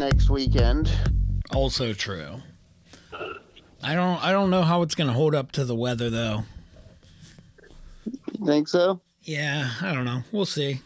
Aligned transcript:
next 0.00 0.30
weekend. 0.30 0.90
Also 1.54 1.92
true. 1.92 2.40
I 3.82 3.94
don't 3.94 4.24
I 4.24 4.32
don't 4.32 4.48
know 4.48 4.62
how 4.62 4.80
it's 4.80 4.94
gonna 4.94 5.12
hold 5.12 5.34
up 5.34 5.52
to 5.52 5.64
the 5.64 5.74
weather 5.74 6.08
though. 6.08 6.44
You 8.06 8.46
think 8.46 8.66
so? 8.66 9.02
Yeah, 9.22 9.70
I 9.82 9.92
don't 9.92 10.06
know. 10.06 10.22
We'll 10.32 10.46
see. 10.46 10.80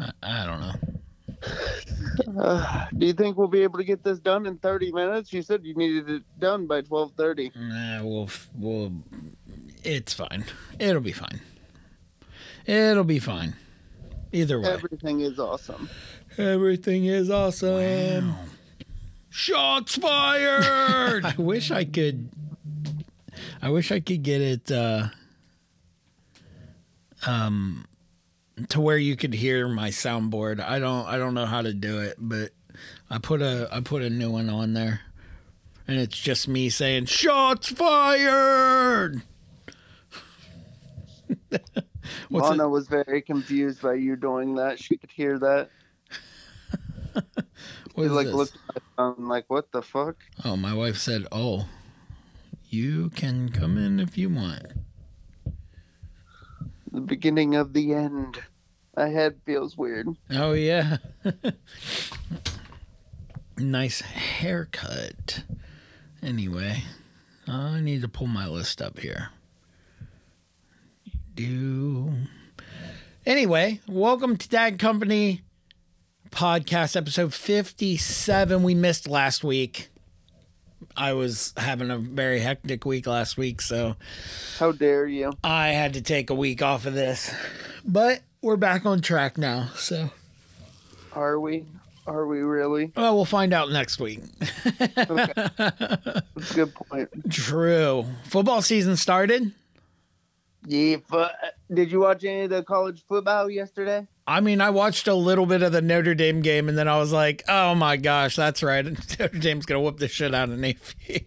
I, 0.00 0.10
I 0.20 0.46
don't 0.46 0.60
know. 0.60 2.42
Uh, 2.42 2.86
do 2.98 3.06
you 3.06 3.12
think 3.12 3.36
we'll 3.36 3.46
be 3.46 3.62
able 3.62 3.78
to 3.78 3.84
get 3.84 4.02
this 4.02 4.18
done 4.18 4.46
in 4.46 4.58
30 4.58 4.90
minutes? 4.90 5.32
You 5.32 5.42
said 5.42 5.64
you 5.64 5.74
needed 5.74 6.10
it 6.10 6.22
done 6.40 6.66
by 6.66 6.82
12:30. 6.82 7.54
Nah, 7.54 8.04
we'll 8.04 8.30
we'll. 8.58 8.92
It's 9.84 10.12
fine. 10.12 10.44
It'll 10.80 11.00
be 11.00 11.12
fine. 11.12 11.40
It'll 12.66 13.04
be 13.04 13.20
fine. 13.20 13.54
Either 14.32 14.60
way, 14.60 14.68
Everything 14.68 15.20
is 15.20 15.38
awesome. 15.38 15.88
Everything 16.38 17.04
is 17.04 17.30
awesome. 17.30 18.34
Shots 19.30 19.96
fired! 19.96 21.24
I 21.24 21.34
wish 21.36 21.70
I 21.70 21.84
could. 21.84 22.28
I 23.60 23.70
wish 23.70 23.90
I 23.90 24.00
could 24.00 24.22
get 24.22 24.40
it. 24.40 24.70
Uh, 24.70 25.08
um, 27.26 27.86
to 28.68 28.80
where 28.80 28.98
you 28.98 29.16
could 29.16 29.34
hear 29.34 29.66
my 29.68 29.88
soundboard. 29.90 30.60
I 30.60 30.78
don't. 30.78 31.06
I 31.06 31.18
don't 31.18 31.34
know 31.34 31.46
how 31.46 31.62
to 31.62 31.72
do 31.74 32.00
it, 32.00 32.16
but 32.18 32.52
I 33.10 33.18
put 33.18 33.42
a. 33.42 33.68
I 33.72 33.80
put 33.80 34.02
a 34.02 34.10
new 34.10 34.30
one 34.30 34.48
on 34.48 34.74
there, 34.74 35.00
and 35.88 35.98
it's 35.98 36.16
just 36.16 36.46
me 36.46 36.70
saying 36.70 37.06
"shots 37.06 37.70
fired." 37.70 39.22
What's 42.28 42.50
Lana 42.50 42.68
was 42.68 42.86
very 42.86 43.22
confused 43.22 43.82
by 43.82 43.94
you 43.94 44.16
doing 44.16 44.54
that. 44.56 44.78
She 44.78 44.96
could 44.96 45.10
hear 45.10 45.38
that. 45.38 45.70
What 47.94 48.06
is 48.06 48.12
like 48.12 48.26
this? 48.26 48.34
looked 48.34 48.58
at 48.98 49.20
like, 49.20 49.44
what 49.48 49.70
the 49.70 49.82
fuck? 49.82 50.16
Oh, 50.44 50.56
my 50.56 50.74
wife 50.74 50.96
said, 50.96 51.26
"Oh, 51.30 51.68
you 52.68 53.10
can 53.10 53.50
come 53.50 53.78
in 53.78 54.00
if 54.00 54.18
you 54.18 54.28
want." 54.28 54.66
The 56.90 57.00
beginning 57.00 57.54
of 57.54 57.72
the 57.72 57.94
end. 57.94 58.42
My 58.96 59.08
head 59.08 59.36
feels 59.44 59.76
weird. 59.76 60.08
Oh 60.30 60.52
yeah. 60.52 60.98
nice 63.58 64.00
haircut. 64.00 65.44
Anyway, 66.22 66.82
I 67.46 67.80
need 67.80 68.02
to 68.02 68.08
pull 68.08 68.28
my 68.28 68.46
list 68.46 68.80
up 68.80 68.98
here. 68.98 69.30
Do. 71.34 72.12
Anyway, 73.26 73.80
welcome 73.88 74.36
to 74.36 74.48
Dad 74.48 74.78
Company 74.78 75.42
podcast 76.34 76.96
episode 76.96 77.32
57. 77.32 78.62
We 78.62 78.74
missed 78.74 79.08
last 79.08 79.44
week. 79.44 79.88
I 80.96 81.12
was 81.12 81.54
having 81.56 81.90
a 81.90 81.98
very 81.98 82.40
hectic 82.40 82.84
week 82.84 83.06
last 83.06 83.36
week, 83.38 83.60
so 83.60 83.96
How 84.58 84.72
dare 84.72 85.06
you? 85.06 85.32
I 85.42 85.68
had 85.68 85.94
to 85.94 86.02
take 86.02 86.30
a 86.30 86.34
week 86.34 86.60
off 86.60 86.86
of 86.86 86.94
this. 86.94 87.32
But 87.84 88.20
we're 88.42 88.56
back 88.56 88.84
on 88.84 89.00
track 89.00 89.38
now, 89.38 89.70
so 89.76 90.10
Are 91.12 91.38
we? 91.40 91.66
Are 92.06 92.26
we 92.26 92.40
really? 92.40 92.92
well, 92.96 93.14
we'll 93.14 93.24
find 93.24 93.54
out 93.54 93.70
next 93.70 93.98
week. 94.00 94.20
That's 94.78 94.98
a 95.10 96.22
good 96.54 96.74
point. 96.74 97.08
True. 97.30 98.04
Football 98.24 98.60
season 98.60 98.96
started. 98.96 99.52
Yeah, 100.66 100.96
but 101.08 101.32
uh, 101.42 101.46
did 101.72 101.90
you 101.92 102.00
watch 102.00 102.24
any 102.24 102.42
of 102.42 102.50
the 102.50 102.62
college 102.62 103.02
football 103.08 103.48
yesterday? 103.50 104.06
I 104.26 104.40
mean, 104.40 104.60
I 104.60 104.70
watched 104.70 105.06
a 105.06 105.14
little 105.14 105.44
bit 105.44 105.62
of 105.62 105.72
the 105.72 105.82
Notre 105.82 106.14
Dame 106.14 106.40
game, 106.40 106.68
and 106.68 106.78
then 106.78 106.88
I 106.88 106.98
was 106.98 107.12
like, 107.12 107.42
"Oh 107.48 107.74
my 107.74 107.96
gosh, 107.96 108.36
that's 108.36 108.62
right. 108.62 108.84
Notre 109.20 109.38
Dame's 109.38 109.66
gonna 109.66 109.80
whoop 109.80 109.98
the 109.98 110.08
shit 110.08 110.34
out 110.34 110.48
of 110.48 110.58
Navy." 110.58 111.26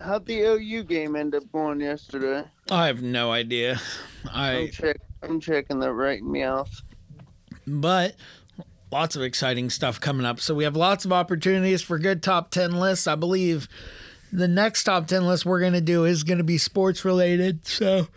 How'd 0.00 0.26
the 0.26 0.40
OU 0.40 0.84
game 0.84 1.16
end 1.16 1.34
up 1.34 1.50
going 1.50 1.80
yesterday? 1.80 2.44
I 2.70 2.86
have 2.88 3.02
no 3.02 3.32
idea. 3.32 3.80
I'm, 4.30 4.68
check, 4.68 4.98
I'm 5.22 5.40
checking 5.40 5.78
that 5.80 5.92
right 5.92 6.22
meow. 6.22 6.66
but 7.66 8.14
lots 8.92 9.16
of 9.16 9.22
exciting 9.22 9.70
stuff 9.70 9.98
coming 10.00 10.26
up. 10.26 10.40
So 10.40 10.54
we 10.54 10.64
have 10.64 10.76
lots 10.76 11.06
of 11.06 11.12
opportunities 11.12 11.80
for 11.80 11.98
good 11.98 12.22
top 12.22 12.50
10 12.50 12.72
lists. 12.72 13.06
I 13.06 13.14
believe 13.14 13.66
the 14.30 14.46
next 14.48 14.84
top 14.84 15.06
10 15.06 15.26
list 15.26 15.46
we're 15.46 15.60
going 15.60 15.72
to 15.72 15.80
do 15.80 16.04
is 16.04 16.22
going 16.22 16.38
to 16.38 16.44
be 16.44 16.58
sports 16.58 17.04
related. 17.04 17.66
So 17.66 18.08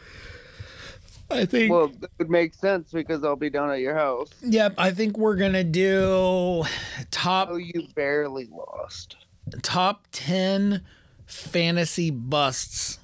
I 1.30 1.46
think 1.46 1.72
Well, 1.72 1.88
that 2.00 2.10
would 2.20 2.30
make 2.30 2.54
sense 2.54 2.92
because 2.92 3.24
I'll 3.24 3.36
be 3.36 3.50
down 3.50 3.70
at 3.70 3.80
your 3.80 3.96
house. 3.96 4.30
yep, 4.42 4.74
I 4.78 4.92
think 4.92 5.18
we're 5.18 5.36
going 5.36 5.54
to 5.54 5.64
do 5.64 6.64
top 7.12 7.50
Oh, 7.52 7.58
you 7.58 7.88
barely 7.96 8.46
lost. 8.46 9.18
top 9.62 10.06
10 10.12 10.84
fantasy 11.26 12.12
busts. 12.12 13.00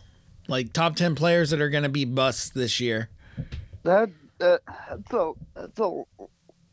Like 0.48 0.74
top 0.74 0.96
10 0.96 1.16
players 1.16 1.50
that 1.52 1.62
are 1.62 1.70
going 1.70 1.84
to 1.84 1.90
be 1.90 2.06
busts 2.06 2.50
this 2.50 2.80
year. 2.80 3.10
That, 3.84 4.10
that 4.40 4.62
that's 4.90 5.14
a 5.14 5.32
that's 5.56 5.80
a. 5.80 6.04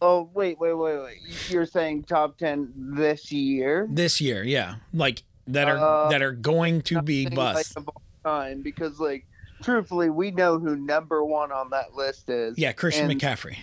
Oh 0.02 0.30
wait, 0.32 0.58
wait, 0.58 0.72
wait, 0.74 0.98
wait! 1.02 1.18
You're 1.50 1.66
saying 1.66 2.04
top 2.04 2.38
ten 2.38 2.72
this 2.74 3.30
year? 3.30 3.86
This 3.90 4.18
year, 4.20 4.42
yeah. 4.42 4.76
Like 4.94 5.22
that 5.48 5.68
are 5.68 5.76
Uh, 5.76 6.08
that 6.10 6.22
are 6.22 6.32
going 6.32 6.80
to 6.82 7.02
be 7.02 7.26
busts. 7.28 7.76
Like 7.76 7.86
time, 8.24 8.62
because 8.62 8.98
like 8.98 9.26
truthfully, 9.62 10.10
we 10.10 10.30
know 10.30 10.58
who 10.58 10.76
number 10.76 11.24
one 11.24 11.52
on 11.52 11.70
that 11.70 11.94
list 11.94 12.28
is. 12.30 12.58
Yeah, 12.58 12.72
Christian 12.72 13.10
and- 13.10 13.20
McCaffrey. 13.20 13.58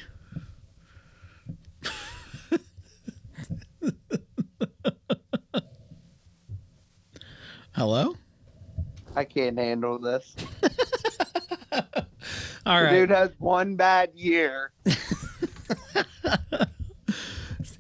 Hello? 7.74 8.16
I 9.16 9.24
can't 9.24 9.58
handle 9.58 10.00
this. 10.00 10.36
All 12.66 12.84
The 12.84 12.90
dude 12.90 13.10
has 13.12 13.32
one 13.40 13.76
bad 13.76 14.12
year. 14.16 14.72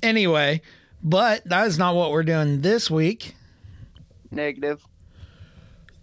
Anyway, 0.03 0.61
but 1.03 1.43
that 1.49 1.67
is 1.67 1.77
not 1.79 1.95
what 1.95 2.11
we're 2.11 2.23
doing 2.23 2.61
this 2.61 2.89
week. 2.89 3.35
Negative. 4.31 4.81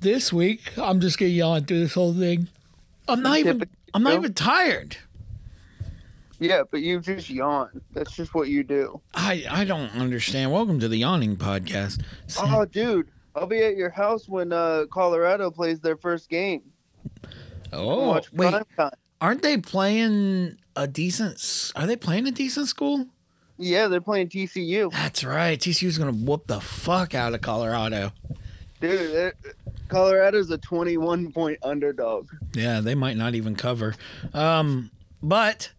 This 0.05 0.35
week, 0.35 0.77
I'm 0.77 1.01
just 1.01 1.19
gonna 1.19 1.31
yawn 1.31 1.65
through 1.65 1.81
this 1.81 1.95
whole 1.95 2.13
thing. 2.13 2.49
I'm 3.09 3.23
not 3.23 3.39
even. 3.39 3.65
I'm 3.95 4.03
not 4.03 4.13
even 4.13 4.35
tired. 4.35 4.99
Yeah, 6.39 6.65
but 6.71 6.83
you 6.83 7.01
just 7.01 7.31
yawn. 7.31 7.81
That's 7.95 8.13
just 8.13 8.35
what 8.35 8.49
you 8.49 8.65
do. 8.65 9.01
I 9.15 9.47
I 9.51 9.65
don't 9.65 9.89
understand. 9.95 10.53
Welcome 10.53 10.79
to 10.81 10.89
the 10.89 10.99
yawning 10.99 11.39
podcast. 11.39 12.03
Oh, 12.39 12.67
dude, 12.67 13.09
I'll 13.35 13.47
be 13.47 13.63
at 13.63 13.79
your 13.79 13.89
house 13.89 14.29
when 14.29 14.53
uh, 14.53 14.85
Colorado 14.93 15.51
plays 15.51 15.81
their 15.81 15.97
first 15.97 16.29
game. 16.29 16.61
Oh, 17.73 18.09
Watch 18.09 18.31
wait, 18.31 18.53
aren't 19.23 19.41
they 19.41 19.57
playing 19.57 20.59
a 20.77 20.87
decent? 20.87 21.73
Are 21.77 21.87
they 21.87 21.97
playing 21.97 22.27
a 22.27 22.31
decent 22.31 22.69
school? 22.69 23.07
Yeah, 23.57 23.89
they're 23.89 24.03
playing 24.03 24.29
TCU. 24.29 24.93
That's 24.93 25.25
right. 25.25 25.59
TCU's 25.59 25.97
gonna 25.97 26.13
whoop 26.13 26.47
the 26.47 26.61
fuck 26.61 27.15
out 27.15 27.33
of 27.33 27.41
Colorado. 27.41 28.13
Dude, 28.89 29.33
Colorado's 29.89 30.51
a 30.51 30.59
21 30.59 31.33
point 31.33 31.59
underdog. 31.63 32.29
Yeah, 32.55 32.81
they 32.81 32.95
might 32.95 33.17
not 33.17 33.35
even 33.35 33.57
cover. 33.57 33.95
Um, 34.33 34.91
but 35.23 35.71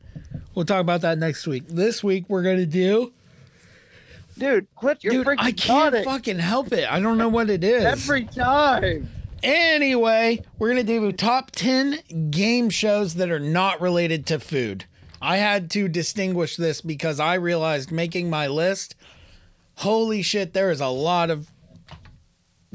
we'll 0.54 0.66
talk 0.66 0.82
about 0.82 1.02
that 1.02 1.18
next 1.18 1.46
week. 1.46 1.68
This 1.68 2.04
week 2.04 2.26
we're 2.28 2.44
gonna 2.44 2.66
do. 2.66 3.14
Dude, 4.38 4.68
quit 4.76 5.04
your 5.04 5.14
Dude, 5.14 5.28
freaking 5.28 5.36
I 5.40 5.52
can't 5.52 6.04
fucking 6.04 6.40
help 6.40 6.74
it. 6.74 6.92
I 6.92 7.00
don't 7.00 7.18
know 7.18 7.30
what 7.30 7.50
it 7.50 7.64
is. 7.64 7.86
every 7.86 8.26
time. 8.26 9.10
Anyway, 9.44 10.42
we're 10.58 10.74
going 10.74 10.84
to 10.86 11.00
do 11.00 11.12
top 11.12 11.52
10 11.52 12.32
game 12.32 12.70
shows 12.70 13.14
that 13.14 13.30
are 13.30 13.40
not 13.40 13.80
related 13.80 14.26
to 14.26 14.40
food. 14.40 14.86
I 15.22 15.38
had 15.38 15.70
to 15.72 15.88
distinguish 15.88 16.56
this 16.58 16.82
because 16.82 17.20
I 17.20 17.36
realized 17.36 17.92
making 17.92 18.30
my 18.30 18.48
list, 18.48 18.96
holy 19.76 20.22
shit, 20.22 20.54
there 20.54 20.72
is 20.72 20.82
a 20.82 20.88
lot 20.88 21.30
of 21.30 21.52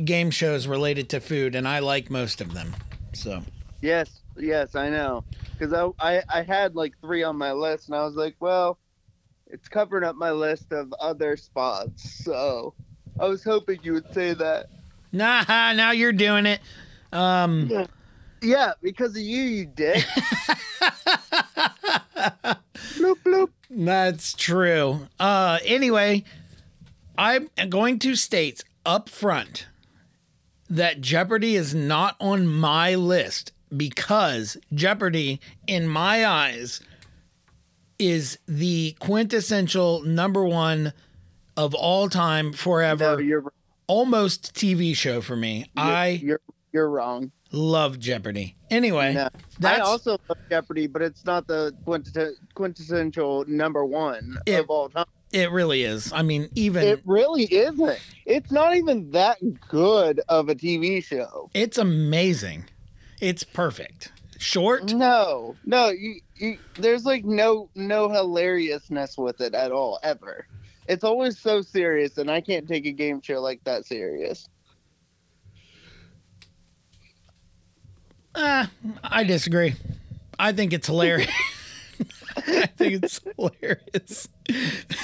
game 0.04 0.31
shows 0.31 0.66
related 0.66 1.08
to 1.10 1.20
food, 1.20 1.54
and 1.54 1.66
I 1.69 1.78
like 1.81 2.10
most 2.10 2.40
of 2.40 2.54
them. 2.54 2.75
So, 3.12 3.42
Yes, 3.82 4.20
yes, 4.38 4.75
I 4.75 4.90
know. 4.90 5.25
Because 5.58 5.72
I, 5.72 6.16
I, 6.19 6.22
I 6.28 6.42
had 6.42 6.75
like 6.75 6.94
three 7.00 7.22
on 7.22 7.37
my 7.37 7.52
list, 7.52 7.88
and 7.88 7.96
I 7.96 8.04
was 8.04 8.14
like, 8.14 8.37
well, 8.40 8.78
it's 9.46 9.69
covering 9.69 10.04
up 10.04 10.16
my 10.16 10.31
list 10.31 10.72
of 10.72 10.92
other 11.00 11.37
spots. 11.37 12.25
So 12.25 12.75
I 13.19 13.26
was 13.26 13.42
hoping 13.42 13.81
you 13.82 13.94
would 13.94 14.12
say 14.14 14.34
that. 14.34 14.66
nah, 15.12 15.42
now 15.72 15.90
you're 15.93 16.12
doing 16.12 16.46
it. 16.46 16.60
Um, 17.12 17.86
Yeah, 18.43 18.72
because 18.82 19.10
of 19.16 19.22
you, 19.22 19.43
you 19.43 19.66
dick. 19.66 20.04
bloop, 22.96 23.16
bloop. 23.25 23.48
That's 23.70 24.32
true. 24.32 25.08
Uh 25.19 25.58
anyway, 25.64 26.25
I'm 27.19 27.50
going 27.69 27.98
to 28.00 28.16
state 28.16 28.64
up 28.86 29.08
front 29.08 29.66
that 30.70 31.00
Jeopardy 31.00 31.56
is 31.56 31.75
not 31.75 32.17
on 32.20 32.46
my 32.46 32.94
list 32.94 33.52
because 33.76 34.56
Jeopardy 34.72 35.40
in 35.67 35.88
my 35.88 36.25
eyes 36.25 36.81
is 37.99 38.38
the 38.46 38.96
quintessential 39.00 40.02
number 40.05 40.44
1 40.44 40.93
of 41.56 41.75
all 41.75 42.08
time, 42.08 42.52
forever, 42.52 43.17
No, 43.17 43.19
you're 43.19 43.52
almost 43.87 44.55
TV 44.55 44.94
show 44.96 45.20
for 45.20 45.37
me. 45.37 45.67
I 45.76 46.20
you're 46.22 46.40
you're 46.72 46.88
wrong. 46.88 47.32
love 47.52 47.99
Jeopardy. 47.99 48.55
Anyway, 48.70 49.12
No. 49.14 49.28
I 49.64 49.78
also 49.81 50.12
love 50.28 50.38
Jeopardy, 50.49 50.87
but 50.87 51.02
it's 51.02 51.25
not 51.25 51.46
the 51.49 51.75
quintessential 52.55 53.44
number 53.49 53.84
one 53.84 54.38
It- 54.46 54.61
of 54.61 54.70
all 54.70 54.88
time. 54.88 55.05
It 55.32 55.50
really 55.50 55.82
is. 55.85 56.12
I 56.12 56.23
mean, 56.23 56.49
even 56.55 56.82
It 56.85 57.03
really 57.05 57.44
isn't. 57.44 58.00
It's 58.27 58.50
not 58.50 58.77
even 58.77 59.11
that 59.12 59.38
good 59.69 60.21
of 60.29 60.49
a 60.49 60.55
TV 60.55 61.03
show. 61.05 61.50
it's 61.55 61.79
amazing. 61.79 62.65
It's 63.21 63.44
perfect. 63.44 64.12
Short. 64.38 64.94
No, 64.94 65.55
no, 65.67 65.91
you, 65.91 66.21
you, 66.37 66.59
there's 66.79 67.05
like 67.05 67.25
no 67.27 67.69
no 67.75 68.09
hilariousness 68.09 69.19
with 69.19 69.41
it 69.43 69.55
at 69.55 69.71
all 69.71 70.00
ever. 70.03 70.47
It's 70.88 71.05
always 71.05 71.38
so 71.38 71.61
serious, 71.61 72.17
and 72.17 72.31
I 72.31 72.41
can't 72.41 72.67
take 72.67 72.87
a 72.87 72.93
game 72.93 73.21
show 73.21 73.41
like 73.41 73.62
that 73.65 73.85
serious. 73.85 74.49
Uh, 78.35 78.67
I 79.03 79.25
disagree. 79.25 79.75
I 80.38 80.53
think 80.53 80.73
it's 80.73 80.87
hilarious. 80.87 81.31
I 82.46 82.66
think 82.66 83.04
it's 83.04 83.20
hilarious. 83.37 84.28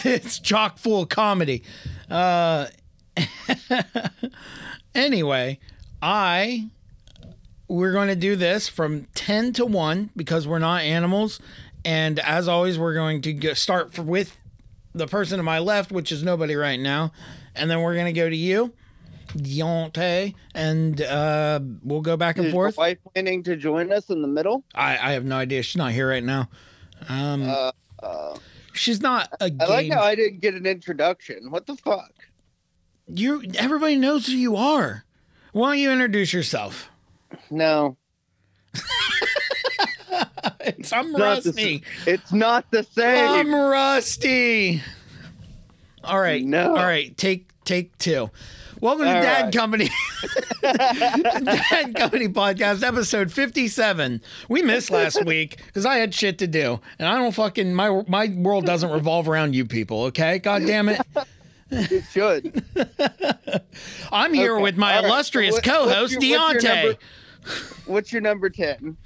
It's 0.05 0.39
chock 0.39 0.79
full 0.79 1.03
of 1.03 1.09
comedy. 1.09 1.63
Uh, 2.11 2.67
anyway, 4.95 5.59
I 6.03 6.69
we're 7.69 7.93
going 7.93 8.09
to 8.09 8.17
do 8.17 8.37
this 8.37 8.69
from 8.69 9.07
10 9.15 9.53
to 9.55 9.67
1 9.67 10.11
because 10.15 10.47
we're 10.47 10.61
not 10.61 10.83
animals 10.83 11.41
and 11.85 12.21
as 12.21 12.47
always 12.47 12.79
we're 12.79 12.95
going 12.95 13.21
to 13.21 13.55
start 13.57 13.99
with 13.99 14.37
the 14.95 15.09
person 15.09 15.39
to 15.39 15.43
my 15.43 15.59
left 15.59 15.91
which 15.91 16.13
is 16.13 16.23
nobody 16.23 16.55
right 16.55 16.79
now 16.79 17.11
and 17.57 17.69
then 17.69 17.81
we're 17.81 17.95
going 17.95 18.07
to 18.07 18.13
go 18.13 18.31
to 18.31 18.37
you 18.37 18.73
Diante, 19.37 20.35
and 20.55 21.01
uh, 21.03 21.61
we'll 21.83 22.01
go 22.01 22.17
back 22.17 22.39
and 22.39 22.47
Is 22.47 22.53
forth. 22.53 22.77
wife 22.77 22.99
planning 23.13 23.43
to 23.43 23.57
join 23.57 23.93
us 23.93 24.09
in 24.09 24.23
the 24.23 24.29
middle? 24.29 24.65
I, 24.75 24.93
I 24.93 25.13
have 25.13 25.25
no 25.25 25.37
idea. 25.37 25.63
She's 25.63 25.77
not 25.77 25.93
here 25.93 26.09
right 26.09 26.25
now. 26.25 26.49
Um, 27.09 27.49
Uh, 27.49 27.73
uh, 28.03 28.37
she's 28.73 29.01
not 29.01 29.29
a 29.41 29.45
I 29.45 29.49
game. 29.51 29.69
like 29.69 29.91
how 29.93 30.03
I 30.03 30.15
didn't 30.15 30.41
get 30.41 30.55
an 30.55 30.67
introduction. 30.67 31.51
What 31.51 31.67
the 31.67 31.77
fuck? 31.77 32.11
you 33.09 33.45
everybody 33.57 33.97
knows 33.97 34.27
who 34.27 34.33
you 34.33 34.57
are. 34.57 35.05
Why 35.53 35.71
don't 35.71 35.79
you 35.79 35.91
introduce 35.93 36.33
yourself? 36.33 36.91
No, 37.51 37.97
It's, 40.61 40.93
I'm 40.93 41.13
not 41.13 41.43
the 41.45 41.51
Rusty. 41.51 41.83
it's 42.07 42.33
not 42.33 42.71
the 42.71 42.83
same. 42.83 43.29
I'm 43.29 43.55
Rusty. 43.55 44.83
All 46.03 46.19
right. 46.21 46.45
No. 46.45 46.71
All 46.71 46.75
right. 46.85 47.17
Take 47.17 47.49
take 47.65 47.97
two. 47.99 48.31
Welcome 48.81 49.07
to 49.07 49.15
All 49.17 49.23
Dad 49.23 49.43
right. 49.45 49.53
Company. 49.55 49.89
Dad 50.63 51.95
Company 51.95 52.29
podcast 52.29 52.83
episode 52.87 53.33
57. 53.33 54.21
We 54.49 54.63
missed 54.63 54.91
last 54.91 55.25
week 55.25 55.63
because 55.67 55.87
I 55.87 55.97
had 55.97 56.13
shit 56.15 56.39
to 56.39 56.47
do, 56.47 56.81
and 56.99 57.09
I 57.09 57.17
don't 57.19 57.33
fucking 57.33 57.75
my 57.75 58.03
my 58.07 58.29
world 58.37 58.67
doesn't 58.67 58.91
revolve 58.91 59.29
around 59.29 59.55
you 59.55 59.65
people. 59.65 60.05
Okay, 60.05 60.39
god 60.39 60.63
damn 60.67 60.89
it. 60.91 61.01
it 61.71 62.05
should. 62.11 62.63
I'm 64.13 64.35
here 64.35 64.55
Okay, 64.55 64.63
with 64.63 64.77
my 64.77 64.97
all 64.97 65.03
right. 65.03 65.09
illustrious 65.11 65.55
What- 65.55 65.65
co-host 65.65 66.21
your- 66.23 66.39
what's 66.41 66.53
your 66.53 66.61
Diante. 66.63 66.83
number- 66.87 66.99
What's 67.87 68.13
your 68.13 68.21
number 68.23 68.51
ten? 68.51 68.97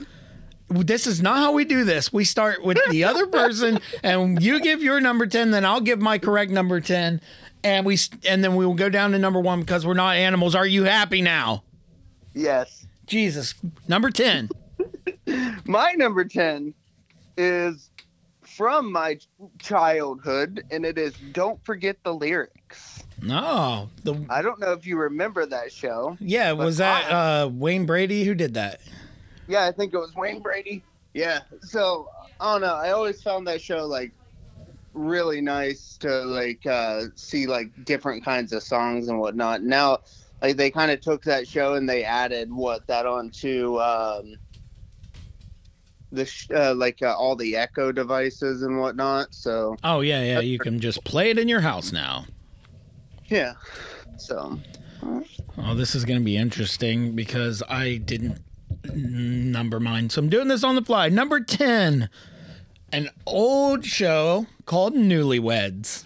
this 0.71 1.07
is 1.07 1.21
not 1.21 1.39
how 1.39 1.53
we 1.53 1.65
do 1.65 1.85
this. 1.85 2.13
We 2.13 2.25
start 2.25 2.65
with 2.65 2.79
the 2.91 3.05
other 3.05 3.27
person, 3.27 3.81
and 4.03 4.41
you 4.43 4.61
give 4.61 4.83
your 4.83 5.01
number 5.01 5.27
ten, 5.27 5.51
then 5.51 5.65
I'll 5.65 5.81
give 5.81 6.01
my 6.01 6.17
correct 6.19 6.51
number 6.51 6.81
ten, 6.81 7.21
and 7.65 7.85
we 7.87 7.99
and 8.29 8.43
then 8.43 8.57
we 8.57 8.67
will 8.67 8.75
go 8.75 8.89
down 8.89 9.13
to 9.13 9.19
number 9.19 9.41
one 9.41 9.61
because 9.61 9.87
we're 9.87 9.95
not 9.95 10.17
animals. 10.17 10.55
Are 10.55 10.67
you 10.67 10.85
happy 10.85 11.23
now? 11.23 11.65
Yes. 12.35 12.87
Jesus, 13.07 13.55
number 13.89 14.11
ten. 14.11 14.49
My 15.65 15.93
number 15.93 16.25
10 16.25 16.75
is 17.37 17.91
from 18.43 18.91
my 18.93 19.19
childhood, 19.59 20.65
and 20.71 20.85
it 20.85 20.99
is 20.99 21.15
Don't 21.33 21.63
Forget 21.65 21.97
the 22.03 22.13
Lyrics. 22.13 23.05
No, 23.23 23.89
the 24.03 24.25
I 24.29 24.43
don't 24.43 24.59
know 24.59 24.73
if 24.73 24.87
you 24.87 24.99
remember 24.99 25.45
that 25.47 25.73
show. 25.73 26.17
yeah 26.21 26.53
was 26.53 26.79
that 26.79 27.11
uh, 27.11 27.49
Wayne 27.53 27.85
Brady 27.87 28.25
who 28.25 28.35
did 28.35 28.55
that? 28.55 28.81
Yeah, 29.47 29.67
I 29.67 29.73
think 29.73 29.93
it 29.93 29.99
was 29.99 30.15
Wayne 30.15 30.41
Brady. 30.41 30.83
Yeah. 31.13 31.41
So, 31.61 32.09
I 32.41 32.53
don't 32.53 32.63
know. 32.63 32.75
I 32.75 32.93
always 32.93 33.21
found 33.23 33.47
that 33.49 33.61
show, 33.61 33.85
like, 33.85 34.13
really 34.93 35.41
nice 35.41 35.97
to, 35.99 36.23
like, 36.25 36.65
uh, 36.67 37.05
see, 37.15 37.47
like, 37.47 37.85
different 37.85 38.25
kinds 38.25 38.53
of 38.53 38.63
songs 38.63 39.09
and 39.09 39.19
whatnot. 39.19 39.63
Now, 39.63 39.99
like, 40.43 40.57
they 40.57 40.71
kind 40.71 40.91
of 40.91 41.01
took 41.01 41.23
that 41.25 41.47
show 41.47 41.75
and 41.75 41.89
they 41.89 42.05
added, 42.05 42.53
what, 42.53 42.87
that 42.87 43.07
onto, 43.07 43.79
um, 43.81 44.35
the 46.13 46.25
sh- 46.25 46.49
uh, 46.53 46.75
like 46.75 47.03
uh, 47.03 47.15
all 47.17 47.37
the 47.37 47.55
echo 47.57 47.93
devices 47.93 48.63
and 48.63 48.81
whatnot 48.81 49.33
so 49.33 49.77
Oh 49.85 50.01
yeah, 50.01 50.23
yeah. 50.25 50.41
You 50.41 50.59
can 50.59 50.81
just 50.81 51.05
play 51.05 51.31
it 51.31 51.39
in 51.39 51.47
your 51.49 51.61
house 51.61 51.93
now. 51.93 52.25
yeah 53.29 53.55
so 54.17 54.59
Oh, 55.57 55.75
this 55.75 55.95
is 55.95 56.05
going 56.05 56.19
to 56.19 56.25
be 56.25 56.37
interesting 56.37 57.15
because 57.15 57.63
I 57.69 57.97
didn't 57.97 58.41
number 58.93 59.81
mine. 59.81 60.11
So 60.11 60.21
I'm 60.21 60.29
doing 60.29 60.49
this 60.49 60.65
on 60.65 60.75
the 60.75 60.83
fly. 60.83 61.09
Number 61.09 61.41
10, 61.41 62.09
an 62.93 63.11
old 63.27 63.85
show 63.85 64.47
called 64.67 64.95
Newlyweds. 64.95 66.05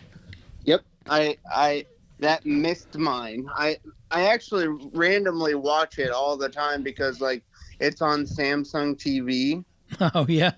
Yep. 0.64 0.82
I 1.08 1.36
I 1.54 1.86
that 2.20 2.44
missed 2.46 2.96
mine. 2.96 3.48
I 3.54 3.78
I 4.10 4.26
actually 4.28 4.68
randomly 4.92 5.54
watch 5.54 5.98
it 5.98 6.10
all 6.10 6.36
the 6.36 6.48
time 6.48 6.82
because 6.82 7.20
like 7.20 7.42
it's 7.80 8.00
on 8.00 8.24
Samsung 8.24 8.96
TV 8.96 9.64
Oh, 10.14 10.26
yeah. 10.28 10.52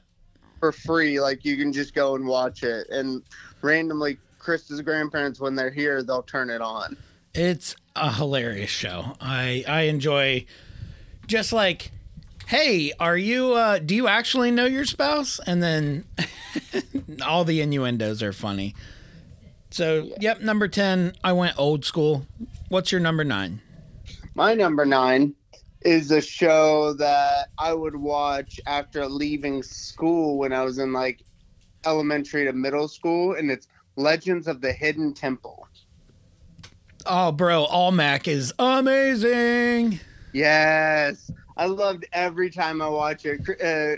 for 0.60 0.72
free. 0.72 1.20
Like 1.20 1.44
you 1.44 1.56
can 1.56 1.72
just 1.72 1.94
go 1.94 2.14
and 2.14 2.26
watch 2.26 2.62
it 2.62 2.88
and 2.90 3.22
randomly 3.62 4.18
Chris's 4.38 4.80
grandparents 4.80 5.40
when 5.40 5.54
they're 5.56 5.70
here 5.70 6.02
they'll 6.02 6.22
turn 6.22 6.50
it 6.50 6.60
on. 6.60 6.96
It's 7.34 7.74
a 7.96 8.12
hilarious 8.12 8.70
show. 8.70 9.16
I 9.20 9.64
I 9.66 9.82
enjoy 9.82 10.46
just 11.26 11.52
like 11.52 11.90
hey, 12.46 12.92
are 12.98 13.16
you 13.16 13.52
uh 13.52 13.78
do 13.78 13.94
you 13.94 14.08
actually 14.08 14.50
know 14.50 14.66
your 14.66 14.84
spouse? 14.84 15.38
And 15.46 15.62
then 15.62 16.04
all 17.26 17.44
the 17.44 17.60
innuendos 17.60 18.22
are 18.22 18.32
funny. 18.32 18.74
So, 19.70 20.10
yep, 20.20 20.40
number 20.40 20.68
10, 20.68 21.16
I 21.22 21.32
went 21.32 21.58
old 21.58 21.84
school. 21.84 22.26
What's 22.68 22.92
your 22.92 23.00
number 23.00 23.24
9? 23.24 23.60
My 24.34 24.54
number 24.54 24.86
9 24.86 25.34
is 25.82 26.10
a 26.10 26.22
show 26.22 26.94
that 26.94 27.48
I 27.58 27.74
would 27.74 27.96
watch 27.96 28.58
after 28.66 29.06
leaving 29.06 29.62
school 29.62 30.38
when 30.38 30.52
I 30.52 30.62
was 30.62 30.78
in 30.78 30.92
like 30.92 31.22
elementary 31.84 32.44
to 32.44 32.52
middle 32.52 32.88
school 32.88 33.34
and 33.34 33.50
it's 33.50 33.68
Legends 33.96 34.46
of 34.46 34.60
the 34.60 34.72
Hidden 34.72 35.14
Temple. 35.14 35.68
Oh, 37.04 37.32
bro, 37.32 37.66
Olmec 37.66 38.28
is 38.28 38.52
amazing. 38.58 40.00
Yes, 40.32 41.30
I 41.56 41.66
loved 41.66 42.06
every 42.12 42.50
time 42.50 42.82
I 42.82 42.88
watch 42.88 43.24
it. 43.24 43.40
Uh, 43.62 43.96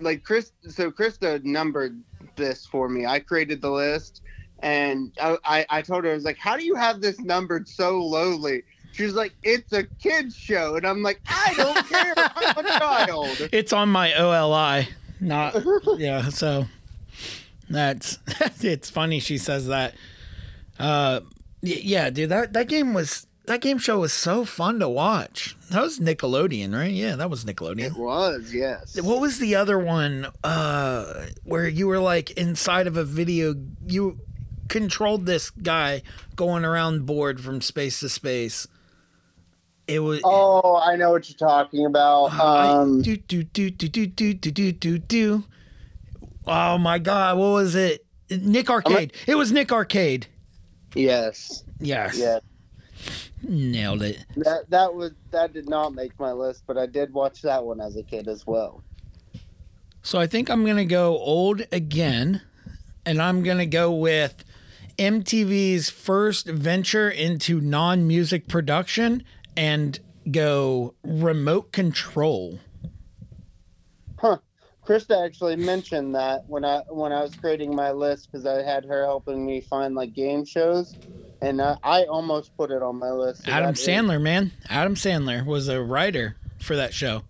like 0.00 0.24
Chris, 0.24 0.52
so 0.68 0.90
Krista 0.90 1.42
numbered 1.44 2.00
this 2.36 2.66
for 2.66 2.88
me. 2.88 3.06
I 3.06 3.20
created 3.20 3.62
the 3.62 3.70
list, 3.70 4.22
and 4.60 5.12
I, 5.20 5.36
I, 5.44 5.66
I 5.70 5.82
told 5.82 6.04
her 6.04 6.10
I 6.10 6.14
was 6.14 6.24
like, 6.24 6.38
"How 6.38 6.56
do 6.56 6.64
you 6.64 6.74
have 6.74 7.00
this 7.00 7.18
numbered 7.20 7.68
so 7.68 7.98
lowly?" 7.98 8.62
She's 8.92 9.14
like, 9.14 9.32
"It's 9.42 9.72
a 9.72 9.84
kids 9.84 10.36
show," 10.36 10.76
and 10.76 10.86
I'm 10.86 11.02
like, 11.02 11.20
"I 11.28 11.54
don't 11.56 11.86
care. 11.88 12.14
I'm 12.16 12.58
a 12.66 12.78
child." 12.78 13.48
It's 13.52 13.72
on 13.72 13.88
my 13.88 14.12
OLI. 14.14 14.88
Not 15.20 15.64
yeah, 15.98 16.28
so 16.30 16.66
that's 17.70 18.18
it's 18.60 18.90
funny 18.90 19.20
she 19.20 19.38
says 19.38 19.68
that. 19.68 19.94
Uh 20.78 21.20
yeah, 21.62 22.10
dude, 22.10 22.30
that 22.30 22.52
that 22.54 22.68
game 22.68 22.92
was 22.92 23.26
that 23.46 23.60
game 23.60 23.78
show 23.78 23.98
was 23.98 24.12
so 24.12 24.44
fun 24.44 24.78
to 24.80 24.88
watch. 24.88 25.56
That 25.70 25.82
was 25.82 25.98
Nickelodeon, 25.98 26.72
right? 26.74 26.92
Yeah, 26.92 27.16
that 27.16 27.28
was 27.30 27.44
Nickelodeon. 27.44 27.86
It 27.86 27.96
was 27.96 28.52
yes. 28.54 29.00
What 29.00 29.20
was 29.20 29.38
the 29.38 29.54
other 29.56 29.78
one 29.78 30.28
uh 30.44 31.26
where 31.44 31.66
you 31.68 31.86
were 31.88 31.98
like 31.98 32.30
inside 32.32 32.86
of 32.86 32.96
a 32.96 33.04
video 33.04 33.54
you 33.86 34.18
controlled 34.68 35.26
this 35.26 35.50
guy 35.50 36.02
going 36.36 36.64
around 36.64 37.04
board 37.04 37.40
from 37.40 37.60
space 37.60 38.00
to 38.00 38.08
space. 38.08 38.66
It 39.88 39.98
was 39.98 40.20
Oh, 40.24 40.76
I 40.76 40.94
know 40.96 41.10
what 41.10 41.28
you're 41.28 41.36
talking 41.36 41.84
about. 41.84 42.26
I- 42.32 42.68
Um, 42.68 43.02
do 43.02 43.16
do 43.16 43.42
do 43.42 43.70
do 43.70 43.88
do 43.88 44.06
do 44.06 44.32
do 44.34 44.72
do 44.72 44.98
do. 44.98 45.44
Oh 46.46 46.78
my 46.78 46.98
god, 46.98 47.38
what 47.38 47.50
was 47.52 47.74
it? 47.74 48.06
Nick 48.30 48.70
Arcade. 48.70 49.12
It 49.26 49.34
was 49.34 49.52
Nick 49.52 49.72
Arcade. 49.72 50.26
yes, 50.94 51.64
Yes. 51.80 52.16
yes. 52.16 52.40
Nailed 53.42 54.02
it. 54.02 54.24
That 54.36 54.70
that 54.70 54.94
was 54.94 55.12
that 55.30 55.52
did 55.52 55.68
not 55.68 55.94
make 55.94 56.18
my 56.18 56.32
list, 56.32 56.64
but 56.66 56.78
I 56.78 56.86
did 56.86 57.12
watch 57.12 57.42
that 57.42 57.64
one 57.64 57.80
as 57.80 57.96
a 57.96 58.02
kid 58.02 58.28
as 58.28 58.46
well. 58.46 58.82
So 60.02 60.18
I 60.18 60.26
think 60.26 60.48
I'm 60.48 60.64
gonna 60.64 60.84
go 60.84 61.18
old 61.18 61.62
again, 61.72 62.42
and 63.04 63.20
I'm 63.20 63.42
gonna 63.42 63.66
go 63.66 63.92
with 63.92 64.44
MTV's 64.98 65.90
first 65.90 66.46
venture 66.46 67.08
into 67.08 67.60
non 67.60 68.06
music 68.06 68.48
production 68.48 69.24
and 69.56 69.98
go 70.30 70.94
remote 71.02 71.72
control. 71.72 72.60
Huh. 74.18 74.38
Krista 74.86 75.24
actually 75.24 75.56
mentioned 75.56 76.14
that 76.14 76.44
when 76.48 76.64
I 76.64 76.82
when 76.88 77.12
I 77.12 77.22
was 77.22 77.34
creating 77.34 77.74
my 77.74 77.92
list 77.92 78.30
because 78.30 78.46
I 78.46 78.62
had 78.62 78.84
her 78.84 79.04
helping 79.04 79.46
me 79.46 79.60
find 79.60 79.94
like 79.94 80.12
game 80.12 80.44
shows, 80.44 80.96
and 81.42 81.60
I, 81.60 81.76
I 81.82 82.04
almost 82.04 82.56
put 82.56 82.70
it 82.70 82.82
on 82.82 82.98
my 82.98 83.10
list. 83.10 83.46
Adam 83.48 83.74
that 83.74 83.78
is- 83.78 83.86
Sandler, 83.86 84.20
man. 84.20 84.52
Adam 84.70 84.94
Sandler 84.94 85.44
was 85.44 85.68
a 85.68 85.82
writer 85.82 86.36
for 86.60 86.76
that 86.76 86.94
show. 86.94 87.22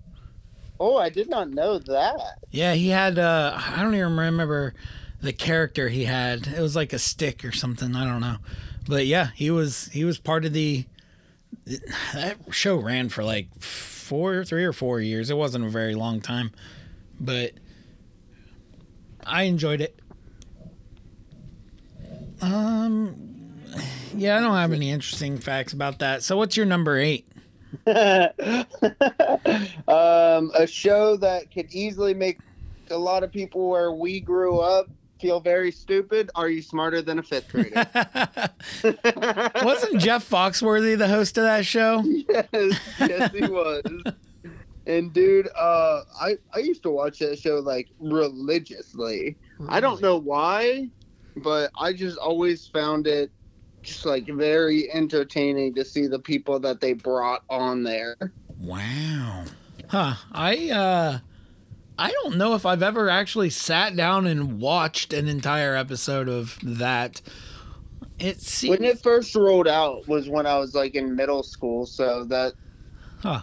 oh, 0.78 0.97
I 0.99 1.09
did 1.09 1.28
not 1.31 1.49
know 1.50 1.78
that. 1.78 2.38
Yeah, 2.50 2.75
he 2.75 2.88
had 2.88 3.19
uh 3.19 3.57
I 3.57 3.83
don't 3.83 3.95
even 3.95 4.16
remember 4.16 4.75
the 5.21 5.33
character 5.33 5.88
he 5.88 6.04
had. 6.04 6.47
It 6.49 6.61
was 6.61 6.75
like 6.76 6.92
a 6.92 6.99
stick 6.99 7.45
or 7.45 7.52
something, 7.52 7.95
I 7.97 8.04
don't 8.04 8.21
know. 8.21 8.37
But 8.88 9.07
yeah, 9.07 9.28
he 9.35 9.50
was 9.50 9.87
he 9.92 10.04
was 10.04 10.19
part 10.19 10.45
of 10.45 10.52
the 10.52 10.85
that 12.12 12.37
show 12.50 12.76
ran 12.76 13.09
for 13.09 13.23
like 13.23 13.49
4 13.61 14.45
3 14.45 14.64
or 14.64 14.73
4 14.73 15.00
years. 15.00 15.31
It 15.31 15.37
wasn't 15.37 15.64
a 15.64 15.69
very 15.69 15.95
long 15.95 16.21
time, 16.21 16.50
but 17.21 17.52
I 19.25 19.45
enjoyed 19.45 19.81
it. 19.81 19.99
Um 22.40 23.31
yeah, 24.14 24.37
I 24.37 24.40
don't 24.40 24.54
have 24.54 24.73
any 24.73 24.90
interesting 24.90 25.38
facts 25.38 25.73
about 25.73 25.99
that. 26.00 26.23
So 26.23 26.37
what's 26.37 26.57
your 26.57 26.66
number 26.66 26.99
8? 26.99 27.26
um, 27.87 27.95
a 30.54 30.66
show 30.66 31.16
that 31.16 31.50
could 31.52 31.73
easily 31.73 32.14
make 32.14 32.38
a 32.90 32.97
lot 32.97 33.23
of 33.23 33.33
people 33.33 33.69
where 33.69 33.92
we 33.92 34.21
grew 34.21 34.59
up 34.59 34.88
feel 35.23 35.40
very 35.40 35.71
stupid. 35.71 36.31
Are 36.35 36.49
you 36.49 36.61
smarter 36.61 37.00
than 37.00 37.19
a 37.21 37.23
fifth 37.23 37.50
grader? 37.50 37.87
Wasn't 39.64 40.00
Jeff 40.00 40.28
Foxworthy 40.28 40.99
the 40.99 41.09
host 41.09 41.38
of 41.38 41.45
that 41.45 41.64
show? 41.64 42.02
yes, 42.04 42.47
yes, 42.99 43.33
he 43.33 43.47
was. 43.47 43.83
And 44.87 45.12
dude, 45.12 45.49
uh, 45.57 46.02
I 46.21 46.37
I 46.52 46.59
used 46.59 46.83
to 46.83 46.90
watch 46.90 47.21
that 47.21 47.38
show 47.38 47.61
like 47.61 47.88
religiously. 48.00 49.37
I 49.69 49.78
don't 49.78 50.02
know 50.02 50.16
why, 50.16 50.88
but 51.37 51.71
I 51.78 51.92
just 51.92 52.19
always 52.19 52.66
found 52.66 53.07
it 53.07 53.31
just 53.82 54.06
like 54.06 54.26
very 54.26 54.90
entertaining 54.92 55.74
to 55.74 55.84
see 55.84 56.06
the 56.06 56.18
people 56.18 56.58
that 56.60 56.80
they 56.80 56.92
brought 56.92 57.42
on 57.50 57.82
there. 57.82 58.16
Wow. 58.60 59.44
Huh. 59.88 60.14
I 60.32 60.70
uh 60.70 61.18
I 61.98 62.10
don't 62.10 62.36
know 62.36 62.54
if 62.54 62.64
I've 62.64 62.82
ever 62.82 63.08
actually 63.08 63.50
sat 63.50 63.94
down 63.94 64.26
and 64.26 64.60
watched 64.60 65.12
an 65.12 65.28
entire 65.28 65.76
episode 65.76 66.28
of 66.28 66.58
that. 66.62 67.20
It 68.18 68.40
seems 68.40 68.78
When 68.78 68.84
it 68.88 69.02
first 69.02 69.34
rolled 69.34 69.68
out 69.68 70.06
was 70.08 70.28
when 70.28 70.46
I 70.46 70.58
was 70.58 70.74
like 70.74 70.94
in 70.94 71.14
middle 71.14 71.42
school, 71.42 71.86
so 71.86 72.24
that 72.24 72.54
Huh. 73.20 73.42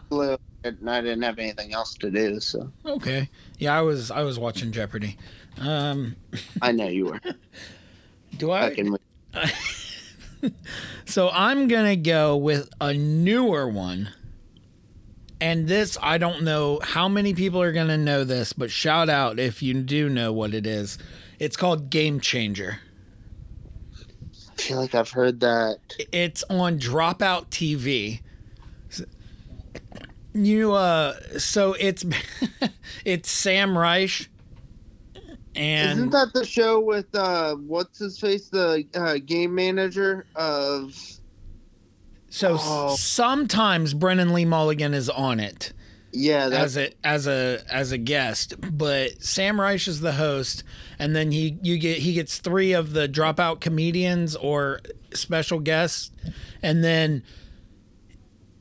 and 0.64 0.90
I 0.90 1.02
didn't 1.02 1.22
have 1.22 1.40
anything 1.40 1.74
else 1.74 1.94
to 1.96 2.10
do, 2.10 2.40
so 2.40 2.72
okay. 2.86 3.30
Yeah, 3.60 3.78
I 3.78 3.82
was 3.82 4.10
I 4.10 4.24
was 4.24 4.40
watching 4.40 4.72
Jeopardy. 4.72 5.18
Um 5.60 6.16
I 6.62 6.72
know 6.72 6.88
you 6.88 7.06
were. 7.06 7.20
do 8.38 8.52
I 8.52 8.70
Back 8.70 8.78
in 8.78 8.98
So 11.06 11.30
I'm 11.34 11.68
to 11.86 11.96
go 11.96 12.38
with 12.38 12.70
a 12.80 12.94
newer 12.94 13.68
one. 13.68 14.10
And 15.42 15.68
this, 15.68 15.98
I 16.02 16.20
don't 16.20 16.44
know 16.44 16.80
how 16.84 17.08
many 17.08 17.34
people 17.34 17.62
are 17.62 17.72
to 17.88 17.98
know 17.98 18.24
this, 18.24 18.54
but 18.54 18.70
shout 18.70 19.10
out 19.10 19.40
if 19.40 19.64
you 19.64 19.74
do 19.74 20.08
know 20.08 20.32
what 20.32 20.54
it 20.54 20.68
is. 20.68 21.00
It's 21.40 21.58
called 21.58 21.90
Game 21.90 22.20
Changer. 22.20 22.80
I 24.34 24.62
feel 24.62 24.78
like 24.78 24.94
I've 24.94 25.10
heard 25.10 25.40
that. 25.40 25.78
It's 26.12 26.44
on 26.50 26.78
Dropout 26.78 27.48
TV. 27.48 28.22
You 30.34 30.74
uh 30.74 31.16
so 31.40 31.74
it's 31.74 32.06
it's 33.06 33.32
Sam 33.32 33.76
Reich 33.76 34.30
and 35.60 36.00
Isn't 36.00 36.10
that 36.12 36.34
the 36.34 36.46
show 36.46 36.80
with 36.80 37.14
uh 37.14 37.56
what's 37.56 38.00
his 38.00 38.20
face, 38.20 38.50
the 38.50 38.86
uh, 38.96 39.18
game 39.26 39.54
manager 39.54 40.26
of 40.36 40.96
so 42.30 42.58
Oh. 42.60 42.96
sometimes 42.98 43.94
Brennan 43.94 44.34
Lee 44.34 44.46
Mulligan 44.46 44.94
is 44.94 45.10
on 45.10 45.40
it. 45.40 45.74
Yeah, 46.12 46.48
as 46.48 46.76
a 46.76 46.92
as 47.04 47.28
a 47.28 47.62
as 47.70 47.92
a 47.92 47.98
guest, 48.00 48.56
but 48.76 49.22
Sam 49.22 49.62
Reich 49.62 49.88
is 49.88 50.00
the 50.00 50.14
host, 50.14 50.64
and 50.98 51.16
then 51.16 51.32
he 51.32 51.60
you 51.62 51.78
get 51.78 52.00
he 52.00 52.14
gets 52.14 52.40
three 52.40 52.74
of 52.74 52.94
the 52.94 53.08
dropout 53.08 53.60
comedians 53.60 54.36
or 54.36 54.82
special 55.14 55.60
guests, 55.60 56.10
and 56.64 56.84
then 56.84 57.22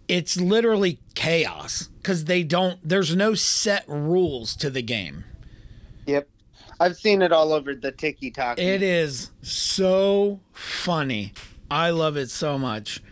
it's 0.09 0.38
literally 0.38 0.99
chaos 1.14 1.88
because 2.02 2.26
they 2.26 2.43
don't. 2.43 2.81
There's 2.87 3.17
no 3.17 3.33
set 3.33 3.85
rules 3.88 4.55
to 4.57 4.69
the 4.69 4.83
game. 4.83 5.25
I've 6.80 6.97
seen 6.97 7.23
it 7.23 7.32
all 7.32 7.52
over 7.52 7.75
the 7.75 7.92
Tiki 7.92 8.30
Talk. 8.30 8.58
It 8.58 8.82
is 8.82 9.30
so 9.42 10.40
funny. 10.52 11.32
I 11.70 11.90
love 11.90 12.16
it 12.16 12.30
so 12.30 12.58
much, 12.58 13.02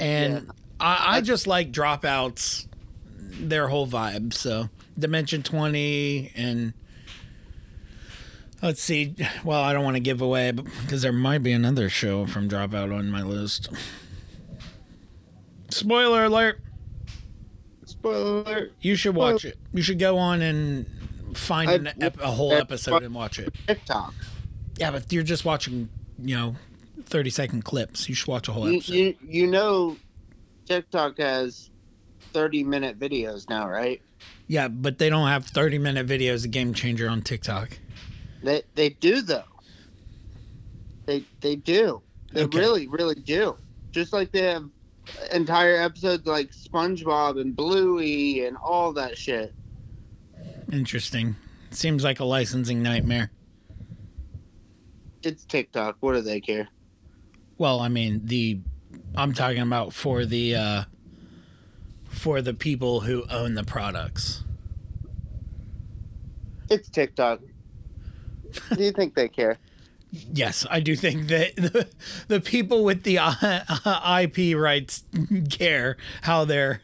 and 0.00 0.50
I, 0.80 1.16
I 1.16 1.20
just 1.20 1.46
like 1.46 1.70
dropouts, 1.70 2.66
their 3.16 3.68
whole 3.68 3.86
vibe. 3.86 4.32
So 4.32 4.68
Dimension 4.98 5.42
Twenty 5.42 6.32
and 6.34 6.72
let's 8.62 8.82
see. 8.82 9.14
Well, 9.44 9.60
I 9.60 9.72
don't 9.72 9.84
want 9.84 9.96
to 9.96 10.00
give 10.00 10.20
away 10.20 10.50
because 10.50 11.02
there 11.02 11.12
might 11.12 11.42
be 11.42 11.52
another 11.52 11.88
show 11.88 12.26
from 12.26 12.48
Dropout 12.48 12.96
on 12.96 13.10
my 13.10 13.22
list. 13.22 13.68
Spoiler 15.70 16.24
alert! 16.24 16.60
Spoiler 17.84 18.40
alert. 18.40 18.72
You 18.80 18.96
should 18.96 19.14
watch 19.14 19.44
it. 19.44 19.58
You 19.72 19.82
should 19.82 19.98
go 19.98 20.18
on 20.18 20.42
and 20.42 20.86
find 21.34 21.70
an 21.70 21.90
ep- 22.00 22.20
a 22.20 22.30
whole 22.30 22.52
episode 22.52 23.02
and 23.02 23.14
watch 23.14 23.38
it. 23.38 23.54
TikTok. 23.66 24.14
Yeah, 24.78 24.90
but 24.90 25.12
you're 25.12 25.22
just 25.22 25.44
watching, 25.44 25.88
you 26.22 26.36
know, 26.36 26.56
30 27.04 27.30
second 27.30 27.64
clips. 27.64 28.08
You 28.08 28.14
should 28.14 28.28
watch 28.28 28.48
a 28.48 28.52
whole 28.52 28.68
You, 28.70 28.76
episode. 28.78 28.92
you 28.94 29.16
you 29.22 29.46
know 29.46 29.96
TikTok 30.66 31.18
has 31.18 31.70
30 32.32 32.64
minute 32.64 32.98
videos 32.98 33.48
now, 33.48 33.68
right? 33.68 34.00
yeah, 34.46 34.68
but 34.68 34.98
they 34.98 35.08
don't 35.10 35.28
have 35.28 35.44
30 35.46 35.78
minute 35.78 36.06
videos 36.06 36.44
of 36.44 36.50
Game 36.50 36.72
Changer 36.74 37.08
on 37.08 37.22
TikTok. 37.22 37.78
They 38.42 38.62
they 38.74 38.90
do 38.90 39.20
though. 39.22 39.44
They 41.06 41.24
they 41.40 41.56
do. 41.56 42.02
They 42.32 42.44
Okay. 42.44 42.58
really 42.58 42.88
really 42.88 43.14
do. 43.14 43.56
Just 43.92 44.12
like 44.12 44.32
they 44.32 44.42
have 44.42 44.64
entire 45.32 45.76
episodes 45.76 46.26
like 46.26 46.50
SpongeBob 46.52 47.40
and 47.40 47.54
Bluey 47.54 48.46
and 48.46 48.56
all 48.56 48.92
that 48.94 49.16
shit. 49.18 49.54
Interesting. 50.72 51.36
Seems 51.70 52.04
like 52.04 52.20
a 52.20 52.24
licensing 52.24 52.82
nightmare. 52.82 53.30
It's 55.22 55.44
TikTok. 55.44 55.96
What 56.00 56.14
do 56.14 56.20
they 56.20 56.40
care? 56.40 56.68
Well, 57.58 57.80
I 57.80 57.88
mean, 57.88 58.20
the 58.24 58.60
I'm 59.16 59.32
talking 59.32 59.60
about 59.60 59.92
for 59.92 60.24
the 60.24 60.56
uh 60.56 60.84
for 62.08 62.42
the 62.42 62.54
people 62.54 63.00
who 63.00 63.24
own 63.30 63.54
the 63.54 63.64
products. 63.64 64.44
It's 66.70 66.88
TikTok. 66.88 67.40
do 68.74 68.82
you 68.82 68.92
think 68.92 69.14
they 69.14 69.28
care? 69.28 69.58
Yes, 70.32 70.64
I 70.70 70.80
do 70.80 70.94
think 70.94 71.26
that 71.28 71.56
the, 71.56 71.88
the 72.28 72.40
people 72.40 72.84
with 72.84 73.02
the 73.02 73.18
uh, 73.18 74.20
IP 74.22 74.56
rights 74.56 75.02
care 75.50 75.96
how 76.22 76.44
their 76.44 76.80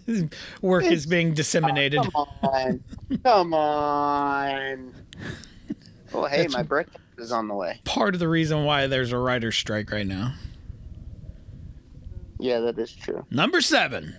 work 0.62 0.84
is 0.84 1.06
being 1.06 1.34
disseminated. 1.34 2.02
Come 2.02 2.26
on. 2.42 2.84
Come 3.22 3.54
on. 3.54 4.94
Well, 6.12 6.26
hey, 6.26 6.38
That's- 6.38 6.52
my 6.52 6.62
birthday 6.62 6.98
is 7.18 7.32
on 7.32 7.48
the 7.48 7.54
way. 7.54 7.80
Part 7.84 8.14
of 8.14 8.20
the 8.20 8.28
reason 8.28 8.64
why 8.64 8.86
there's 8.86 9.12
a 9.12 9.18
writer's 9.18 9.56
strike 9.56 9.90
right 9.90 10.06
now. 10.06 10.34
Yeah, 12.38 12.60
that 12.60 12.78
is 12.78 12.92
true. 12.92 13.24
Number 13.30 13.60
seven. 13.60 14.16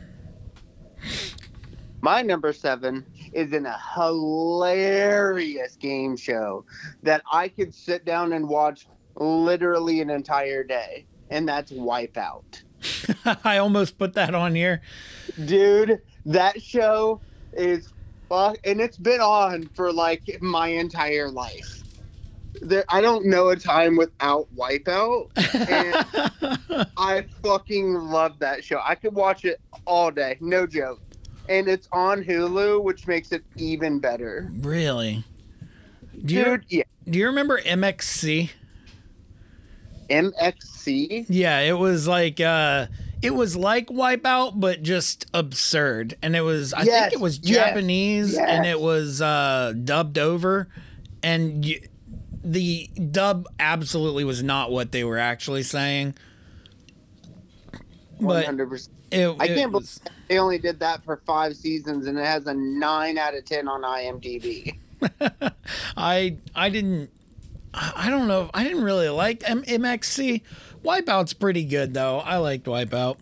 My 2.02 2.22
number 2.22 2.54
seven 2.54 3.06
is 3.34 3.54
in 3.54 3.66
a 3.66 3.78
hilarious 3.96 5.76
game 5.76 6.16
show 6.18 6.66
that 7.02 7.22
I 7.32 7.48
could 7.48 7.74
sit 7.74 8.06
down 8.06 8.34
and 8.34 8.48
watch 8.48 8.88
literally 9.16 10.02
an 10.02 10.10
entire 10.10 10.64
day, 10.64 11.06
and 11.30 11.48
that's 11.48 11.72
Wipeout. 11.72 12.64
I 13.44 13.58
almost 13.58 13.98
put 13.98 14.14
that 14.14 14.36
on 14.36 14.56
here. 14.56 14.82
Dude, 15.46 16.02
that 16.26 16.62
show 16.62 17.20
is 17.54 17.90
fuck, 18.30 18.58
and 18.64 18.80
it's 18.82 18.98
been 18.98 19.22
on 19.22 19.70
for 19.76 19.92
like 19.92 20.40
my 20.42 20.68
entire 20.70 21.30
life. 21.30 21.82
There, 22.62 22.86
I 22.90 23.02
don't 23.02 23.26
know 23.26 23.50
a 23.50 23.56
time 23.56 23.96
without 23.98 24.48
Wipeout, 24.56 25.30
and 26.70 26.88
I 26.98 27.26
fucking 27.42 27.94
love 27.96 28.38
that 28.40 28.64
show. 28.64 28.80
I 28.84 28.96
could 28.96 29.14
watch 29.16 29.44
it 29.44 29.60
all 29.86 30.12
day, 30.12 30.38
no 30.40 30.66
joke. 30.68 31.02
And 31.50 31.68
it's 31.68 31.90
on 31.92 32.24
Hulu, 32.24 32.84
which 32.84 33.06
makes 33.08 33.32
it 33.32 33.44
even 33.58 34.00
better. 34.00 34.50
really? 34.60 35.24
Do 36.26 36.36
you, 36.36 36.44
Dude, 36.44 36.66
yeah. 36.70 36.84
do 37.10 37.20
you 37.20 37.26
remember 37.26 37.60
MXC? 37.60 38.52
MXC. 40.10 41.26
Yeah, 41.28 41.60
it 41.62 41.74
was 41.78 42.08
like 42.08 42.40
uh 42.40 42.88
it 43.24 43.32
was 43.34 43.56
like 43.56 43.88
Wipeout, 43.88 44.60
but 44.60 44.84
just 44.84 45.26
absurd. 45.34 46.16
And 46.22 46.36
it 46.36 46.42
was 46.42 46.74
I 46.74 46.84
Yes, 46.84 47.02
think 47.12 47.14
it 47.14 47.20
was 47.22 47.40
yes, 47.42 47.56
Japanese 47.68 48.38
and 48.38 48.66
it 48.66 48.80
was 48.80 49.22
uh 49.22 49.74
dubbed 49.84 50.18
over 50.18 50.68
and 51.24 51.66
you, 51.66 51.80
the 52.44 52.88
dub 53.12 53.48
absolutely 53.60 54.24
was 54.26 54.44
not 54.44 54.72
what 54.72 54.92
they 54.92 55.04
were 55.04 55.18
actually 55.18 55.64
saying. 55.64 56.16
But 58.20 58.46
hundred 58.46 58.70
percent. 58.70 58.96
it, 59.12 59.28
I 59.40 59.48
can't 59.48 59.72
believe 59.72 59.74
was- 59.74 60.02
they 60.30 60.38
only 60.40 60.58
did 60.58 60.80
that 60.80 61.04
for 61.04 61.18
five 61.26 61.56
seasons, 61.56 62.08
and 62.08 62.18
it 62.18 62.26
has 62.26 62.48
a 62.48 62.54
nine 62.54 63.18
out 63.18 63.36
of 63.36 63.46
ten 63.46 63.68
on 63.68 63.82
IMDb. 63.82 64.76
I 65.98 66.38
I 66.56 66.70
didn't 66.70 67.10
I 67.74 67.94
I 67.96 68.10
don't 68.10 68.28
know. 68.28 68.50
I 68.54 68.64
didn't 68.64 68.84
really 68.84 69.10
like 69.10 69.44
M- 69.50 69.64
MXC. 69.64 70.42
Wipeout's 70.84 71.34
pretty 71.34 71.64
good 71.64 71.94
though. 71.94 72.20
I 72.20 72.38
liked 72.38 72.66
Wipeout. 72.66 73.18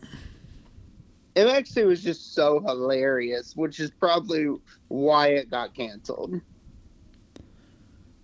It 1.35 1.47
actually 1.47 1.85
was 1.85 2.03
just 2.03 2.33
so 2.35 2.59
hilarious, 2.59 3.55
which 3.55 3.79
is 3.79 3.89
probably 3.91 4.47
why 4.89 5.27
it 5.27 5.49
got 5.49 5.73
canceled. 5.73 6.41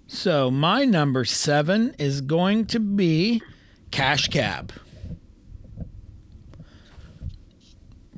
So 0.08 0.52
my 0.52 0.86
number 0.86 1.24
seven 1.24 1.96
is 2.00 2.22
going 2.22 2.66
to 2.68 2.80
be 2.80 3.42
Cash 3.92 4.28
Cab 4.28 4.74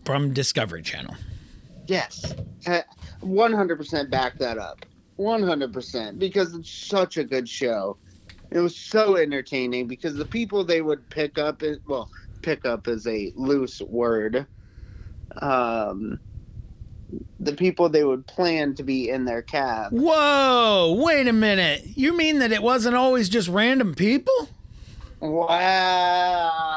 from 0.05 0.33
Discovery 0.33 0.81
Channel. 0.81 1.15
Yes, 1.87 2.33
uh, 2.65 2.81
one 3.21 3.53
hundred 3.53 3.77
percent 3.77 4.09
back 4.09 4.37
that 4.37 4.57
up. 4.57 4.85
One 5.17 5.43
hundred 5.43 5.73
percent 5.73 6.17
because 6.17 6.55
it's 6.55 6.69
such 6.69 7.17
a 7.17 7.23
good 7.23 7.47
show. 7.49 7.97
It 8.51 8.59
was 8.59 8.75
so 8.75 9.15
entertaining 9.15 9.87
because 9.87 10.15
the 10.15 10.25
people 10.25 10.63
they 10.63 10.81
would 10.81 11.07
pick 11.09 11.37
up, 11.37 11.61
is, 11.61 11.77
well, 11.87 12.09
pick 12.41 12.65
up 12.65 12.87
is 12.87 13.05
a 13.05 13.31
loose 13.35 13.81
word. 13.81 14.47
Um, 15.41 16.19
the 17.39 17.53
people 17.53 17.89
they 17.89 18.03
would 18.03 18.25
plan 18.27 18.75
to 18.75 18.83
be 18.83 19.09
in 19.09 19.25
their 19.25 19.41
cab. 19.41 19.91
Whoa! 19.91 20.95
Wait 21.03 21.27
a 21.27 21.33
minute. 21.33 21.83
You 21.95 22.15
mean 22.15 22.39
that 22.39 22.51
it 22.51 22.61
wasn't 22.61 22.95
always 22.95 23.29
just 23.29 23.47
random 23.49 23.95
people? 23.95 24.49
Wow. 25.19 26.69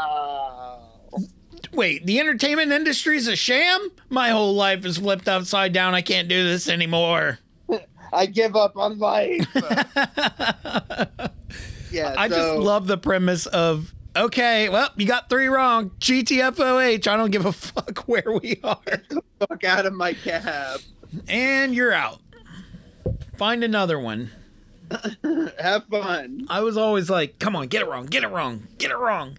Wait, 1.73 2.05
the 2.05 2.21
entertainment 2.21 2.73
industry's 2.73 3.26
a 3.29 3.37
sham? 3.37 3.91
My 4.11 4.29
whole 4.31 4.55
life 4.55 4.85
is 4.85 4.99
flipped 4.99 5.29
upside 5.29 5.73
down. 5.73 5.95
I 5.95 6.02
can't 6.02 6.29
do 6.29 6.45
this 6.45 6.69
anymore. 6.69 7.38
I 8.12 8.26
give 8.26 8.57
up 8.57 8.76
on 8.76 8.99
life. 8.99 9.49
yeah, 11.93 12.15
I 12.17 12.29
just 12.29 12.55
love 12.55 12.87
the 12.87 12.99
premise 12.99 13.47
of 13.47 13.95
okay, 14.17 14.69
well, 14.69 14.91
you 14.97 15.07
got 15.07 15.29
three 15.29 15.49
wrong. 15.49 15.91
GTFOH. 16.01 17.07
I 17.07 17.17
don't 17.17 17.31
give 17.31 17.47
a 17.47 17.53
fuck 17.53 17.99
where 18.07 18.39
we 18.43 18.61
are. 18.63 19.03
fuck 19.39 19.65
out 19.65 19.87
of 19.87 19.93
my 19.95 20.15
cab. 20.15 20.81
And 21.29 21.75
you're 21.75 21.93
out. 21.93 22.21
Find 23.37 23.65
another 23.65 23.99
one. 23.99 24.31
Have 25.59 25.87
fun. 25.87 26.47
I 26.49 26.61
was 26.61 26.77
always 26.77 27.09
like, 27.09 27.39
come 27.39 27.57
on, 27.57 27.69
get 27.69 27.83
it 27.83 27.89
wrong, 27.89 28.07
get 28.07 28.25
it 28.25 28.29
wrong, 28.29 28.67
get 28.79 28.91
it 28.91 28.99
wrong. 28.99 29.39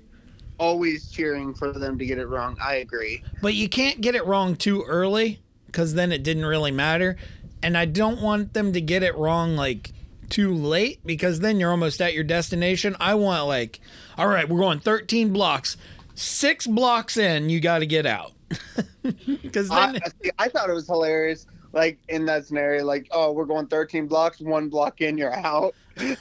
Always 0.57 1.09
cheering 1.11 1.53
for 1.53 1.71
them 1.71 1.97
to 1.97 2.05
get 2.05 2.17
it 2.17 2.27
wrong. 2.27 2.57
I 2.61 2.75
agree. 2.75 3.23
But 3.41 3.53
you 3.53 3.69
can't 3.69 4.01
get 4.01 4.15
it 4.15 4.25
wrong 4.25 4.55
too 4.55 4.83
early 4.83 5.41
because 5.67 5.93
then 5.93 6.11
it 6.11 6.23
didn't 6.23 6.45
really 6.45 6.71
matter. 6.71 7.17
And 7.61 7.77
I 7.77 7.85
don't 7.85 8.21
want 8.21 8.53
them 8.53 8.73
to 8.73 8.81
get 8.81 9.03
it 9.03 9.15
wrong 9.17 9.55
like 9.55 9.92
too 10.29 10.53
late 10.53 10.99
because 11.05 11.39
then 11.39 11.59
you're 11.59 11.71
almost 11.71 12.01
at 12.01 12.13
your 12.13 12.23
destination. 12.23 12.95
I 12.99 13.15
want 13.15 13.47
like, 13.47 13.79
all 14.17 14.27
right, 14.27 14.47
we're 14.47 14.59
going 14.59 14.79
13 14.79 15.31
blocks. 15.33 15.77
Six 16.15 16.67
blocks 16.67 17.17
in, 17.17 17.49
you 17.49 17.59
got 17.59 17.79
to 17.79 17.85
get 17.85 18.05
out. 18.05 18.33
Because 19.27 19.67
then, 19.67 19.97
I, 19.97 19.99
I 20.39 20.47
thought 20.47 20.69
it 20.69 20.73
was 20.73 20.87
hilarious. 20.87 21.45
Like 21.73 21.97
in 22.07 22.25
that 22.27 22.45
scenario, 22.45 22.85
like, 22.85 23.07
oh, 23.11 23.31
we're 23.33 23.43
going 23.45 23.67
13 23.67 24.07
blocks, 24.07 24.39
one 24.39 24.69
block 24.69 25.01
in, 25.01 25.17
you're 25.17 25.33
out. 25.33 25.75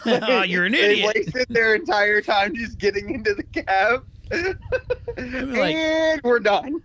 Oh, 0.04 0.42
you're 0.46 0.64
an 0.64 0.74
idiot. 0.74 1.12
they 1.14 1.20
wasted 1.20 1.46
their 1.50 1.74
entire 1.76 2.20
time 2.20 2.54
just 2.56 2.78
getting 2.78 3.14
into 3.14 3.34
the 3.34 3.44
cab. 3.44 4.04
like- 4.32 5.74
and 5.76 6.20
we're 6.24 6.40
done. 6.40 6.82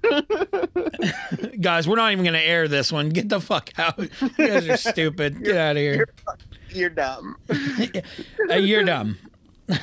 guys, 1.61 1.87
we're 1.87 1.95
not 1.95 2.11
even 2.11 2.23
going 2.23 2.33
to 2.33 2.45
air 2.45 2.67
this 2.67 2.91
one. 2.91 3.09
Get 3.09 3.29
the 3.29 3.39
fuck 3.41 3.71
out. 3.79 3.97
You 3.97 4.07
guys 4.37 4.67
are 4.69 4.77
stupid. 4.77 5.43
Get 5.43 5.57
out 5.57 5.77
of 5.77 5.81
here. 5.81 6.07
You're 6.69 6.89
dumb. 6.89 7.37
Uh, 8.49 8.55
you're 8.55 8.83
dumb. 8.83 9.17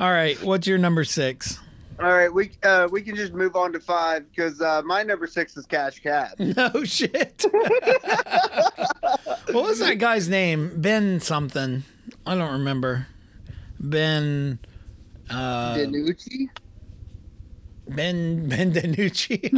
All 0.00 0.10
right, 0.10 0.40
what's 0.42 0.66
your 0.66 0.78
number 0.78 1.04
six? 1.04 1.58
All 1.98 2.12
right, 2.12 2.32
we 2.32 2.50
uh, 2.62 2.88
we 2.90 3.00
can 3.02 3.16
just 3.16 3.32
move 3.32 3.56
on 3.56 3.72
to 3.72 3.80
five 3.80 4.24
because 4.30 4.60
uh, 4.60 4.82
my 4.84 5.02
number 5.02 5.26
six 5.26 5.56
is 5.56 5.64
Cash 5.66 6.00
Cab. 6.00 6.30
No 6.38 6.84
shit. 6.84 7.44
what 9.50 9.64
was 9.64 9.78
that 9.80 9.98
guy's 9.98 10.28
name? 10.28 10.72
Ben 10.80 11.20
something. 11.20 11.84
I 12.26 12.34
don't 12.34 12.52
remember. 12.52 13.06
Ben. 13.80 14.58
Uh, 15.30 15.74
Danucci. 15.76 16.48
ben 17.88 18.48
Ben 18.48 18.72
DiNucci. 18.72 19.50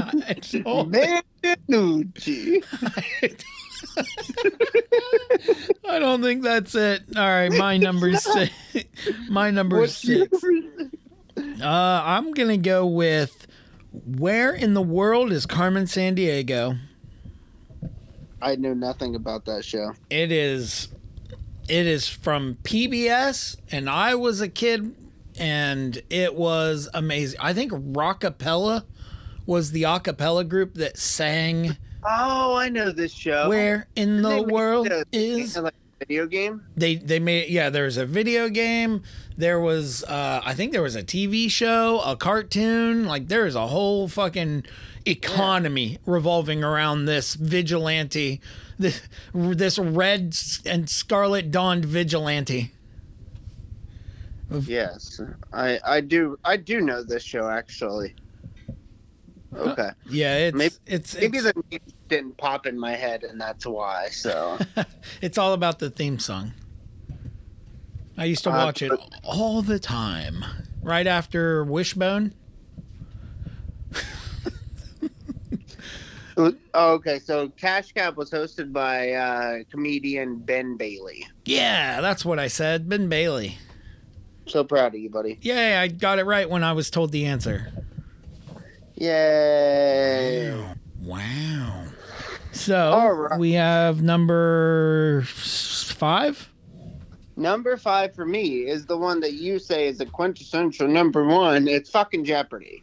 ben 0.91 1.23
Danucci. 1.43 2.63
I 5.89 5.99
don't 5.99 6.23
think 6.23 6.43
that's 6.43 6.75
it. 6.75 7.03
All 7.17 7.23
right, 7.23 7.53
my 7.53 7.77
number 7.77 8.13
six. 8.17 8.53
My 9.29 9.51
number 9.51 9.81
What's 9.81 9.97
six. 9.97 10.43
Uh, 11.37 12.03
I'm 12.05 12.33
gonna 12.33 12.57
go 12.57 12.87
with 12.87 13.47
where 13.93 14.53
in 14.55 14.75
the 14.75 14.83
world 14.83 15.33
is 15.33 15.47
Carmen 15.47 15.85
Sandiego? 15.85 16.79
I 18.41 18.57
knew 18.57 18.75
nothing 18.75 19.15
about 19.15 19.45
that 19.47 19.65
show. 19.65 19.95
It 20.11 20.31
is. 20.31 20.89
It 21.69 21.87
is 21.87 22.09
from 22.09 22.57
PBS, 22.63 23.57
and 23.71 23.91
I 23.91 24.15
was 24.15 24.41
a 24.41 24.49
kid, 24.49 24.95
and 25.39 26.01
it 26.09 26.35
was 26.35 26.89
amazing. 26.95 27.39
I 27.41 27.53
think 27.53 27.73
Rockapella 27.73 28.85
was 29.45 29.73
the 29.73 29.83
acapella 29.83 30.49
group 30.49 30.75
that 30.75 30.97
sang 30.97 31.77
Oh, 32.05 32.55
I 32.55 32.69
know 32.69 32.93
this 32.93 33.13
show. 33.13 33.49
"Where 33.49 33.87
in 33.97 34.23
the 34.23 34.43
World 34.43 34.87
a- 34.89 35.05
Is." 35.13 35.57
like 35.57 35.75
a 35.75 36.05
video 36.05 36.27
game. 36.27 36.63
They 36.77 36.97
they 36.97 37.19
made 37.19 37.51
yeah. 37.51 37.71
There 37.71 37.85
was 37.85 37.97
a 37.97 38.07
video 38.07 38.49
game. 38.49 39.03
There 39.37 39.61
was 39.61 40.05
uh, 40.05 40.41
I 40.45 40.55
think 40.55 40.73
there 40.73 40.83
was 40.83 40.97
a 40.97 41.03
TV 41.03 41.51
show, 41.51 42.01
a 42.01 42.17
cartoon. 42.17 43.05
Like 43.05 43.29
there 43.29 43.47
is 43.47 43.55
a 43.55 43.67
whole 43.67 44.09
fucking 44.09 44.65
economy 45.07 45.99
revolving 46.07 46.63
around 46.63 47.07
this 47.07 47.35
vigilante, 47.35 48.41
this 48.79 49.03
this 49.35 49.79
red 49.79 50.37
and 50.67 50.89
scarlet 50.89 51.51
dawned 51.51 51.85
vigilante. 51.85 52.73
Yes, 54.51 55.21
I 55.53 55.79
I 55.85 56.01
do 56.01 56.39
I 56.45 56.57
do 56.57 56.81
know 56.81 57.03
this 57.03 57.23
show 57.23 57.49
actually. 57.51 58.15
Okay, 59.57 59.91
Yeah, 60.11 60.37
it's 60.37 60.57
Maybe- 60.57 60.75
it's 60.87 61.15
maybe 61.17 61.39
it's, 61.39 61.47
the 61.47 61.63
name 61.71 61.81
didn't 62.09 62.37
pop 62.37 62.67
in 62.67 62.79
my 62.79 62.93
head, 62.93 63.25
and 63.25 63.41
that's 63.41 63.65
why. 63.67 64.09
So 64.11 64.59
it's 65.23 65.39
all 65.39 65.53
about 65.55 65.79
the 65.79 65.89
theme 65.91 66.19
song. 66.19 66.53
I 68.19 68.25
used 68.27 68.45
to 68.45 68.51
Uh, 68.51 68.65
watch 68.65 68.83
it 68.83 68.93
all 69.25 69.63
the 69.63 69.79
time, 69.79 70.45
right 70.83 71.07
after 71.07 71.65
Wishbone. 71.65 72.35
oh, 76.37 76.53
okay, 76.75 77.19
so 77.19 77.49
Cash 77.51 77.93
Cab 77.93 78.17
was 78.17 78.31
hosted 78.31 78.73
by 78.73 79.13
uh, 79.13 79.59
comedian 79.71 80.37
Ben 80.39 80.77
Bailey. 80.77 81.27
Yeah, 81.45 82.01
that's 82.01 82.25
what 82.25 82.39
I 82.39 82.49
said. 82.49 82.89
Ben 82.89 83.09
Bailey. 83.09 83.59
So 84.47 84.65
proud 84.65 84.95
of 84.95 85.01
you, 85.01 85.11
buddy. 85.11 85.39
Yay, 85.43 85.77
I 85.77 85.89
got 85.89 86.19
it 86.19 86.25
right 86.25 86.49
when 86.49 86.65
I 86.65 86.73
was 86.73 86.91
told 86.91 87.13
the 87.13 87.27
answer. 87.27 87.73
Yay! 89.01 90.53
Wow. 91.03 91.85
So 92.51 92.91
All 92.91 93.13
right. 93.13 93.39
we 93.39 93.53
have 93.53 94.03
number 94.03 95.23
five. 95.23 96.51
Number 97.37 97.77
five 97.77 98.13
for 98.13 98.27
me 98.27 98.67
is 98.67 98.87
the 98.87 98.97
one 98.97 99.21
that 99.21 99.35
you 99.35 99.61
say 99.61 99.87
is 99.87 100.01
a 100.01 100.07
quintessential 100.07 100.89
number 100.89 101.25
one. 101.25 101.69
It's 101.69 101.91
fucking 101.91 102.25
Jeopardy. 102.25 102.83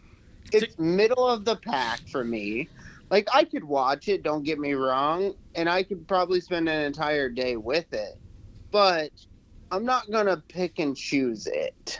It's 0.53 0.79
middle 0.79 1.27
of 1.27 1.43
the 1.43 1.57
pack 1.57 1.99
for 2.07 2.23
me. 2.23 2.69
Like 3.09 3.27
I 3.33 3.43
could 3.43 3.65
watch 3.65 4.07
it, 4.07 4.23
don't 4.23 4.43
get 4.43 4.57
me 4.57 4.73
wrong, 4.73 5.33
and 5.55 5.67
I 5.67 5.83
could 5.83 6.07
probably 6.07 6.39
spend 6.39 6.69
an 6.69 6.81
entire 6.85 7.27
day 7.27 7.57
with 7.57 7.91
it. 7.93 8.17
But 8.71 9.11
I'm 9.69 9.83
not 9.83 10.09
gonna 10.09 10.37
pick 10.47 10.79
and 10.79 10.95
choose 10.95 11.45
it. 11.45 11.99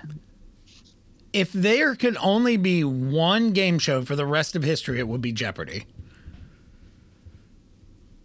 If 1.36 1.52
there 1.52 1.95
could 1.95 2.15
only 2.21 2.56
be 2.56 2.86
one 2.86 3.52
game 3.52 3.78
show 3.78 4.06
for 4.06 4.15
the 4.15 4.26
rest 4.26 4.56
of 4.56 4.63
history, 4.63 5.00
it 5.00 5.08
would 5.10 5.19
be 5.19 5.34
Jeopardy. 5.34 5.86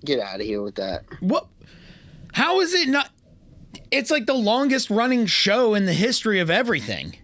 Get 0.05 0.21
out 0.21 0.37
of 0.37 0.47
here 0.47 0.63
with 0.63 0.77
that. 0.77 1.07
What? 1.19 1.49
How 2.35 2.61
is 2.61 2.73
it 2.73 2.89
not? 2.89 3.11
It's 3.91 4.13
like 4.13 4.27
the 4.27 4.35
longest 4.35 4.91
running 4.91 5.27
show 5.27 5.75
in 5.75 5.87
the 5.87 5.93
history 5.93 6.39
of 6.39 6.51
everything. 6.51 7.17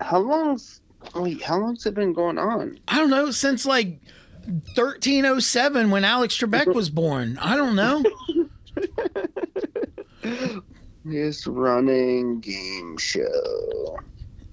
How 0.00 0.20
long's 0.20 0.80
wait? 1.14 1.42
How 1.42 1.58
long's 1.58 1.84
it 1.84 1.92
been 1.92 2.14
going 2.14 2.38
on? 2.38 2.80
I 2.88 2.96
don't 2.96 3.10
know, 3.10 3.32
since 3.32 3.66
like 3.66 4.00
1307 4.46 5.90
when 5.90 6.04
Alex 6.04 6.38
Trebek 6.38 6.66
was 6.74 6.88
born. 6.88 7.36
I 7.36 7.54
don't 7.54 7.76
know. 7.76 8.02
This 11.06 11.46
running 11.46 12.40
game 12.40 12.96
show. 12.98 13.96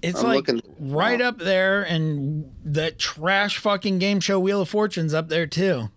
It's 0.02 0.22
I'm 0.22 0.34
like 0.34 0.48
right 0.78 1.20
up 1.20 1.38
there, 1.38 1.82
and 1.82 2.52
that 2.64 2.96
trash 2.98 3.58
fucking 3.58 3.98
game 3.98 4.20
show 4.20 4.38
Wheel 4.38 4.60
of 4.60 4.68
Fortune's 4.68 5.12
up 5.14 5.28
there 5.28 5.48
too. 5.48 5.90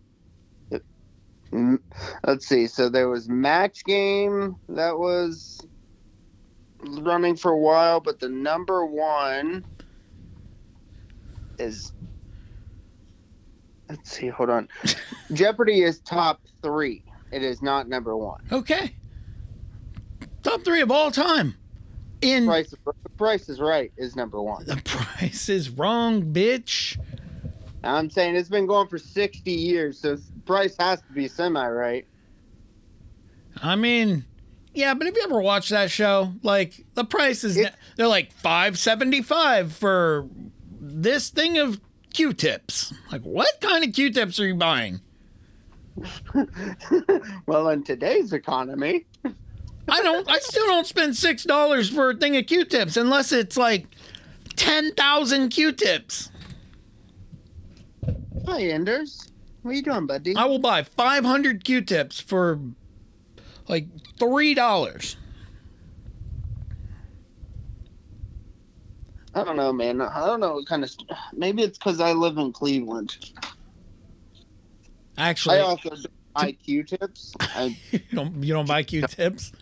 Mm, 1.52 1.80
Let's 2.26 2.48
see. 2.48 2.65
So 2.65 2.89
there 2.89 3.08
was 3.08 3.30
match 3.30 3.84
game 3.86 4.56
that 4.70 4.98
was 4.98 5.60
running 6.82 7.36
for 7.36 7.52
a 7.52 7.58
while, 7.58 8.00
but 8.00 8.20
the 8.20 8.30
number 8.30 8.84
one 8.84 9.63
is. 11.60 11.93
Let's 13.89 14.12
see. 14.12 14.28
Hold 14.30 14.50
on. 14.50 14.70
Jeopardy 15.34 15.84
is 15.84 16.00
top 16.00 16.41
three. 16.63 17.04
It 17.32 17.43
is 17.43 17.62
not 17.62 17.88
number 17.88 18.17
one. 18.17 18.41
Okay. 18.52 18.96
Top 20.48 20.64
three 20.64 20.82
of 20.82 20.90
all 20.92 21.12
time. 21.12 21.56
In 22.22 22.46
Price, 22.46 22.74
Price 23.18 23.50
is 23.50 23.60
Right 23.60 23.92
is 23.98 24.16
number 24.16 24.42
one. 24.42 24.66
the 24.66 24.78
price 24.78 25.50
is 25.50 25.70
wrong, 25.70 26.34
bitch. 26.34 26.98
I'm 27.84 28.10
saying 28.10 28.36
it's 28.36 28.50
been 28.50 28.66
going 28.66 28.88
for 28.88 28.98
60 28.98 29.52
years, 29.52 30.00
so 30.00 30.18
Price 30.46 30.76
has 30.80 31.02
to 31.02 31.14
be 31.14 31.28
semi 31.28 31.68
right. 31.68 32.08
I 33.62 33.76
mean, 33.76 34.24
yeah, 34.74 34.94
but 34.94 35.06
have 35.08 35.16
you 35.18 35.24
ever 35.26 35.42
watched 35.42 35.70
that 35.72 35.92
show? 35.92 36.32
Like 36.44 36.86
the 36.94 37.04
price 37.04 37.44
is 37.44 37.58
It- 37.58 37.74
they're 37.98 38.08
like 38.08 38.32
five 38.32 38.80
seventy 38.80 39.22
five 39.22 39.74
for 39.74 40.28
this 40.80 41.30
thing 41.30 41.58
of 41.58 41.82
Q-tips. 42.14 42.94
Like, 43.12 43.22
what 43.24 43.60
kind 43.62 43.84
of 43.84 43.94
Q-tips 43.94 44.40
are 44.40 44.48
you 44.48 44.56
buying? 44.56 45.02
well, 47.46 47.70
in 47.70 47.84
today's 47.84 48.32
economy, 48.34 49.06
I 49.89 50.02
don't. 50.02 50.30
I 50.30 50.39
still 50.39 50.65
don't 50.65 50.86
spend 50.86 51.15
six 51.15 51.43
dollars 51.43 51.89
for 51.89 52.12
a 52.12 52.15
thing 52.15 52.36
of 52.36 52.45
Q-tips 52.45 52.97
unless 52.97 53.32
it's 53.32 53.56
like 53.58 53.88
ten 54.56 54.93
thousand 54.93 55.50
Q-tips. 55.50 56.30
hi 58.45 58.63
Enders, 58.63 59.32
what 59.62 59.71
are 59.71 59.73
you 59.76 59.82
doing, 59.84 60.06
buddy? 60.06 60.36
I 60.36 60.45
will 60.45 60.60
buy 60.60 60.84
five 60.84 61.23
hundred 61.23 61.63
Q-tips 61.63 62.19
for 62.19 62.60
like 63.67 63.88
three 64.19 64.54
dollars. 64.54 65.15
I 69.34 69.43
don't 69.43 69.56
know, 69.56 69.71
man. 69.71 70.02
I 70.02 70.26
don't 70.26 70.39
know 70.39 70.56
what 70.56 70.65
kind 70.65 70.84
of. 70.84 70.91
Maybe 71.32 71.62
it's 71.63 71.78
because 71.78 72.02
I 72.02 72.12
live 72.13 72.38
in 72.38 72.52
Cleveland. 72.52 73.32
Actually, 75.17 75.58
I 75.58 75.62
also 75.62 75.89
don't 75.89 76.08
buy 76.34 76.52
Q-tips. 76.52 77.36
I 77.39 77.78
you 77.91 78.00
don't 78.12 78.43
you 78.43 78.54
don't 78.54 78.67
buy 78.67 78.84
Q-tips. 78.84 79.54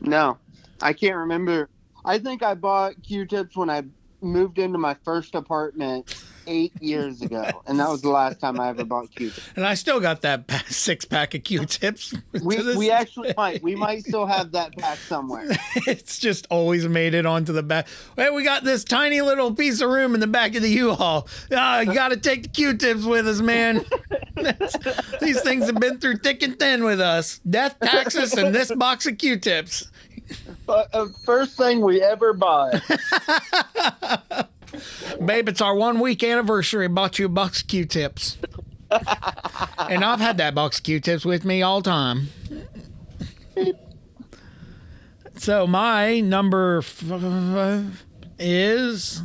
No, 0.00 0.38
I 0.80 0.92
can't 0.92 1.16
remember. 1.16 1.68
I 2.04 2.18
think 2.18 2.42
I 2.42 2.54
bought 2.54 3.02
Q-tips 3.02 3.56
when 3.56 3.70
I 3.70 3.82
moved 4.22 4.58
into 4.58 4.78
my 4.78 4.94
first 5.04 5.34
apartment 5.34 6.14
eight 6.46 6.72
years 6.80 7.22
ago, 7.22 7.62
and 7.66 7.78
that 7.80 7.88
was 7.88 8.02
the 8.02 8.10
last 8.10 8.40
time 8.40 8.60
I 8.60 8.68
ever 8.68 8.84
bought 8.84 9.10
Q-tips. 9.14 9.50
And 9.56 9.66
I 9.66 9.74
still 9.74 10.00
got 10.00 10.22
that 10.22 10.50
six 10.68 11.04
pack 11.04 11.34
of 11.34 11.44
Q-tips. 11.44 12.14
We 12.42 12.76
we 12.76 12.90
actually 12.90 13.28
day. 13.28 13.34
might 13.36 13.62
we 13.62 13.74
might 13.74 14.04
still 14.04 14.26
have 14.26 14.52
that 14.52 14.76
pack 14.76 14.98
somewhere. 14.98 15.48
it's 15.86 16.18
just 16.18 16.46
always 16.48 16.86
made 16.88 17.14
it 17.14 17.26
onto 17.26 17.52
the 17.52 17.62
back. 17.62 17.86
Hey, 18.16 18.30
we 18.30 18.44
got 18.44 18.64
this 18.64 18.84
tiny 18.84 19.20
little 19.20 19.54
piece 19.54 19.80
of 19.80 19.90
room 19.90 20.14
in 20.14 20.20
the 20.20 20.26
back 20.26 20.54
of 20.54 20.62
the 20.62 20.70
U-Haul. 20.70 21.28
Ah, 21.52 21.80
you 21.80 21.92
got 21.92 22.08
to 22.08 22.16
take 22.16 22.44
the 22.44 22.48
Q-tips 22.48 23.04
with 23.04 23.26
us, 23.26 23.40
man. 23.40 23.84
These 25.20 25.40
things 25.42 25.66
have 25.66 25.78
been 25.80 25.98
through 25.98 26.18
thick 26.18 26.42
and 26.42 26.58
thin 26.58 26.84
with 26.84 27.00
us. 27.00 27.40
Death, 27.48 27.78
taxes, 27.80 28.34
and 28.34 28.54
this 28.54 28.72
box 28.74 29.06
of 29.06 29.18
Q-tips. 29.18 29.90
But 30.66 30.88
uh, 30.94 31.06
first 31.24 31.56
thing 31.56 31.80
we 31.80 32.02
ever 32.02 32.32
buy. 32.32 32.80
Babe, 35.24 35.48
it's 35.48 35.60
our 35.60 35.74
one 35.74 36.00
week 36.00 36.22
anniversary. 36.22 36.84
I 36.86 36.88
Bought 36.88 37.18
you 37.18 37.26
a 37.26 37.28
box 37.28 37.62
of 37.62 37.68
Q-tips. 37.68 38.38
and 38.90 40.04
I've 40.04 40.20
had 40.20 40.38
that 40.38 40.54
box 40.54 40.78
of 40.78 40.84
Q-tips 40.84 41.24
with 41.24 41.44
me 41.44 41.62
all 41.62 41.82
time. 41.82 42.28
So 45.36 45.66
my 45.66 46.20
number 46.20 46.82
is 48.38 49.22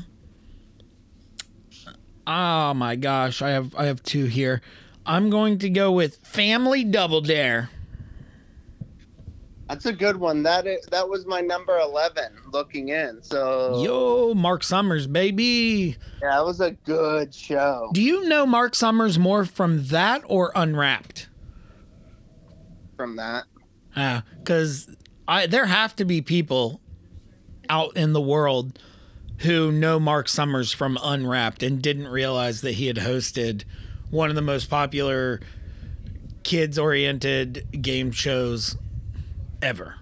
Oh 2.28 2.74
my 2.74 2.96
gosh, 2.96 3.42
I 3.42 3.50
have 3.52 3.76
I 3.76 3.86
have 3.86 4.02
two 4.02 4.26
here. 4.26 4.62
I'm 5.06 5.30
going 5.30 5.60
to 5.60 5.70
go 5.70 5.92
with 5.92 6.16
Family 6.18 6.84
Double 6.84 7.22
Dare. 7.22 7.70
That's 9.68 9.88
a 9.88 9.94
good 9.94 10.18
one. 10.18 10.44
That 10.44 10.68
is, 10.68 10.86
that 10.92 11.10
was 11.10 11.26
my 11.26 11.42
number 11.42 11.78
eleven. 11.80 12.34
Looking 12.52 12.90
in, 12.90 13.22
so 13.24 13.82
Yo, 13.84 14.34
Mark 14.36 14.64
Summers, 14.64 15.08
baby. 15.08 15.98
yeah, 16.22 16.40
it 16.40 16.46
was 16.46 16.62
a 16.62 16.72
good 16.72 17.34
show. 17.34 17.90
Do 17.94 18.02
you 18.02 18.28
know 18.30 18.46
Mark 18.46 18.76
Summers 18.76 19.18
more 19.18 19.44
from 19.44 19.88
that 19.88 20.22
or 20.28 20.52
Unwrapped? 20.56 21.30
From 22.96 23.16
that, 23.16 23.46
uh, 23.96 24.22
because 24.38 24.96
I 25.28 25.48
there 25.48 25.66
have 25.66 25.96
to 25.98 26.06
be 26.06 26.22
people 26.22 26.80
out 27.68 27.98
in 27.98 28.14
the 28.14 28.22
world 28.22 28.78
who 29.40 29.72
know 29.72 30.00
Mark 30.00 30.30
Summers 30.30 30.72
from 30.72 30.98
Unwrapped 31.04 31.62
and 31.64 31.82
didn't 31.82 32.08
realize 32.08 32.62
that 32.62 32.74
he 32.74 32.86
had 32.88 32.98
hosted 32.98 33.64
one 34.12 34.30
of 34.30 34.36
the 34.36 34.42
most 34.42 34.70
popular 34.70 35.42
kids-oriented 36.44 37.82
game 37.82 38.12
shows 38.12 38.78
ever. 39.62 39.96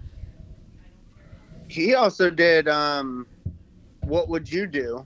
he 1.67 1.95
also 1.95 2.29
did. 2.29 2.67
Um, 2.67 3.25
what 4.01 4.29
would 4.29 4.51
you 4.51 4.67
do? 4.67 5.05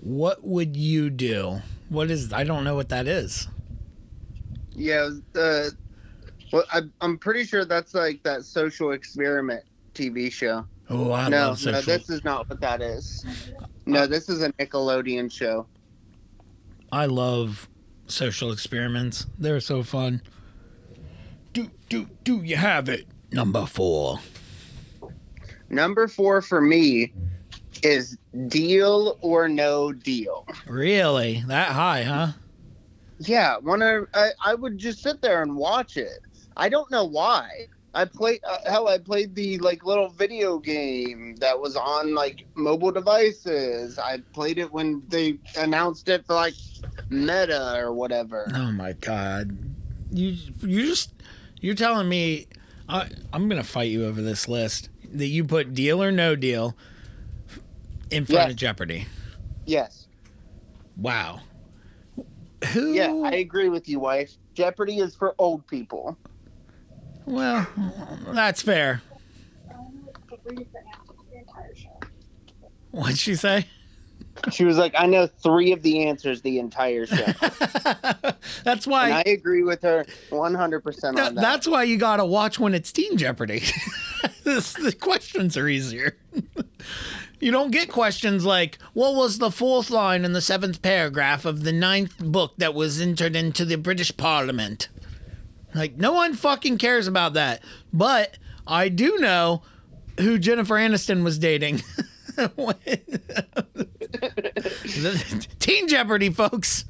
What 0.00 0.44
would 0.44 0.76
you 0.76 1.10
do? 1.10 1.62
What 1.88 2.10
is? 2.10 2.32
I 2.32 2.44
don't 2.44 2.64
know 2.64 2.74
what 2.74 2.88
that 2.90 3.06
is. 3.06 3.48
Yeah, 4.72 5.10
the. 5.32 5.72
Well, 6.52 6.64
I, 6.72 6.82
I'm 7.00 7.18
pretty 7.18 7.44
sure 7.44 7.64
that's 7.64 7.94
like 7.94 8.22
that 8.22 8.44
social 8.44 8.92
experiment 8.92 9.64
TV 9.94 10.30
show. 10.30 10.66
Oh, 10.88 11.12
I 11.12 11.28
no, 11.28 11.38
love 11.48 11.48
no, 11.64 11.72
social. 11.72 11.98
this 11.98 12.10
is 12.10 12.24
not 12.24 12.48
what 12.48 12.60
that 12.60 12.80
is. 12.80 13.24
No, 13.86 14.06
this 14.06 14.28
is 14.28 14.42
a 14.42 14.52
Nickelodeon 14.52 15.30
show. 15.32 15.66
I 16.92 17.06
love 17.06 17.68
social 18.06 18.52
experiments. 18.52 19.26
They're 19.38 19.60
so 19.60 19.82
fun. 19.82 20.22
Do 21.52 21.70
do 21.88 22.08
do 22.22 22.42
you 22.42 22.56
have 22.56 22.88
it? 22.88 23.06
Number 23.36 23.66
four. 23.66 24.18
Number 25.68 26.08
four 26.08 26.40
for 26.40 26.62
me 26.62 27.12
is 27.82 28.16
Deal 28.48 29.18
or 29.20 29.46
No 29.46 29.92
Deal. 29.92 30.46
Really? 30.66 31.44
That 31.46 31.72
high, 31.72 32.02
huh? 32.02 32.28
Yeah, 33.18 33.58
when 33.58 33.82
I, 33.82 34.00
I 34.14 34.30
I 34.42 34.54
would 34.54 34.78
just 34.78 35.02
sit 35.02 35.20
there 35.20 35.42
and 35.42 35.54
watch 35.54 35.98
it. 35.98 36.20
I 36.56 36.70
don't 36.70 36.90
know 36.90 37.04
why. 37.04 37.66
I 37.92 38.06
played 38.06 38.40
uh, 38.42 38.56
hell. 38.70 38.88
I 38.88 38.96
played 38.96 39.34
the 39.34 39.58
like 39.58 39.84
little 39.84 40.08
video 40.08 40.58
game 40.58 41.36
that 41.36 41.60
was 41.60 41.76
on 41.76 42.14
like 42.14 42.46
mobile 42.54 42.90
devices. 42.90 43.98
I 43.98 44.22
played 44.32 44.56
it 44.56 44.72
when 44.72 45.02
they 45.08 45.38
announced 45.58 46.08
it 46.08 46.26
for 46.26 46.34
like 46.34 46.54
Meta 47.10 47.74
or 47.76 47.92
whatever. 47.92 48.50
Oh 48.54 48.72
my 48.72 48.94
god. 48.94 49.58
You 50.10 50.36
you 50.62 50.86
just 50.86 51.12
you're 51.60 51.74
telling 51.74 52.08
me 52.08 52.46
I 52.88 53.08
I'm 53.32 53.48
going 53.48 53.60
to 53.60 53.66
fight 53.68 53.90
you 53.90 54.04
over 54.06 54.22
this 54.22 54.48
list 54.48 54.88
that 55.12 55.26
you 55.26 55.44
put 55.44 55.74
deal 55.74 56.02
or 56.02 56.10
no 56.12 56.36
deal 56.36 56.76
in 58.10 58.24
front 58.26 58.42
Yes. 58.42 58.50
of 58.50 58.56
Jeopardy. 58.56 59.06
Yes. 59.64 60.06
Wow. 60.96 61.40
Who 62.72 62.92
Yeah, 62.92 63.12
I 63.24 63.32
agree 63.36 63.68
with 63.68 63.88
you, 63.88 64.00
wife. 64.00 64.32
Jeopardy 64.54 64.98
is 64.98 65.14
for 65.14 65.34
old 65.38 65.66
people. 65.66 66.16
Well, 67.26 67.66
that's 68.28 68.62
fair. 68.62 69.02
What'd 72.92 73.18
she 73.18 73.34
say? 73.34 73.66
She 74.52 74.64
was 74.64 74.76
like, 74.78 74.94
I 74.96 75.06
know 75.06 75.26
three 75.26 75.72
of 75.72 75.82
the 75.82 76.04
answers 76.06 76.40
the 76.42 76.58
entire 76.58 77.06
show. 77.06 77.16
that's 78.64 78.86
and 78.86 78.86
why 78.86 79.10
I 79.10 79.22
agree 79.30 79.62
with 79.62 79.82
her 79.82 80.04
100% 80.30 81.04
on 81.08 81.14
That- 81.14 81.34
that. 81.34 81.40
that's 81.40 81.66
why 81.68 81.82
you 81.84 81.96
gotta 81.98 82.24
watch 82.24 82.58
when 82.58 82.74
it's 82.74 82.92
Teen 82.92 83.16
Jeopardy. 83.16 83.62
This- 84.44 84.72
the 84.74 84.92
questions 84.92 85.56
are 85.56 85.68
easier. 85.68 86.16
you 87.40 87.50
don't 87.52 87.70
get 87.70 87.88
questions 87.90 88.44
like, 88.44 88.78
"What 88.92 89.14
was 89.14 89.38
the 89.38 89.50
fourth 89.50 89.90
line 89.90 90.24
in 90.24 90.32
the 90.32 90.40
seventh 90.40 90.82
paragraph 90.82 91.44
of 91.44 91.64
the 91.64 91.72
ninth 91.72 92.16
book 92.18 92.54
that 92.58 92.72
was 92.74 93.00
entered 93.00 93.36
into 93.36 93.64
the 93.64 93.76
British 93.76 94.16
Parliament?" 94.16 94.88
Like 95.74 95.96
no 95.96 96.12
one 96.12 96.34
fucking 96.34 96.78
cares 96.78 97.06
about 97.06 97.34
that. 97.34 97.62
But 97.92 98.38
I 98.66 98.88
do 98.88 99.18
know 99.18 99.62
who 100.18 100.38
Jennifer 100.38 100.74
Aniston 100.76 101.22
was 101.22 101.38
dating. 101.38 101.82
Teen 105.58 105.88
Jeopardy, 105.88 106.30
folks. 106.30 106.84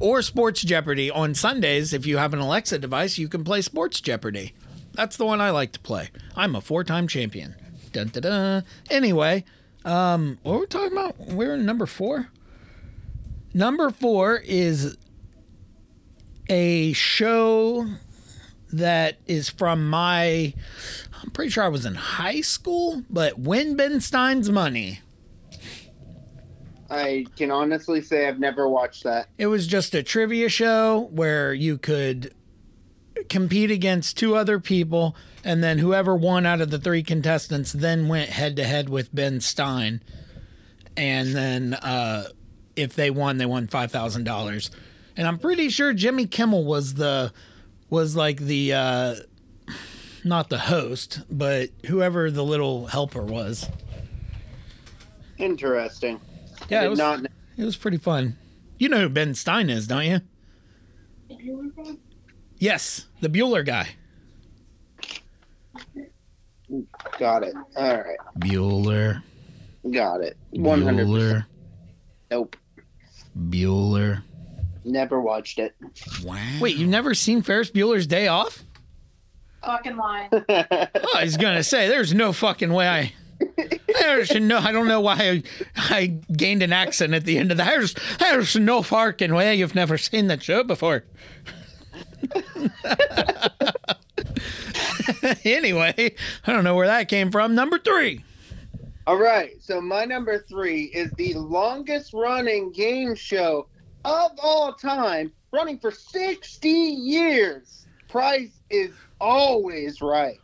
Or 0.00 0.22
Sports 0.22 0.62
Jeopardy. 0.62 1.10
On 1.10 1.34
Sundays, 1.34 1.92
if 1.92 2.04
you 2.04 2.16
have 2.16 2.32
an 2.32 2.40
Alexa 2.40 2.78
device, 2.78 3.16
you 3.16 3.28
can 3.28 3.44
play 3.44 3.60
Sports 3.60 4.00
Jeopardy. 4.00 4.52
That's 4.92 5.16
the 5.16 5.24
one 5.24 5.40
I 5.40 5.50
like 5.50 5.72
to 5.72 5.80
play. 5.80 6.10
I'm 6.36 6.54
a 6.54 6.60
four 6.60 6.84
time 6.84 7.08
champion. 7.08 7.54
Dun, 7.92 8.08
dun, 8.08 8.22
dun. 8.22 8.64
Anyway, 8.90 9.44
um, 9.84 10.38
what 10.42 10.52
were 10.52 10.60
we 10.60 10.66
talking 10.66 10.92
about? 10.92 11.18
We're 11.18 11.54
in 11.54 11.64
number 11.64 11.86
four. 11.86 12.30
Number 13.52 13.90
four 13.90 14.36
is 14.38 14.96
a 16.48 16.92
show 16.92 17.86
that 18.72 19.18
is 19.26 19.48
from 19.48 19.88
my 19.88 20.52
I'm 21.22 21.30
pretty 21.30 21.50
sure 21.50 21.64
I 21.64 21.68
was 21.68 21.86
in 21.86 21.94
high 21.94 22.42
school, 22.42 23.02
but 23.08 23.38
Win 23.38 23.76
Ben 23.76 24.00
Stein's 24.00 24.50
Money. 24.50 25.00
I 26.94 27.26
can 27.36 27.50
honestly 27.50 28.00
say 28.00 28.28
I've 28.28 28.38
never 28.38 28.68
watched 28.68 29.04
that. 29.04 29.28
It 29.38 29.46
was 29.46 29.66
just 29.66 29.94
a 29.94 30.02
trivia 30.02 30.48
show 30.48 31.08
where 31.10 31.52
you 31.52 31.78
could 31.78 32.32
compete 33.28 33.70
against 33.70 34.18
two 34.18 34.36
other 34.36 34.60
people, 34.60 35.16
and 35.44 35.62
then 35.62 35.78
whoever 35.78 36.14
won 36.14 36.46
out 36.46 36.60
of 36.60 36.70
the 36.70 36.78
three 36.78 37.02
contestants 37.02 37.72
then 37.72 38.08
went 38.08 38.30
head 38.30 38.56
to 38.56 38.64
head 38.64 38.88
with 38.88 39.14
Ben 39.14 39.40
Stein. 39.40 40.02
And 40.96 41.34
then 41.34 41.74
uh, 41.74 42.28
if 42.76 42.94
they 42.94 43.10
won, 43.10 43.38
they 43.38 43.46
won 43.46 43.66
five 43.66 43.90
thousand 43.90 44.24
dollars. 44.24 44.70
And 45.16 45.26
I'm 45.26 45.38
pretty 45.38 45.68
sure 45.68 45.92
Jimmy 45.92 46.26
Kimmel 46.26 46.64
was 46.64 46.94
the 46.94 47.32
was 47.90 48.16
like 48.16 48.38
the 48.38 48.72
uh, 48.72 49.14
not 50.24 50.48
the 50.48 50.58
host, 50.58 51.22
but 51.30 51.70
whoever 51.86 52.30
the 52.30 52.44
little 52.44 52.86
helper 52.86 53.22
was. 53.22 53.68
Interesting. 55.38 56.20
Yeah, 56.68 56.84
it 56.84 56.88
was, 56.88 56.98
not 56.98 57.22
know. 57.22 57.28
it 57.56 57.64
was 57.64 57.76
pretty 57.76 57.98
fun. 57.98 58.36
You 58.78 58.88
know 58.88 59.00
who 59.00 59.08
Ben 59.08 59.34
Stein 59.34 59.70
is, 59.70 59.86
don't 59.86 60.04
you? 60.04 60.20
Yes, 62.58 63.06
the 63.20 63.28
Bueller 63.28 63.64
guy. 63.64 63.88
Got 67.18 67.42
it. 67.44 67.54
All 67.76 67.96
right. 67.98 68.18
Bueller. 68.38 69.22
Got 69.90 70.22
it. 70.22 70.36
100%. 70.54 70.96
Bueller. 70.96 71.46
Nope. 72.30 72.56
Bueller. 73.38 74.22
Never 74.84 75.20
watched 75.20 75.58
it. 75.58 75.74
Wow. 76.24 76.38
Wait, 76.60 76.76
you've 76.76 76.88
never 76.88 77.14
seen 77.14 77.42
Ferris 77.42 77.70
Bueller's 77.70 78.06
Day 78.06 78.28
Off? 78.28 78.64
Fucking 79.64 79.96
lie. 79.96 80.28
Oh, 80.32 80.42
I 81.14 81.24
was 81.24 81.36
gonna 81.36 81.62
say, 81.62 81.88
there's 81.88 82.12
no 82.12 82.32
fucking 82.32 82.72
way 82.72 82.88
I. 82.88 83.12
There's 84.00 84.34
no, 84.34 84.58
I 84.58 84.72
don't 84.72 84.88
know 84.88 85.00
why 85.00 85.16
I, 85.16 85.42
I 85.76 86.06
gained 86.36 86.62
an 86.62 86.72
accent 86.72 87.14
at 87.14 87.24
the 87.24 87.38
end 87.38 87.50
of 87.50 87.58
that. 87.58 87.70
There's, 87.70 87.94
there's 88.18 88.56
no 88.56 88.82
fucking 88.82 89.34
way 89.34 89.54
you've 89.54 89.74
never 89.74 89.98
seen 89.98 90.28
that 90.28 90.42
show 90.42 90.64
before. 90.64 91.04
anyway, 95.44 96.14
I 96.46 96.52
don't 96.52 96.64
know 96.64 96.74
where 96.74 96.86
that 96.86 97.08
came 97.08 97.30
from. 97.30 97.54
Number 97.54 97.78
three. 97.78 98.24
All 99.06 99.18
right. 99.18 99.52
So 99.60 99.80
my 99.80 100.04
number 100.04 100.44
three 100.48 100.84
is 100.84 101.10
the 101.12 101.34
longest 101.34 102.12
running 102.14 102.72
game 102.72 103.14
show 103.14 103.66
of 104.04 104.32
all 104.42 104.72
time, 104.72 105.32
running 105.52 105.78
for 105.78 105.90
60 105.90 106.68
years. 106.68 107.86
Price 108.08 108.60
is 108.70 108.92
always 109.20 110.00
right. 110.00 110.38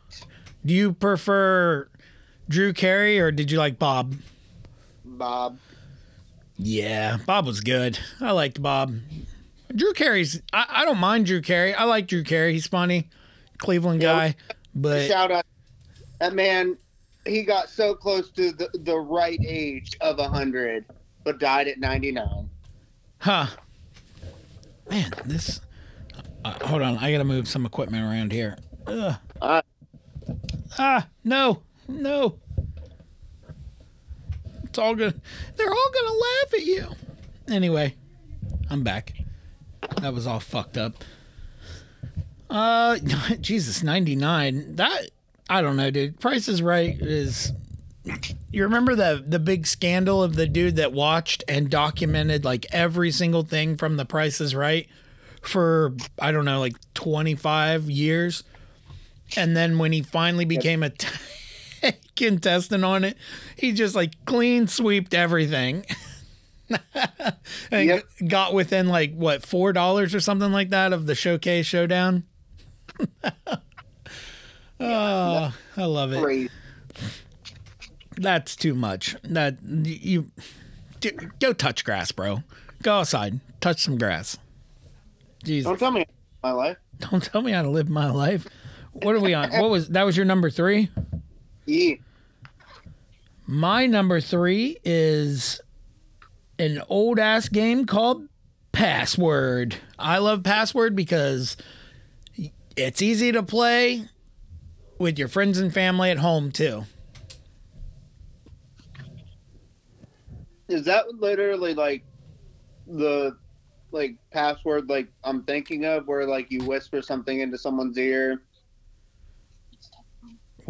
Do 0.64 0.74
you 0.74 0.92
prefer 0.92 1.88
Drew 2.50 2.72
Carey 2.72 3.20
or 3.20 3.30
did 3.30 3.50
you 3.52 3.58
like 3.58 3.78
Bob? 3.78 4.16
Bob. 5.04 5.58
Yeah, 6.58 7.18
Bob 7.24 7.46
was 7.46 7.60
good. 7.60 7.98
I 8.20 8.32
liked 8.32 8.60
Bob. 8.60 8.92
Drew 9.74 9.92
Carey's. 9.92 10.42
I, 10.52 10.66
I 10.68 10.84
don't 10.84 10.98
mind 10.98 11.26
Drew 11.26 11.40
Carey. 11.40 11.72
I 11.72 11.84
like 11.84 12.08
Drew 12.08 12.24
Carey. 12.24 12.52
He's 12.52 12.66
funny, 12.66 13.08
Cleveland 13.58 14.02
Yeah, 14.02 14.12
guy. 14.12 14.36
But 14.74 15.06
Shout 15.06 15.30
out. 15.30 15.46
That 16.18 16.34
man, 16.34 16.76
he 17.24 17.44
got 17.44 17.68
so 17.68 17.94
close 17.94 18.30
to 18.32 18.50
the, 18.50 18.68
the 18.80 18.98
right 18.98 19.38
age 19.46 19.96
of 20.00 20.18
100, 20.18 20.84
but 21.22 21.38
died 21.38 21.68
at 21.68 21.78
99. 21.78 22.50
huh, 23.18 23.46
man, 24.90 25.12
this. 25.24 25.60
Uh, 26.44 26.52
hold 26.66 26.82
on, 26.82 26.98
I 26.98 27.12
gotta 27.12 27.24
move 27.24 27.46
some 27.46 27.64
equipment 27.64 28.02
around 28.04 28.32
here. 28.32 28.58
Ugh. 28.88 29.14
Uh, 29.40 29.62
Ah, 30.78 31.06
no, 31.24 31.62
no. 31.90 32.38
It's 34.64 34.78
all 34.78 34.94
good. 34.94 35.20
They're 35.56 35.70
all 35.70 35.90
gonna 35.92 36.14
laugh 36.14 36.54
at 36.54 36.64
you. 36.64 36.86
Anyway, 37.48 37.96
I'm 38.70 38.84
back. 38.84 39.14
That 40.00 40.14
was 40.14 40.26
all 40.26 40.40
fucked 40.40 40.78
up. 40.78 40.94
Uh, 42.48 42.98
Jesus, 43.40 43.82
99. 43.82 44.76
That, 44.76 45.10
I 45.48 45.62
don't 45.62 45.76
know, 45.76 45.90
dude. 45.90 46.20
Price 46.20 46.48
is 46.48 46.62
Right 46.62 46.96
is. 47.00 47.52
You 48.50 48.62
remember 48.62 48.94
the 48.94 49.22
the 49.24 49.38
big 49.38 49.66
scandal 49.66 50.22
of 50.22 50.34
the 50.34 50.46
dude 50.46 50.76
that 50.76 50.92
watched 50.92 51.44
and 51.46 51.68
documented 51.68 52.44
like 52.44 52.66
every 52.72 53.10
single 53.10 53.42
thing 53.42 53.76
from 53.76 53.96
The 53.96 54.04
Price 54.06 54.40
is 54.40 54.54
Right 54.54 54.88
for 55.42 55.94
I 56.18 56.32
don't 56.32 56.44
know 56.44 56.60
like 56.60 56.76
25 56.94 57.90
years, 57.90 58.42
and 59.36 59.56
then 59.56 59.78
when 59.78 59.92
he 59.92 60.02
finally 60.02 60.44
became 60.44 60.82
a 60.82 60.90
t- 60.90 61.08
contestant 62.16 62.84
on 62.84 63.04
it, 63.04 63.16
he 63.56 63.72
just 63.72 63.94
like 63.94 64.12
clean 64.24 64.66
sweeped 64.68 65.14
everything. 65.14 65.84
and 67.70 67.88
Yep. 67.88 68.04
got 68.28 68.54
within 68.54 68.88
like 68.88 69.14
what 69.14 69.44
four 69.44 69.72
dollars 69.72 70.14
or 70.14 70.20
something 70.20 70.52
like 70.52 70.70
that 70.70 70.92
of 70.92 71.06
the 71.06 71.14
showcase 71.14 71.66
showdown. 71.66 72.24
oh, 74.80 75.54
I 75.76 75.84
love 75.84 76.12
it. 76.12 76.22
crazy. 76.22 76.50
That's 78.16 78.54
too 78.56 78.74
much. 78.74 79.16
That 79.24 79.56
you 79.62 80.30
go 81.38 81.52
touch 81.52 81.84
grass, 81.84 82.12
bro. 82.12 82.42
Go 82.82 82.98
outside, 82.98 83.40
touch 83.60 83.82
some 83.82 83.98
grass. 83.98 84.38
Jesus, 85.44 85.68
Don't 85.68 85.78
tell 85.78 85.90
me 85.90 86.06
my 86.42 86.52
life. 86.52 86.76
don't 86.98 87.22
tell 87.22 87.40
me 87.42 87.52
how 87.52 87.62
to 87.62 87.70
live 87.70 87.88
my 87.88 88.10
life. 88.10 88.46
What 88.92 89.14
are 89.14 89.20
we 89.20 89.32
on? 89.34 89.50
What 89.52 89.70
was 89.70 89.88
that? 89.90 90.02
Was 90.04 90.16
your 90.16 90.26
number 90.26 90.50
three? 90.50 90.90
Yeah. 91.70 91.94
My 93.46 93.86
number 93.86 94.20
three 94.20 94.78
is 94.84 95.60
an 96.58 96.82
old 96.88 97.20
ass 97.20 97.48
game 97.48 97.86
called 97.86 98.28
Password. 98.72 99.76
I 99.96 100.18
love 100.18 100.42
Password 100.42 100.96
because 100.96 101.56
it's 102.76 103.00
easy 103.00 103.30
to 103.30 103.44
play 103.44 104.08
with 104.98 105.16
your 105.16 105.28
friends 105.28 105.58
and 105.58 105.72
family 105.72 106.10
at 106.10 106.18
home 106.18 106.50
too. 106.50 106.86
Is 110.68 110.84
that 110.86 111.06
literally 111.20 111.74
like 111.74 112.02
the 112.88 113.36
like 113.92 114.16
password 114.32 114.88
like 114.88 115.08
I'm 115.22 115.44
thinking 115.44 115.84
of 115.84 116.08
where 116.08 116.26
like 116.26 116.50
you 116.50 116.64
whisper 116.64 117.00
something 117.00 117.40
into 117.40 117.58
someone's 117.58 117.96
ear 117.96 118.42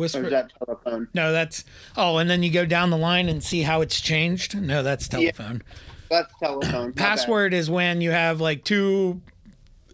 Whisper. 0.00 0.24
is 0.24 0.30
that 0.30 0.50
telephone? 0.58 1.08
No, 1.14 1.32
that's 1.32 1.64
oh, 1.96 2.16
and 2.16 2.28
then 2.28 2.42
you 2.42 2.50
go 2.50 2.64
down 2.64 2.90
the 2.90 2.96
line 2.96 3.28
and 3.28 3.42
see 3.42 3.62
how 3.62 3.80
it's 3.82 4.00
changed. 4.00 4.60
No, 4.60 4.82
that's 4.82 5.06
Yeah. 5.12 5.30
telephone. 5.30 5.62
That's 6.08 6.32
telephone. 6.40 6.92
Password 6.92 7.54
is 7.54 7.70
when 7.70 8.00
you 8.00 8.10
have 8.10 8.40
like 8.40 8.64
two 8.64 9.20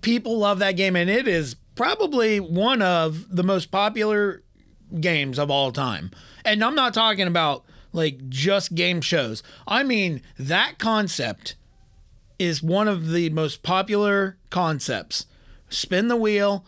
people 0.00 0.38
love 0.38 0.58
that 0.58 0.72
game 0.72 0.96
and 0.96 1.08
it 1.08 1.26
is 1.26 1.56
probably 1.74 2.40
one 2.40 2.82
of 2.82 3.34
the 3.34 3.42
most 3.42 3.70
popular 3.70 4.42
games 5.00 5.38
of 5.38 5.50
all 5.50 5.72
time. 5.72 6.10
And 6.44 6.62
I'm 6.64 6.74
not 6.74 6.94
talking 6.94 7.26
about 7.26 7.64
like 7.92 8.28
just 8.28 8.74
game 8.74 9.00
shows. 9.00 9.42
I 9.66 9.82
mean, 9.82 10.22
that 10.38 10.78
concept 10.78 11.54
is 12.38 12.62
one 12.62 12.88
of 12.88 13.10
the 13.10 13.30
most 13.30 13.62
popular 13.62 14.38
concepts. 14.50 15.26
Spin 15.68 16.08
the 16.08 16.16
wheel, 16.16 16.64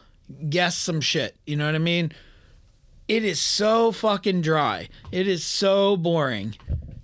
guess 0.48 0.76
some 0.76 1.00
shit. 1.00 1.36
You 1.46 1.56
know 1.56 1.66
what 1.66 1.74
I 1.74 1.78
mean? 1.78 2.12
It 3.10 3.24
is 3.24 3.40
so 3.40 3.90
fucking 3.90 4.42
dry. 4.42 4.88
It 5.10 5.26
is 5.26 5.42
so 5.42 5.96
boring. 5.96 6.54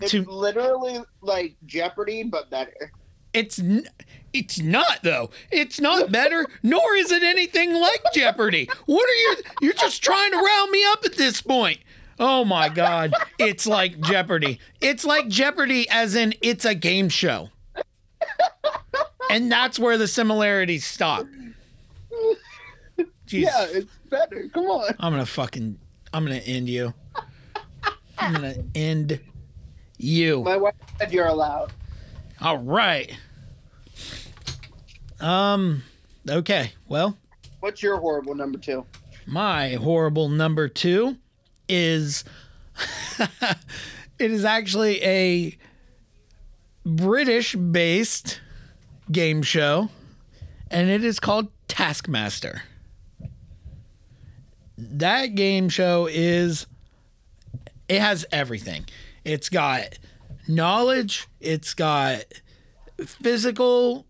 It's 0.01 0.13
To- 0.13 0.23
literally 0.25 1.01
like 1.21 1.57
Jeopardy, 1.67 2.23
but 2.23 2.49
better. 2.49 2.93
It's 3.33 3.59
n- 3.59 3.89
it's 4.33 4.61
not 4.61 5.01
though. 5.03 5.31
It's 5.51 5.81
not 5.81 6.13
better, 6.13 6.47
nor 6.63 6.95
is 6.95 7.11
it 7.11 7.25
anything 7.25 7.75
like 7.75 8.03
Jeopardy. 8.15 8.69
What 8.87 9.09
are 9.09 9.15
you? 9.15 9.37
You're 9.61 9.73
just 9.73 10.01
trying 10.03 10.31
to 10.31 10.37
round 10.39 10.71
me 10.71 10.85
up 10.93 11.05
at 11.05 11.17
this 11.17 11.43
point. 11.43 11.79
Oh 12.21 12.45
my 12.45 12.69
god, 12.69 13.13
it's 13.39 13.67
like 13.67 13.99
Jeopardy. 14.01 14.61
It's 14.81 15.05
like 15.05 15.27
Jeopardy, 15.29 15.89
as 15.91 16.15
in 16.15 16.35
it's 16.41 16.65
a 16.65 16.75
game 16.77 17.09
show, 17.09 17.51
and 19.29 19.51
that's 19.51 19.77
where 19.79 19.99
the 19.99 20.07
similarities 20.09 20.87
stop. 20.87 21.27
Jeez, 22.97 23.07
Yeah, 23.29 23.67
it's 23.71 23.91
better. 24.09 24.49
Come 24.55 24.67
on. 24.67 24.95
I'm 25.01 25.13
gonna 25.13 25.27
fucking, 25.27 25.79
I'm 26.17 26.25
gonna 26.25 26.37
end 26.37 26.67
you. 26.67 26.95
I'm 28.17 28.33
gonna 28.33 28.55
end 28.75 29.21
you. 29.99 30.43
My 30.45 30.57
wife 30.57 30.73
said 30.99 31.13
you're 31.13 31.27
allowed. 31.27 31.75
All 32.41 32.57
right. 32.57 33.15
Um. 35.21 35.83
Okay. 36.27 36.73
Well, 36.89 37.19
What's 37.61 37.83
your 37.83 37.99
horrible 37.99 38.35
number 38.35 38.59
two? 38.59 38.87
my 39.27 39.73
horrible 39.75 40.31
number 40.31 40.69
two 40.69 41.17
is 41.69 42.25
it 43.19 44.31
is 44.31 44.47
actually 44.47 45.03
a 45.03 45.59
British-based 46.87 48.41
game 49.13 49.43
show, 49.43 49.91
and 50.71 50.89
it 50.89 51.05
is 51.05 51.21
called 51.21 51.49
Taskmaster. 51.69 52.63
That 54.79 55.35
game 55.35 55.69
show 55.69 56.07
is 56.11 56.67
it 57.89 58.01
has 58.01 58.27
everything. 58.33 58.85
It's 59.25 59.49
got 59.49 59.99
knowledge. 60.49 61.29
It's 61.41 61.75
got 61.75 62.25
physical 62.99 64.07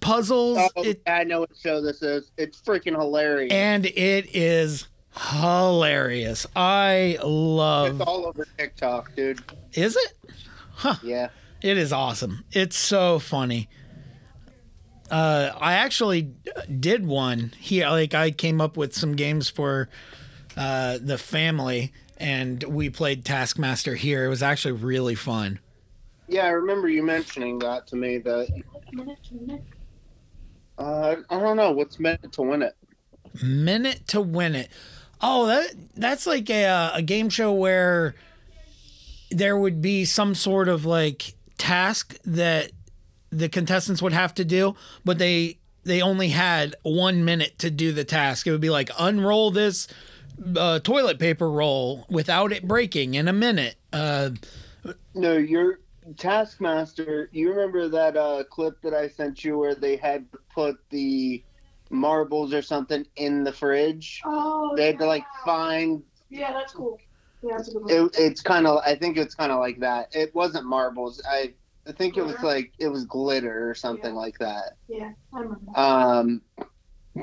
puzzles. 0.00 0.58
Oh, 0.76 0.82
it, 0.82 1.02
I 1.06 1.24
know 1.24 1.40
what 1.40 1.50
show 1.60 1.80
this 1.80 2.02
is. 2.02 2.30
It's 2.36 2.60
freaking 2.60 2.98
hilarious. 2.98 3.52
and 3.52 3.86
it 3.86 4.34
is 4.34 4.86
hilarious. 5.16 6.46
I 6.54 7.18
love. 7.22 8.00
it's 8.00 8.08
all 8.08 8.26
over 8.26 8.46
TikTok, 8.58 9.14
dude. 9.16 9.40
Is 9.72 9.96
it? 9.96 10.14
Huh. 10.72 10.96
Yeah. 11.02 11.28
It 11.62 11.76
is 11.76 11.92
awesome. 11.92 12.44
It's 12.52 12.76
so 12.76 13.18
funny. 13.18 13.68
Uh, 15.10 15.50
I 15.60 15.74
actually 15.74 16.32
did 16.78 17.06
one 17.06 17.52
here. 17.58 17.88
Like 17.88 18.14
I 18.14 18.30
came 18.30 18.60
up 18.60 18.76
with 18.76 18.94
some 18.94 19.16
games 19.16 19.50
for 19.50 19.88
uh, 20.56 20.98
the 21.00 21.18
family, 21.18 21.92
and 22.16 22.62
we 22.62 22.90
played 22.90 23.24
Taskmaster 23.24 23.96
here. 23.96 24.24
It 24.24 24.28
was 24.28 24.42
actually 24.42 24.72
really 24.72 25.16
fun. 25.16 25.58
Yeah, 26.28 26.44
I 26.44 26.50
remember 26.50 26.88
you 26.88 27.02
mentioning 27.02 27.58
that 27.58 27.88
to 27.88 27.96
me. 27.96 28.18
That 28.18 28.62
uh, 30.78 31.16
I 31.28 31.40
don't 31.40 31.56
know 31.56 31.72
what's 31.72 31.98
meant 31.98 32.32
to 32.32 32.42
win 32.42 32.62
it. 32.62 32.76
Minute 33.42 34.06
to 34.08 34.20
win 34.20 34.54
it. 34.54 34.70
Oh, 35.20 35.46
that 35.46 35.74
that's 35.96 36.26
like 36.26 36.48
a 36.50 36.66
uh, 36.66 36.90
a 36.94 37.02
game 37.02 37.30
show 37.30 37.52
where 37.52 38.14
there 39.30 39.58
would 39.58 39.82
be 39.82 40.04
some 40.04 40.34
sort 40.34 40.68
of 40.68 40.84
like 40.84 41.34
task 41.58 42.16
that 42.24 42.70
the 43.30 43.48
contestants 43.48 44.02
would 44.02 44.12
have 44.12 44.34
to 44.34 44.44
do, 44.44 44.74
but 45.04 45.18
they 45.18 45.58
they 45.84 46.02
only 46.02 46.28
had 46.28 46.74
one 46.82 47.24
minute 47.24 47.58
to 47.58 47.70
do 47.70 47.92
the 47.92 48.04
task. 48.04 48.46
It 48.46 48.52
would 48.52 48.60
be 48.60 48.70
like 48.70 48.90
unroll 48.98 49.50
this 49.50 49.88
uh, 50.56 50.78
toilet 50.80 51.18
paper 51.18 51.50
roll 51.50 52.06
without 52.10 52.52
it 52.52 52.66
breaking 52.66 53.14
in 53.14 53.28
a 53.28 53.32
minute. 53.32 53.76
Uh, 53.92 54.30
No, 55.14 55.36
your 55.36 55.80
Taskmaster. 56.16 57.28
You 57.32 57.50
remember 57.50 57.88
that 57.88 58.16
uh, 58.16 58.44
clip 58.44 58.80
that 58.82 58.94
I 58.94 59.08
sent 59.08 59.44
you 59.44 59.58
where 59.58 59.74
they 59.74 59.96
had 59.96 60.30
to 60.32 60.38
put 60.52 60.76
the 60.90 61.42
marbles 61.90 62.52
or 62.54 62.62
something 62.62 63.06
in 63.16 63.44
the 63.44 63.52
fridge? 63.52 64.22
Oh, 64.24 64.74
They 64.76 64.86
had 64.86 64.98
to 64.98 65.06
like 65.06 65.24
find. 65.44 66.02
Yeah, 66.28 66.52
that's 66.52 66.72
cool. 66.72 66.98
Yeah, 67.42 67.56
that's 67.56 67.68
a 67.68 67.72
good 67.72 67.82
one. 67.82 67.92
It, 67.92 68.16
it's 68.18 68.40
kind 68.40 68.66
of. 68.66 68.82
I 68.84 68.94
think 68.94 69.16
it's 69.16 69.34
kind 69.34 69.52
of 69.52 69.58
like 69.60 69.80
that. 69.80 70.14
It 70.14 70.34
wasn't 70.34 70.66
marbles. 70.66 71.22
I. 71.28 71.54
I 71.86 71.92
think 71.92 72.16
it 72.16 72.24
was 72.24 72.36
like 72.42 72.72
it 72.78 72.88
was 72.88 73.04
glitter 73.04 73.68
or 73.68 73.74
something 73.74 74.12
Yeah. 74.14 74.20
like 74.20 74.38
that. 74.38 74.76
yeah, 74.88 75.12
I 75.34 75.40
remember. 75.40 75.78
Um, 75.78 76.42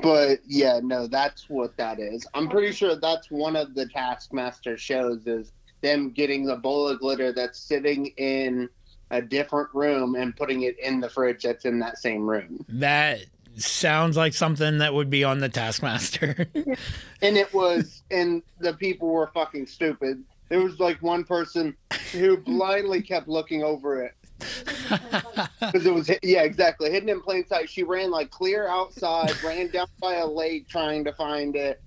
but 0.02 0.40
yeah, 0.46 0.80
no, 0.82 1.06
that's 1.06 1.48
what 1.48 1.76
that 1.78 1.98
is. 1.98 2.26
I'm 2.34 2.48
pretty 2.48 2.72
sure 2.72 2.96
that's 2.96 3.30
one 3.30 3.56
of 3.56 3.74
the 3.74 3.86
Taskmaster 3.86 4.76
shows 4.76 5.26
is 5.26 5.52
them 5.80 6.10
getting 6.10 6.48
a 6.50 6.56
bowl 6.56 6.88
of 6.88 6.98
glitter 7.00 7.32
that's 7.32 7.58
sitting 7.58 8.06
in 8.18 8.68
a 9.10 9.22
different 9.22 9.68
room 9.72 10.14
and 10.16 10.36
putting 10.36 10.62
it 10.62 10.78
in 10.80 11.00
the 11.00 11.08
fridge 11.08 11.42
that's 11.44 11.64
in 11.64 11.78
that 11.78 11.96
same 11.98 12.28
room. 12.28 12.64
that 12.68 13.20
sounds 13.56 14.16
like 14.16 14.34
something 14.34 14.78
that 14.78 14.92
would 14.94 15.08
be 15.10 15.24
on 15.24 15.38
the 15.38 15.48
Taskmaster. 15.48 16.46
And 17.22 17.36
it 17.36 17.52
was, 17.52 18.02
and 18.12 18.42
the 18.60 18.74
people 18.74 19.08
were 19.08 19.26
fucking 19.34 19.66
stupid. 19.66 20.22
There 20.48 20.60
was 20.62 20.78
like 20.78 21.02
one 21.02 21.24
person 21.24 21.76
who 22.12 22.36
blindly 22.36 23.02
kept 23.02 23.26
looking 23.26 23.64
over 23.64 24.00
it 24.04 24.12
because 24.38 25.86
it 25.86 25.92
was, 25.92 26.10
yeah, 26.22 26.42
exactly, 26.42 26.90
hidden 26.90 27.08
in 27.08 27.20
plain 27.20 27.46
sight. 27.46 27.68
She 27.68 27.82
ran 27.82 28.10
like 28.10 28.30
clear 28.30 28.68
outside, 28.68 29.42
ran 29.44 29.70
down 29.70 29.88
by 30.00 30.14
a 30.14 30.26
lake 30.26 30.68
trying 30.68 31.04
to 31.04 31.12
find 31.12 31.56
it, 31.56 31.80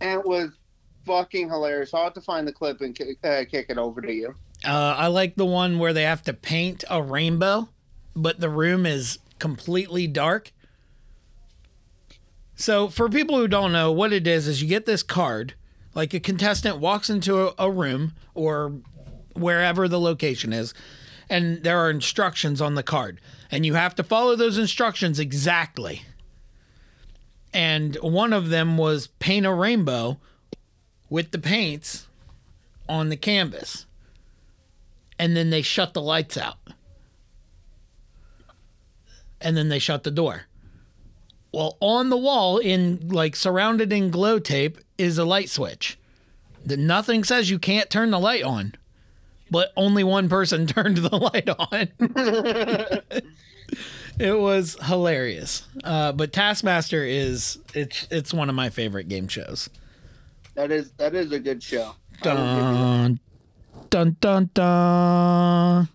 and 0.00 0.20
it 0.20 0.26
was 0.26 0.50
fucking 1.06 1.48
hilarious. 1.48 1.92
I'll 1.94 2.04
have 2.04 2.14
to 2.14 2.20
find 2.20 2.46
the 2.46 2.52
clip 2.52 2.80
and 2.80 2.94
kick, 2.94 3.18
uh, 3.24 3.44
kick 3.50 3.66
it 3.68 3.78
over 3.78 4.00
to 4.00 4.12
you. 4.12 4.34
Uh, 4.64 4.94
I 4.96 5.06
like 5.06 5.36
the 5.36 5.46
one 5.46 5.78
where 5.78 5.92
they 5.92 6.02
have 6.02 6.22
to 6.24 6.32
paint 6.32 6.84
a 6.90 7.02
rainbow, 7.02 7.68
but 8.14 8.40
the 8.40 8.48
room 8.48 8.86
is 8.86 9.18
completely 9.38 10.06
dark. 10.06 10.52
So, 12.56 12.88
for 12.88 13.08
people 13.08 13.36
who 13.36 13.46
don't 13.46 13.70
know, 13.70 13.92
what 13.92 14.12
it 14.12 14.26
is 14.26 14.48
is 14.48 14.60
you 14.60 14.68
get 14.68 14.84
this 14.84 15.04
card, 15.04 15.54
like 15.94 16.12
a 16.12 16.20
contestant 16.20 16.78
walks 16.78 17.08
into 17.08 17.48
a, 17.48 17.54
a 17.56 17.70
room 17.70 18.14
or 18.34 18.80
wherever 19.34 19.86
the 19.86 20.00
location 20.00 20.52
is, 20.52 20.74
and 21.30 21.62
there 21.62 21.78
are 21.78 21.90
instructions 21.90 22.60
on 22.60 22.74
the 22.74 22.82
card, 22.82 23.20
and 23.50 23.66
you 23.66 23.74
have 23.74 23.94
to 23.96 24.02
follow 24.02 24.36
those 24.36 24.58
instructions 24.58 25.18
exactly. 25.18 26.02
And 27.52 27.96
one 27.96 28.32
of 28.32 28.50
them 28.50 28.76
was 28.76 29.08
paint 29.18 29.46
a 29.46 29.52
rainbow 29.52 30.18
with 31.08 31.30
the 31.30 31.38
paints 31.38 32.06
on 32.88 33.08
the 33.08 33.16
canvas 33.16 33.86
and 35.18 35.36
then 35.36 35.50
they 35.50 35.62
shut 35.62 35.94
the 35.94 36.00
lights 36.00 36.36
out. 36.36 36.58
And 39.40 39.56
then 39.56 39.68
they 39.68 39.78
shut 39.78 40.04
the 40.04 40.10
door. 40.10 40.44
Well, 41.52 41.76
on 41.80 42.10
the 42.10 42.16
wall, 42.16 42.58
in 42.58 43.08
like 43.08 43.34
surrounded 43.34 43.92
in 43.92 44.10
glow 44.10 44.38
tape, 44.38 44.78
is 44.96 45.18
a 45.18 45.24
light 45.24 45.48
switch. 45.48 45.98
That 46.64 46.78
nothing 46.78 47.24
says 47.24 47.50
you 47.50 47.58
can't 47.58 47.88
turn 47.88 48.10
the 48.10 48.18
light 48.18 48.42
on, 48.42 48.74
but 49.50 49.72
only 49.76 50.04
one 50.04 50.28
person 50.28 50.66
turned 50.66 50.98
the 50.98 51.16
light 51.16 51.48
on. 51.48 51.88
it 54.18 54.38
was 54.38 54.76
hilarious. 54.84 55.66
Uh, 55.84 56.12
but 56.12 56.32
Taskmaster 56.32 57.04
is 57.04 57.58
it's 57.74 58.06
it's 58.10 58.34
one 58.34 58.48
of 58.48 58.54
my 58.54 58.70
favorite 58.70 59.08
game 59.08 59.28
shows. 59.28 59.68
That 60.54 60.70
is 60.70 60.90
that 60.92 61.14
is 61.14 61.32
a 61.32 61.38
good 61.38 61.62
show. 61.62 61.94
I 62.22 62.34
will 62.34 62.36
give 62.36 62.56
you 62.56 62.62
that. 62.62 63.18
Dun 63.90 63.90
dun 63.90 64.16
dun 64.20 64.50
dun. 64.54 65.88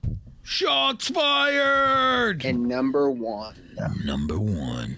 Shots 0.43 1.09
fired. 1.09 2.43
And 2.43 2.67
number 2.67 3.09
one. 3.09 3.55
Number 4.03 4.39
one. 4.39 4.97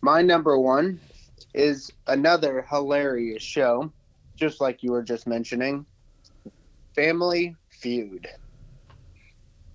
My 0.00 0.22
number 0.22 0.58
one 0.58 1.00
is 1.54 1.92
another 2.06 2.64
hilarious 2.68 3.42
show, 3.42 3.92
just 4.36 4.60
like 4.60 4.82
you 4.82 4.92
were 4.92 5.02
just 5.02 5.26
mentioning 5.26 5.84
Family 6.98 7.54
Feud. 7.68 8.26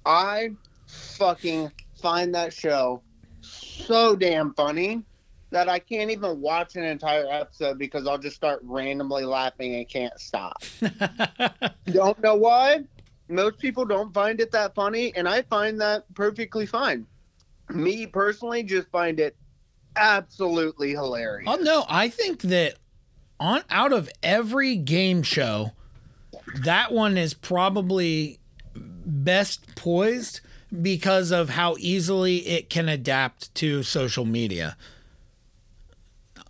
I 0.05 0.49
fucking 0.88 1.71
find 2.01 2.36
that 2.36 2.51
show 2.51 3.01
so 3.39 4.13
damn 4.13 4.53
funny 4.55 5.05
that 5.49 5.69
I 5.69 5.80
can't 5.80 6.11
even 6.11 6.41
watch 6.41 6.76
an 6.76 6.84
entire 6.84 7.26
episode 7.32 7.80
because 7.80 8.07
I'll 8.07 8.17
just 8.17 8.36
start 8.36 8.59
randomly 8.63 9.24
laughing 9.24 9.76
and 9.76 9.88
can't 9.88 10.19
stop. 10.19 10.61
don't 11.86 12.21
know 12.21 12.36
why. 12.36 12.84
Most 13.30 13.57
people 13.57 13.86
don't 13.86 14.13
find 14.13 14.41
it 14.41 14.51
that 14.51 14.76
funny, 14.76 15.15
and 15.15 15.26
I 15.26 15.43
find 15.43 15.80
that 15.80 16.03
perfectly 16.15 16.65
fine. 16.65 17.07
Me 17.69 18.05
personally, 18.05 18.63
just 18.63 18.89
find 18.89 19.21
it 19.21 19.38
absolutely 19.95 20.89
hilarious. 20.89 21.47
Oh 21.49 21.55
no, 21.55 21.86
I 21.88 22.09
think 22.09 22.41
that 22.41 22.80
on 23.39 23.63
out 23.69 23.93
of 23.93 24.09
every 24.21 24.76
game 24.76 25.24
show, 25.24 25.71
that 26.61 26.91
one 26.91 27.17
is 27.17 27.33
probably 27.33 28.39
best 28.75 29.75
poised 29.75 30.41
because 30.81 31.31
of 31.31 31.49
how 31.49 31.75
easily 31.79 32.37
it 32.47 32.69
can 32.69 32.89
adapt 32.89 33.53
to 33.55 33.83
social 33.83 34.25
media. 34.25 34.75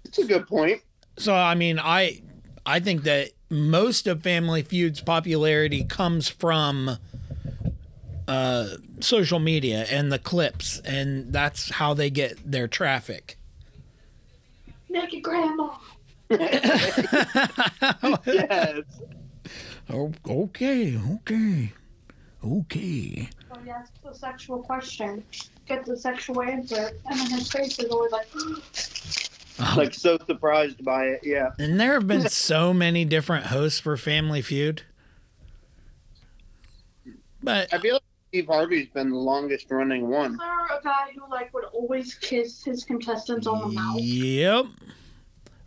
It's 0.06 0.18
a 0.20 0.26
good 0.26 0.48
point. 0.48 0.82
So 1.18 1.34
I 1.34 1.56
mean, 1.56 1.80
I 1.80 2.22
I 2.66 2.80
think 2.80 3.04
that 3.04 3.32
most 3.50 4.08
of 4.08 4.24
Family 4.24 4.64
Feud's 4.64 5.02
popularity 5.02 5.84
comes 5.84 6.30
from 6.30 6.98
uh, 8.28 8.68
social 9.00 9.40
media 9.40 9.86
and 9.90 10.12
the 10.12 10.20
clips, 10.20 10.80
and 10.80 11.32
that's 11.34 11.70
how 11.72 11.94
they 11.94 12.10
get 12.10 12.40
their 12.50 12.68
traffic. 12.68 13.38
Naked 14.90 15.24
grandma. 15.24 15.70
Yes. 18.26 18.84
Oh, 19.94 20.12
okay, 20.28 20.98
okay, 20.98 21.72
okay. 22.44 23.30
So 23.54 23.60
he 23.64 23.70
asks 23.70 24.00
a 24.10 24.16
sexual 24.16 24.64
question, 24.64 25.24
gets 25.68 25.88
a 25.88 25.96
sexual 25.96 26.42
answer, 26.42 26.90
and 27.06 27.20
then 27.20 27.30
his 27.30 27.52
face 27.52 27.78
is 27.78 27.92
always 27.92 28.12
like, 28.12 28.28
like 29.78 29.94
so 29.94 30.18
surprised 30.26 30.84
by 30.84 31.06
it. 31.06 31.20
Yeah. 31.24 31.52
And 31.60 31.80
there 31.80 31.94
have 31.94 32.08
been 32.08 32.28
so 32.30 32.74
many 32.74 33.06
different 33.06 33.46
hosts 33.46 33.80
for 33.80 33.96
Family 33.96 34.42
Feud. 34.42 34.82
But 37.44 37.72
I 37.72 37.78
feel 37.78 37.94
like 37.94 38.04
Steve 38.30 38.48
Harvey's 38.48 38.88
been 38.88 39.12
the 39.12 39.18
longest 39.18 39.68
running 39.70 40.06
is 40.06 40.10
one. 40.10 40.38
there 40.38 40.78
a 40.80 40.82
guy 40.84 41.10
who 41.14 41.30
like 41.30 41.54
would 41.54 41.66
always 41.66 42.16
kiss 42.16 42.64
his 42.64 42.84
contestants 42.84 43.46
on 43.46 43.60
the 43.60 43.68
mouth? 43.68 44.00
yep. 44.00 44.66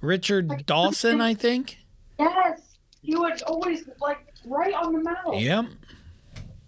Richard 0.01 0.67
Dawson, 0.67 1.21
I 1.21 1.35
think. 1.35 1.79
Yes. 2.19 2.66
He 3.07 3.15
would 3.15 3.41
always 3.43 3.89
like 4.01 4.19
right 4.45 4.75
on 4.75 4.93
the 4.93 5.01
mouth. 5.01 5.37
Yep. 5.41 5.67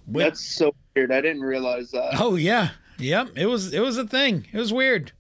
With- 0.07 0.25
That's 0.25 0.41
so 0.41 0.73
weird. 0.95 1.11
I 1.13 1.21
didn't 1.21 1.43
realize 1.43 1.91
that. 1.91 2.15
Oh 2.21 2.37
yeah. 2.37 2.71
Yep. 2.99 3.31
It 3.37 3.47
was 3.47 3.75
it 3.75 3.81
was 3.81 3.99
a 3.99 4.07
thing. 4.07 4.47
It 4.53 4.57
was 4.57 4.73
weird. 4.73 5.11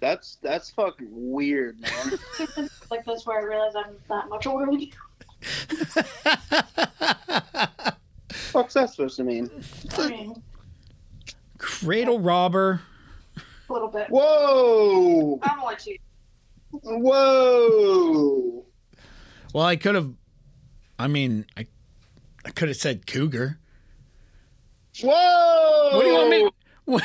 That's 0.00 0.36
that's 0.42 0.70
fucking 0.70 1.08
weird, 1.10 1.80
man. 1.80 2.18
Like 2.90 3.04
that's 3.06 3.24
where 3.24 3.38
I 3.40 3.44
realized 3.44 3.76
I'm 3.76 3.94
that 4.08 4.28
much 4.28 4.46
older 4.46 4.66
than 4.66 4.80
you. 4.80 4.90
What's 8.52 8.74
that 8.74 8.90
supposed 8.90 9.16
to 9.16 9.24
mean? 9.24 9.48
I 9.96 10.08
mean, 10.08 10.42
Cradle 11.58 12.18
robber. 12.20 12.80
a 13.68 13.72
little 13.72 13.88
bit. 13.88 14.08
Whoa! 14.10 15.38
I'm 15.42 15.60
only 15.60 15.76
two. 15.76 15.96
Whoa! 16.82 18.49
Well, 19.52 19.64
I 19.64 19.76
could 19.76 19.94
have 19.94 20.12
I 20.98 21.06
mean, 21.08 21.46
I 21.56 21.66
I 22.44 22.50
could 22.50 22.68
have 22.68 22.76
said 22.76 23.06
cougar. 23.06 23.58
Whoa! 25.02 25.90
What 25.92 26.02
do 26.02 26.08
you 26.08 26.14
want 26.14 26.30
me 26.30 26.50
what? 26.84 27.02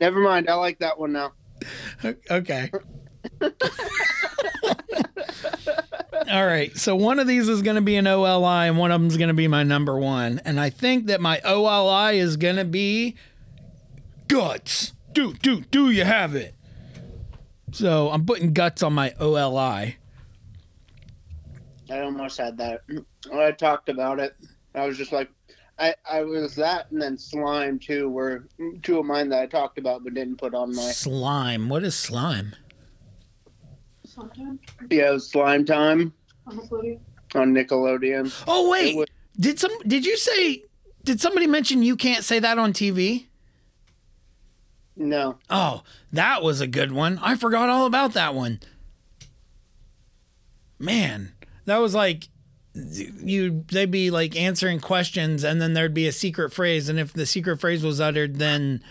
Never 0.00 0.20
mind. 0.20 0.50
I 0.50 0.54
like 0.54 0.80
that 0.80 0.98
one 0.98 1.12
now. 1.12 1.32
Okay. 2.30 2.70
All 6.30 6.46
right. 6.46 6.76
So 6.76 6.96
one 6.96 7.18
of 7.18 7.26
these 7.26 7.48
is 7.48 7.62
going 7.62 7.76
to 7.76 7.82
be 7.82 7.96
an 7.96 8.06
OLI 8.06 8.68
and 8.68 8.76
one 8.78 8.90
of 8.90 9.00
them 9.00 9.08
is 9.08 9.16
going 9.16 9.28
to 9.28 9.34
be 9.34 9.48
my 9.48 9.62
number 9.62 9.96
one. 9.98 10.40
And 10.44 10.58
I 10.58 10.70
think 10.70 11.06
that 11.06 11.20
my 11.20 11.40
OLI 11.44 12.18
is 12.18 12.36
going 12.36 12.56
to 12.56 12.64
be 12.64 13.16
guts. 14.28 14.92
Do, 15.12 15.34
do, 15.34 15.60
do 15.60 15.90
you 15.90 16.04
have 16.04 16.34
it? 16.34 16.55
So 17.72 18.10
I'm 18.10 18.24
putting 18.24 18.52
guts 18.52 18.82
on 18.82 18.92
my 18.92 19.12
OLI. 19.20 19.96
I 21.90 22.00
almost 22.00 22.38
had 22.38 22.56
that. 22.58 22.82
When 22.88 23.40
I 23.40 23.50
talked 23.52 23.88
about 23.88 24.18
it, 24.18 24.34
I 24.74 24.86
was 24.86 24.96
just 24.96 25.12
like, 25.12 25.30
I, 25.78 25.94
I 26.10 26.22
was 26.22 26.54
that 26.56 26.90
and 26.90 27.00
then 27.02 27.18
slime 27.18 27.78
too 27.78 28.08
were 28.08 28.48
two 28.82 28.98
of 28.98 29.04
mine 29.06 29.28
that 29.28 29.40
I 29.42 29.46
talked 29.46 29.78
about 29.78 30.02
but 30.04 30.14
didn't 30.14 30.36
put 30.36 30.54
on 30.54 30.74
my. 30.74 30.82
Slime. 30.90 31.68
What 31.68 31.84
is 31.84 31.94
slime? 31.94 32.54
Sometimes 34.04 34.60
Yeah, 34.90 35.10
it 35.10 35.12
was 35.14 35.30
slime 35.30 35.64
time 35.64 36.12
on 36.46 36.56
the 36.56 36.62
footy. 36.62 36.98
on 37.34 37.52
Nickelodeon. 37.52 38.32
Oh, 38.48 38.70
wait. 38.70 38.96
was- 38.96 39.08
Did 39.38 39.58
some, 39.60 39.72
did 39.86 40.06
you 40.06 40.16
say, 40.16 40.64
did 41.04 41.20
somebody 41.20 41.46
mention 41.46 41.82
you 41.82 41.94
can't 41.96 42.24
say 42.24 42.38
that 42.38 42.58
on 42.58 42.72
TV? 42.72 43.25
No, 44.96 45.38
Oh, 45.50 45.82
that 46.12 46.42
was 46.42 46.60
a 46.60 46.66
good 46.66 46.90
one. 46.92 47.18
I 47.22 47.36
forgot 47.36 47.68
all 47.68 47.86
about 47.86 48.14
that 48.14 48.34
one. 48.34 48.60
Man, 50.78 51.32
that 51.64 51.78
was 51.78 51.94
like 51.94 52.28
you 52.74 53.64
they'd 53.72 53.90
be 53.90 54.10
like 54.10 54.36
answering 54.36 54.80
questions 54.80 55.42
and 55.44 55.62
then 55.62 55.72
there'd 55.72 55.94
be 55.94 56.06
a 56.06 56.12
secret 56.12 56.52
phrase 56.52 56.90
and 56.90 56.98
if 56.98 57.10
the 57.14 57.24
secret 57.24 57.58
phrase 57.58 57.82
was 57.82 58.02
uttered 58.02 58.36
then 58.36 58.82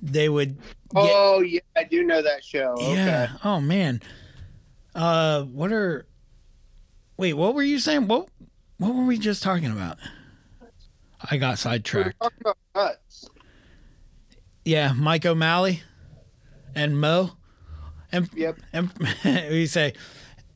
they 0.00 0.28
would 0.28 0.56
get 0.58 0.62
Oh 0.94 1.40
yeah, 1.40 1.58
I 1.76 1.82
do 1.82 2.04
know 2.04 2.22
that 2.22 2.44
show. 2.44 2.74
Okay. 2.74 2.94
Yeah. 2.94 3.30
Oh 3.42 3.60
man. 3.60 4.00
Uh 4.94 5.42
what 5.42 5.72
are 5.72 6.06
Wait, 7.16 7.32
what 7.34 7.54
were 7.54 7.62
you 7.64 7.80
saying? 7.80 8.06
What 8.06 8.28
what 8.78 8.94
were 8.94 9.04
we 9.04 9.18
just 9.18 9.42
talking 9.42 9.72
about? 9.72 9.98
I 11.28 11.36
got 11.38 11.52
We 11.52 11.56
sidetracked. 11.56 12.22
cuts. 12.74 13.28
Yeah, 14.66 14.94
Mike 14.94 15.24
O'Malley 15.24 15.84
and 16.74 17.00
Mo. 17.00 17.30
And 18.10 18.28
Yep. 18.34 18.58
And 18.72 18.90
we 19.48 19.66
say, 19.66 19.92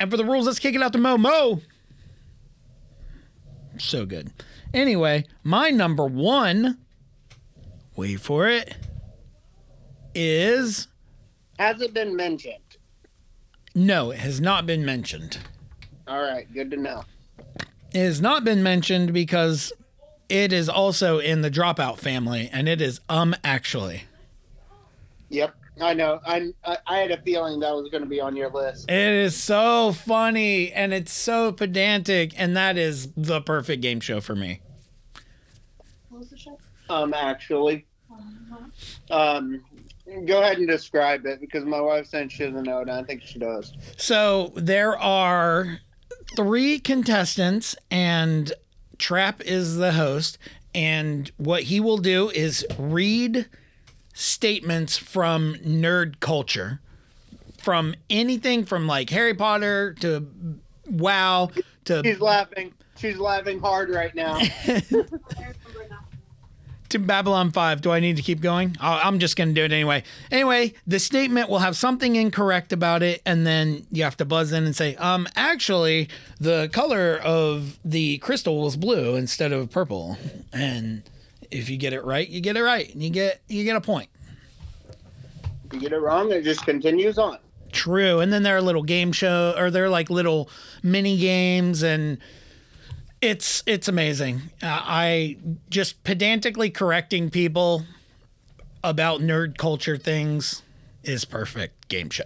and 0.00 0.10
for 0.10 0.16
the 0.16 0.24
rules, 0.24 0.46
let's 0.46 0.58
kick 0.58 0.74
it 0.74 0.82
out 0.82 0.92
to 0.94 0.98
Mo. 0.98 1.16
Mo. 1.16 1.60
So 3.78 4.04
good. 4.04 4.32
Anyway, 4.74 5.26
my 5.44 5.70
number 5.70 6.04
one, 6.04 6.78
wait 7.94 8.18
for 8.18 8.48
it, 8.48 8.76
is 10.12 10.88
Has 11.60 11.80
it 11.80 11.94
been 11.94 12.16
mentioned? 12.16 12.56
no, 13.76 14.10
it 14.10 14.18
has 14.18 14.40
not 14.40 14.66
been 14.66 14.84
mentioned. 14.84 15.38
All 16.08 16.20
right, 16.20 16.52
good 16.52 16.72
to 16.72 16.76
know. 16.76 17.04
It 17.94 18.00
has 18.00 18.20
not 18.20 18.42
been 18.42 18.64
mentioned 18.64 19.12
because 19.12 19.72
it 20.30 20.52
is 20.52 20.68
also 20.68 21.18
in 21.18 21.42
the 21.42 21.50
dropout 21.50 21.98
family, 21.98 22.48
and 22.52 22.68
it 22.68 22.80
is 22.80 23.00
um 23.08 23.34
actually. 23.44 24.04
Yep, 25.28 25.54
I 25.80 25.94
know. 25.94 26.20
I 26.26 26.52
I, 26.64 26.78
I 26.86 26.98
had 26.98 27.10
a 27.10 27.20
feeling 27.22 27.60
that 27.60 27.72
was 27.74 27.88
going 27.90 28.02
to 28.02 28.08
be 28.08 28.20
on 28.20 28.34
your 28.36 28.50
list. 28.50 28.90
It 28.90 28.96
is 28.96 29.36
so 29.36 29.92
funny 29.92 30.72
and 30.72 30.92
it's 30.92 31.12
so 31.12 31.52
pedantic, 31.52 32.32
and 32.38 32.56
that 32.56 32.76
is 32.76 33.08
the 33.16 33.40
perfect 33.40 33.82
game 33.82 34.00
show 34.00 34.20
for 34.20 34.34
me. 34.34 34.60
What 36.08 36.20
was 36.20 36.30
the 36.30 36.36
show? 36.38 36.58
Um, 36.88 37.14
actually, 37.14 37.86
Um, 38.10 38.72
um, 39.10 39.64
go 40.26 40.42
ahead 40.42 40.58
and 40.58 40.66
describe 40.66 41.24
it 41.26 41.40
because 41.40 41.64
my 41.64 41.80
wife 41.80 42.06
said 42.06 42.32
she 42.32 42.44
doesn't 42.44 42.64
know 42.64 42.78
it. 42.78 42.88
and 42.88 42.92
I 42.92 43.04
think 43.04 43.22
she 43.22 43.38
does. 43.38 43.72
So 43.96 44.52
there 44.56 44.98
are 44.98 45.78
three 46.34 46.80
contestants, 46.80 47.76
and 47.92 48.52
Trapp 49.00 49.40
is 49.42 49.76
the 49.76 49.92
host. 49.92 50.38
And 50.74 51.30
what 51.36 51.64
he 51.64 51.80
will 51.80 51.98
do 51.98 52.30
is 52.30 52.64
read 52.78 53.46
statements 54.14 54.96
from 54.96 55.56
nerd 55.56 56.20
culture, 56.20 56.80
from 57.58 57.94
anything 58.08 58.64
from 58.64 58.86
like 58.86 59.10
Harry 59.10 59.34
Potter 59.34 59.94
to 60.00 60.28
WoW 60.86 61.50
to 61.86 62.02
She's 62.04 62.20
laughing. 62.20 62.72
She's 62.96 63.16
laughing 63.16 63.60
hard 63.60 63.90
right 63.90 64.14
now. 64.14 64.38
I 66.92 66.96
remember 66.96 67.12
now. 67.12 67.16
to 67.16 67.20
Babylon 67.20 67.50
5. 67.52 67.80
Do 67.80 67.90
I 67.90 68.00
need 68.00 68.16
to 68.16 68.22
keep 68.22 68.40
going? 68.40 68.76
i 68.80 69.00
I'm 69.00 69.18
just 69.18 69.36
going 69.36 69.48
to 69.48 69.54
do 69.54 69.64
it 69.64 69.72
anyway. 69.72 70.02
Anyway, 70.30 70.74
the 70.86 70.98
statement 70.98 71.48
will 71.48 71.58
have 71.58 71.76
something 71.76 72.16
incorrect 72.16 72.72
about 72.72 73.02
it, 73.02 73.22
and 73.24 73.46
then 73.46 73.86
you 73.90 74.04
have 74.04 74.16
to 74.18 74.24
buzz 74.24 74.52
in 74.52 74.64
and 74.64 74.74
say, 74.74 74.96
um, 74.96 75.28
actually, 75.36 76.08
the 76.38 76.68
color 76.72 77.18
of 77.18 77.78
the 77.84 78.18
crystal 78.18 78.62
was 78.62 78.76
blue 78.76 79.16
instead 79.16 79.52
of 79.52 79.70
purple. 79.70 80.18
And 80.52 81.02
if 81.50 81.68
you 81.68 81.76
get 81.76 81.92
it 81.92 82.04
right, 82.04 82.28
you 82.28 82.40
get 82.40 82.56
it 82.56 82.62
right, 82.62 82.92
and 82.92 83.02
you 83.02 83.10
get 83.10 83.40
you 83.48 83.64
get 83.64 83.76
a 83.76 83.80
point. 83.80 84.08
If 85.66 85.74
you 85.74 85.80
get 85.80 85.92
it 85.92 86.00
wrong, 86.00 86.32
it 86.32 86.42
just 86.42 86.64
continues 86.64 87.18
on. 87.18 87.38
True. 87.72 88.20
And 88.20 88.32
then 88.32 88.42
there 88.42 88.56
are 88.56 88.62
little 88.62 88.82
game 88.82 89.12
show 89.12 89.54
or 89.56 89.70
they're 89.70 89.88
like 89.88 90.10
little 90.10 90.50
mini 90.82 91.16
games 91.16 91.82
and 91.84 92.18
it's 93.20 93.62
it's 93.66 93.88
amazing. 93.88 94.42
Uh, 94.62 94.66
I 94.82 95.36
just 95.68 96.02
pedantically 96.04 96.70
correcting 96.70 97.30
people 97.30 97.84
about 98.82 99.20
nerd 99.20 99.58
culture 99.58 99.96
things 99.96 100.62
is 101.02 101.24
perfect 101.24 101.88
game 101.88 102.10
show. 102.10 102.24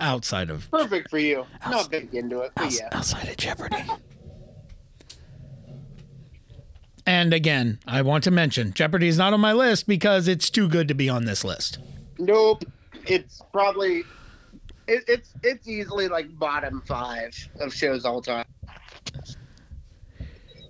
Outside 0.00 0.50
of 0.50 0.70
Perfect 0.70 1.10
for 1.10 1.18
you. 1.18 1.46
Not 1.68 1.90
big 1.90 2.14
into 2.14 2.40
it, 2.40 2.52
but 2.56 2.64
outs- 2.64 2.80
yeah. 2.80 2.88
outside 2.92 3.28
of 3.28 3.36
Jeopardy. 3.36 3.84
And 7.06 7.34
again, 7.34 7.78
I 7.86 8.02
want 8.02 8.24
to 8.24 8.30
mention 8.30 8.72
Jeopardy 8.72 9.08
is 9.08 9.18
not 9.18 9.34
on 9.34 9.40
my 9.40 9.52
list 9.52 9.86
because 9.86 10.26
it's 10.26 10.48
too 10.48 10.68
good 10.68 10.88
to 10.88 10.94
be 10.94 11.08
on 11.08 11.26
this 11.26 11.44
list. 11.44 11.78
Nope. 12.18 12.64
It's 13.06 13.42
probably 13.52 13.98
it, 14.88 15.04
it's 15.06 15.34
it's 15.42 15.68
easily 15.68 16.08
like 16.08 16.36
bottom 16.38 16.82
five 16.86 17.34
of 17.60 17.72
shows 17.74 18.04
all 18.04 18.22
time. 18.22 18.46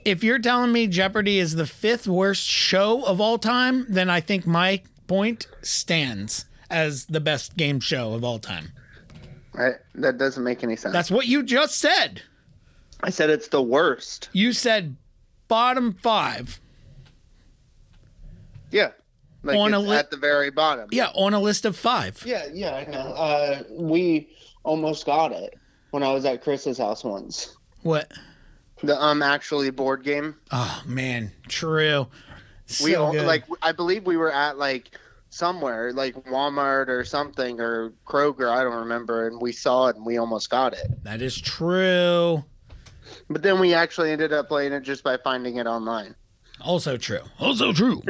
If 0.05 0.23
you're 0.25 0.39
telling 0.39 0.73
me 0.73 0.87
Jeopardy 0.87 1.39
is 1.39 1.55
the 1.55 1.67
fifth 1.67 2.07
worst 2.07 2.43
show 2.47 3.03
of 3.05 3.21
all 3.21 3.39
time, 3.39 3.87
then 3.89 4.11
I 4.11 4.21
think 4.21 4.47
my 4.47 4.83
point 5.07 5.47
stands 5.63 6.47
as 6.71 7.07
the 7.07 7.21
best 7.21 7.57
game 7.57 7.81
show 7.81 8.15
of 8.15 8.25
all 8.25 8.39
time. 8.39 8.73
Right? 9.53 9.75
That 9.95 10.19
doesn't 10.19 10.43
make 10.43 10.65
any 10.65 10.77
sense. 10.77 10.93
That's 10.93 11.11
what 11.11 11.27
you 11.27 11.43
just 11.43 11.79
said. 11.79 12.23
I 13.03 13.11
said 13.11 13.31
it's 13.31 13.49
the 13.49 13.63
worst. 13.63 14.29
You 14.33 14.53
said 14.53 14.97
bottom 15.49 15.93
five. 15.95 16.61
Yeah. 18.71 18.91
Like 19.43 19.59
On 19.59 19.75
a 19.75 19.81
it's 19.81 19.89
li- 19.89 19.97
at 19.97 20.11
the 20.11 20.17
very 20.17 20.51
bottom. 20.51 20.89
Yeah, 20.91 21.11
on 21.15 21.35
a 21.35 21.39
list 21.39 21.67
of 21.67 21.77
five. 21.77 22.23
Yeah, 22.27 22.47
yeah, 22.53 22.75
I 22.77 22.85
know. 22.91 22.99
Uh, 22.99 23.63
we 23.71 24.31
almost 24.65 25.05
got 25.05 25.33
it 25.33 25.59
when 25.91 26.03
I 26.03 26.13
was 26.13 26.25
at 26.25 26.43
Chris's 26.43 26.79
house 26.79 27.05
once. 27.05 27.55
What? 27.83 28.11
The 28.87 29.01
um 29.03 29.23
actually 29.23 29.71
board 29.71 30.03
game. 30.03 30.37
Oh 30.51 30.83
man, 30.87 31.33
true. 31.49 32.07
So 32.67 32.85
we 32.85 32.95
all, 32.95 33.15
like 33.23 33.45
I 33.63 33.73
believe 33.73 34.07
we 34.07 34.17
were 34.17 34.33
at 34.33 34.59
like 34.59 34.91
somewhere 35.31 35.93
like 35.93 36.15
Walmart 36.27 36.89
or 36.89 37.05
something 37.05 37.61
or 37.61 37.93
Kroger, 38.07 38.49
I 38.51 38.63
don't 38.63 38.77
remember, 38.77 39.27
and 39.27 39.41
we 39.41 39.53
saw 39.53 39.89
it 39.89 39.97
and 39.97 40.07
we 40.07 40.17
almost 40.17 40.49
got 40.49 40.73
it. 40.73 41.03
that 41.05 41.21
is 41.21 41.39
true. 41.41 42.45
But 43.29 43.43
then 43.43 43.61
we 43.61 43.75
actually 43.75 44.13
ended 44.13 44.33
up 44.33 44.49
playing 44.49 44.73
it 44.73 44.83
just 44.83 45.03
by 45.05 45.17
finding 45.19 45.57
it 45.57 45.67
online. 45.67 46.15
Also 46.61 46.97
true. 46.97 47.21
Also 47.39 47.73
true. 47.73 48.03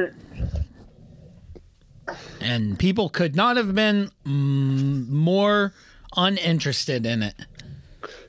And 2.39 2.77
people 2.77 3.09
could 3.09 3.35
not 3.35 3.57
have 3.57 3.73
been 3.73 4.11
mm, 4.25 5.07
more 5.09 5.73
uninterested 6.15 7.05
in 7.05 7.23
it. 7.23 7.35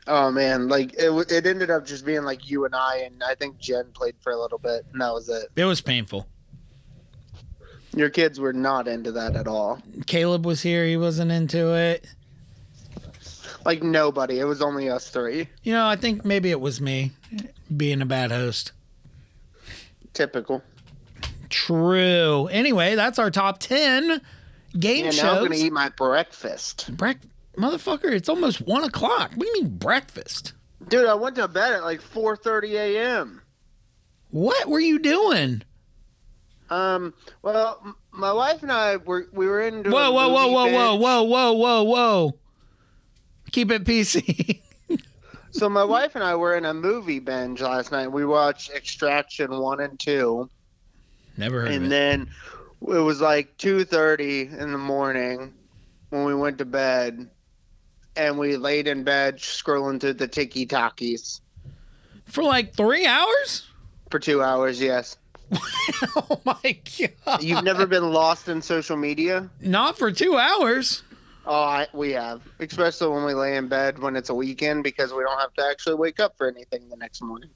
Oh 0.08 0.30
man, 0.30 0.68
like 0.68 0.94
it 0.98 1.10
it 1.32 1.46
ended 1.46 1.70
up 1.70 1.84
just 1.84 2.04
being 2.04 2.22
like 2.22 2.48
you 2.48 2.64
and 2.64 2.74
I 2.74 2.98
and 2.98 3.22
I 3.22 3.34
think 3.34 3.58
Jen 3.58 3.86
played 3.92 4.14
for 4.20 4.32
a 4.32 4.40
little 4.40 4.58
bit 4.58 4.84
and 4.92 5.00
that 5.00 5.12
was 5.12 5.28
it. 5.28 5.48
It 5.56 5.64
was 5.64 5.80
painful. 5.80 6.26
Your 7.94 8.10
kids 8.10 8.38
were 8.38 8.52
not 8.52 8.88
into 8.88 9.10
that 9.12 9.34
at 9.36 9.48
all. 9.48 9.82
Caleb 10.06 10.44
was 10.44 10.62
here. 10.62 10.84
He 10.84 10.96
wasn't 10.96 11.32
into 11.32 11.74
it. 11.74 12.06
Like 13.64 13.82
nobody. 13.82 14.38
It 14.38 14.44
was 14.44 14.62
only 14.62 14.88
us 14.88 15.08
three. 15.08 15.48
You 15.62 15.72
know, 15.72 15.86
I 15.86 15.96
think 15.96 16.24
maybe 16.24 16.50
it 16.50 16.60
was 16.60 16.80
me 16.80 17.12
being 17.74 18.02
a 18.02 18.06
bad 18.06 18.30
host. 18.30 18.72
Typical. 20.12 20.62
True. 21.48 22.48
Anyway, 22.48 22.94
that's 22.94 23.18
our 23.18 23.30
top 23.30 23.58
10 23.58 24.20
game 24.78 25.06
And 25.06 25.16
now 25.16 25.36
I'm 25.36 25.42
gonna 25.42 25.56
eat 25.56 25.72
my 25.72 25.88
breakfast. 25.88 26.94
Brec- 26.96 27.18
Motherfucker, 27.56 28.12
it's 28.12 28.28
almost 28.28 28.60
one 28.60 28.84
o'clock. 28.84 29.30
What 29.34 29.40
do 29.40 29.46
you 29.46 29.62
mean 29.62 29.76
breakfast? 29.78 30.52
Dude, 30.88 31.06
I 31.06 31.14
went 31.14 31.36
to 31.36 31.48
bed 31.48 31.72
at 31.72 31.82
like 31.82 32.00
4:30 32.00 32.72
a.m. 32.72 33.42
What 34.30 34.68
were 34.68 34.80
you 34.80 34.98
doing? 34.98 35.62
Um, 36.68 37.14
well, 37.42 37.80
m- 37.84 37.94
my 38.12 38.32
wife 38.32 38.62
and 38.62 38.72
I 38.72 38.96
were 38.96 39.28
we 39.32 39.46
were 39.46 39.60
into 39.62 39.90
Whoa, 39.90 40.12
whoa, 40.12 40.28
whoa, 40.28 40.48
whoa, 40.48 40.66
whoa, 40.66 40.94
whoa, 40.96 41.22
whoa, 41.22 41.52
whoa, 41.52 41.82
whoa. 41.84 42.38
Keep 43.52 43.70
it 43.70 43.84
PC. 43.84 44.60
So 45.52 45.70
my 45.70 45.84
wife 45.84 46.14
and 46.16 46.22
I 46.22 46.34
were 46.34 46.54
in 46.54 46.66
a 46.66 46.74
movie 46.74 47.18
binge 47.18 47.62
last 47.62 47.90
night. 47.90 48.08
We 48.08 48.26
watched 48.26 48.70
Extraction 48.72 49.58
one 49.58 49.80
and 49.80 49.98
two, 49.98 50.50
Never 51.38 51.62
heard 51.62 51.68
of 51.70 51.74
and 51.82 51.90
then 51.90 52.28
it 52.82 53.00
was 53.00 53.22
like 53.22 53.56
2:30 53.56 54.58
in 54.58 54.72
the 54.72 54.78
morning 54.78 55.54
when 56.10 56.24
we 56.24 56.34
went 56.34 56.58
to 56.58 56.66
bed, 56.66 57.30
and 58.16 58.38
we 58.38 58.56
laid 58.56 58.86
in 58.88 59.04
bed 59.04 59.38
scrolling 59.38 60.00
through 60.00 60.14
the 60.14 60.28
tiki 60.28 60.66
talkies 60.66 61.40
For 62.26 62.42
like 62.42 62.74
three 62.74 63.06
hours? 63.06 63.68
for 64.10 64.18
two 64.18 64.42
hours. 64.42 64.80
Yes, 64.80 65.16
oh 66.16 66.40
my 66.44 66.78
god. 67.26 67.42
you've 67.42 67.64
never 67.64 67.86
been 67.86 68.12
lost 68.12 68.48
in 68.48 68.62
social 68.62 68.96
media. 68.96 69.48
Not 69.60 69.98
for 69.98 70.10
two 70.12 70.36
hours. 70.36 71.02
Oh, 71.48 71.54
I, 71.62 71.86
we 71.92 72.12
have, 72.12 72.42
especially 72.58 73.08
when 73.14 73.24
we 73.24 73.32
lay 73.34 73.56
in 73.56 73.68
bed 73.68 74.00
when 74.00 74.16
it's 74.16 74.30
a 74.30 74.34
weekend 74.34 74.82
because 74.82 75.12
we 75.12 75.22
don't 75.22 75.38
have 75.38 75.54
to 75.54 75.64
actually 75.64 75.94
wake 75.94 76.18
up 76.18 76.36
for 76.36 76.48
anything 76.48 76.88
the 76.88 76.96
next 76.96 77.22
morning. 77.22 77.50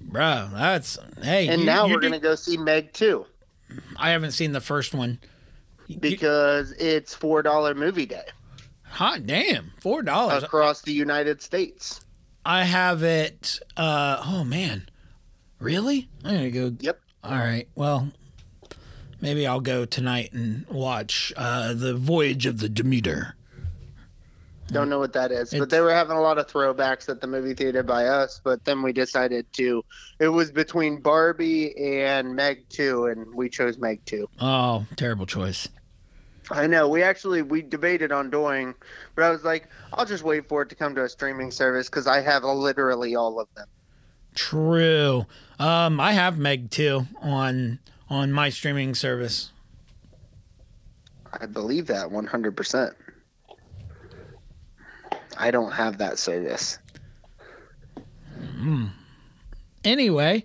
Bro, 0.00 0.48
that's 0.54 0.98
hey. 1.22 1.48
And 1.48 1.60
you- 1.60 1.66
now 1.66 1.86
you 1.86 1.94
we're 1.94 2.00
do- 2.00 2.08
gonna 2.08 2.20
go 2.20 2.34
see 2.34 2.56
Meg 2.56 2.92
two 2.94 3.26
I 3.96 4.10
haven't 4.10 4.32
seen 4.32 4.52
the 4.52 4.60
first 4.62 4.94
one. 4.94 5.18
because 6.00 6.72
it's 6.72 7.14
four 7.14 7.42
dollar 7.42 7.74
movie 7.74 8.06
day 8.06 8.24
Hot 8.90 9.26
damn, 9.26 9.72
four 9.80 10.02
dollars. 10.02 10.42
across 10.42 10.82
the 10.82 10.92
United 10.92 11.40
States. 11.42 12.00
I 12.44 12.64
have 12.64 13.02
it. 13.02 13.60
Uh, 13.76 14.22
oh 14.26 14.44
man, 14.44 14.88
really? 15.58 16.08
I'm 16.24 16.34
gonna 16.34 16.50
go. 16.50 16.74
Yep. 16.80 17.00
All 17.24 17.36
right. 17.36 17.68
Well, 17.74 18.08
maybe 19.20 19.46
I'll 19.46 19.60
go 19.60 19.84
tonight 19.84 20.32
and 20.32 20.66
watch 20.68 21.32
uh, 21.36 21.74
the 21.74 21.94
Voyage 21.94 22.46
of 22.46 22.58
the 22.58 22.68
Demeter. 22.68 23.36
Don't 24.68 24.88
know 24.88 25.00
what 25.00 25.12
that 25.14 25.32
is, 25.32 25.52
It's- 25.52 25.58
but 25.58 25.68
they 25.70 25.80
were 25.80 25.92
having 25.92 26.16
a 26.16 26.20
lot 26.20 26.38
of 26.38 26.46
throwbacks 26.46 27.08
at 27.08 27.20
the 27.20 27.26
movie 27.26 27.54
theater 27.54 27.82
by 27.82 28.06
us. 28.06 28.40
But 28.42 28.64
then 28.64 28.82
we 28.82 28.92
decided 28.92 29.52
to. 29.54 29.84
It 30.20 30.28
was 30.28 30.52
between 30.52 31.00
Barbie 31.00 31.76
and 31.76 32.36
Meg 32.36 32.68
two, 32.68 33.06
and 33.06 33.34
we 33.34 33.48
chose 33.48 33.78
Meg 33.78 34.04
two. 34.04 34.28
Oh, 34.40 34.86
terrible 34.96 35.26
choice. 35.26 35.68
I 36.50 36.66
know. 36.66 36.88
We 36.88 37.02
actually 37.02 37.42
we 37.42 37.62
debated 37.62 38.12
on 38.12 38.30
doing, 38.30 38.74
but 39.14 39.24
I 39.24 39.30
was 39.30 39.44
like, 39.44 39.68
I'll 39.92 40.06
just 40.06 40.24
wait 40.24 40.48
for 40.48 40.62
it 40.62 40.68
to 40.70 40.74
come 40.74 40.94
to 40.96 41.04
a 41.04 41.08
streaming 41.08 41.50
service 41.50 41.88
because 41.88 42.06
I 42.06 42.20
have 42.20 42.42
literally 42.44 43.14
all 43.14 43.38
of 43.38 43.48
them. 43.54 43.66
True. 44.34 45.26
Um, 45.58 46.00
I 46.00 46.12
have 46.12 46.38
Meg 46.38 46.70
too 46.70 47.06
on 47.20 47.78
on 48.08 48.32
my 48.32 48.48
streaming 48.48 48.94
service. 48.94 49.52
I 51.32 51.46
believe 51.46 51.86
that 51.86 52.10
one 52.10 52.26
hundred 52.26 52.56
percent. 52.56 52.94
I 55.36 55.50
don't 55.50 55.72
have 55.72 55.98
that 55.98 56.18
service. 56.18 56.78
Anyway, 59.84 60.44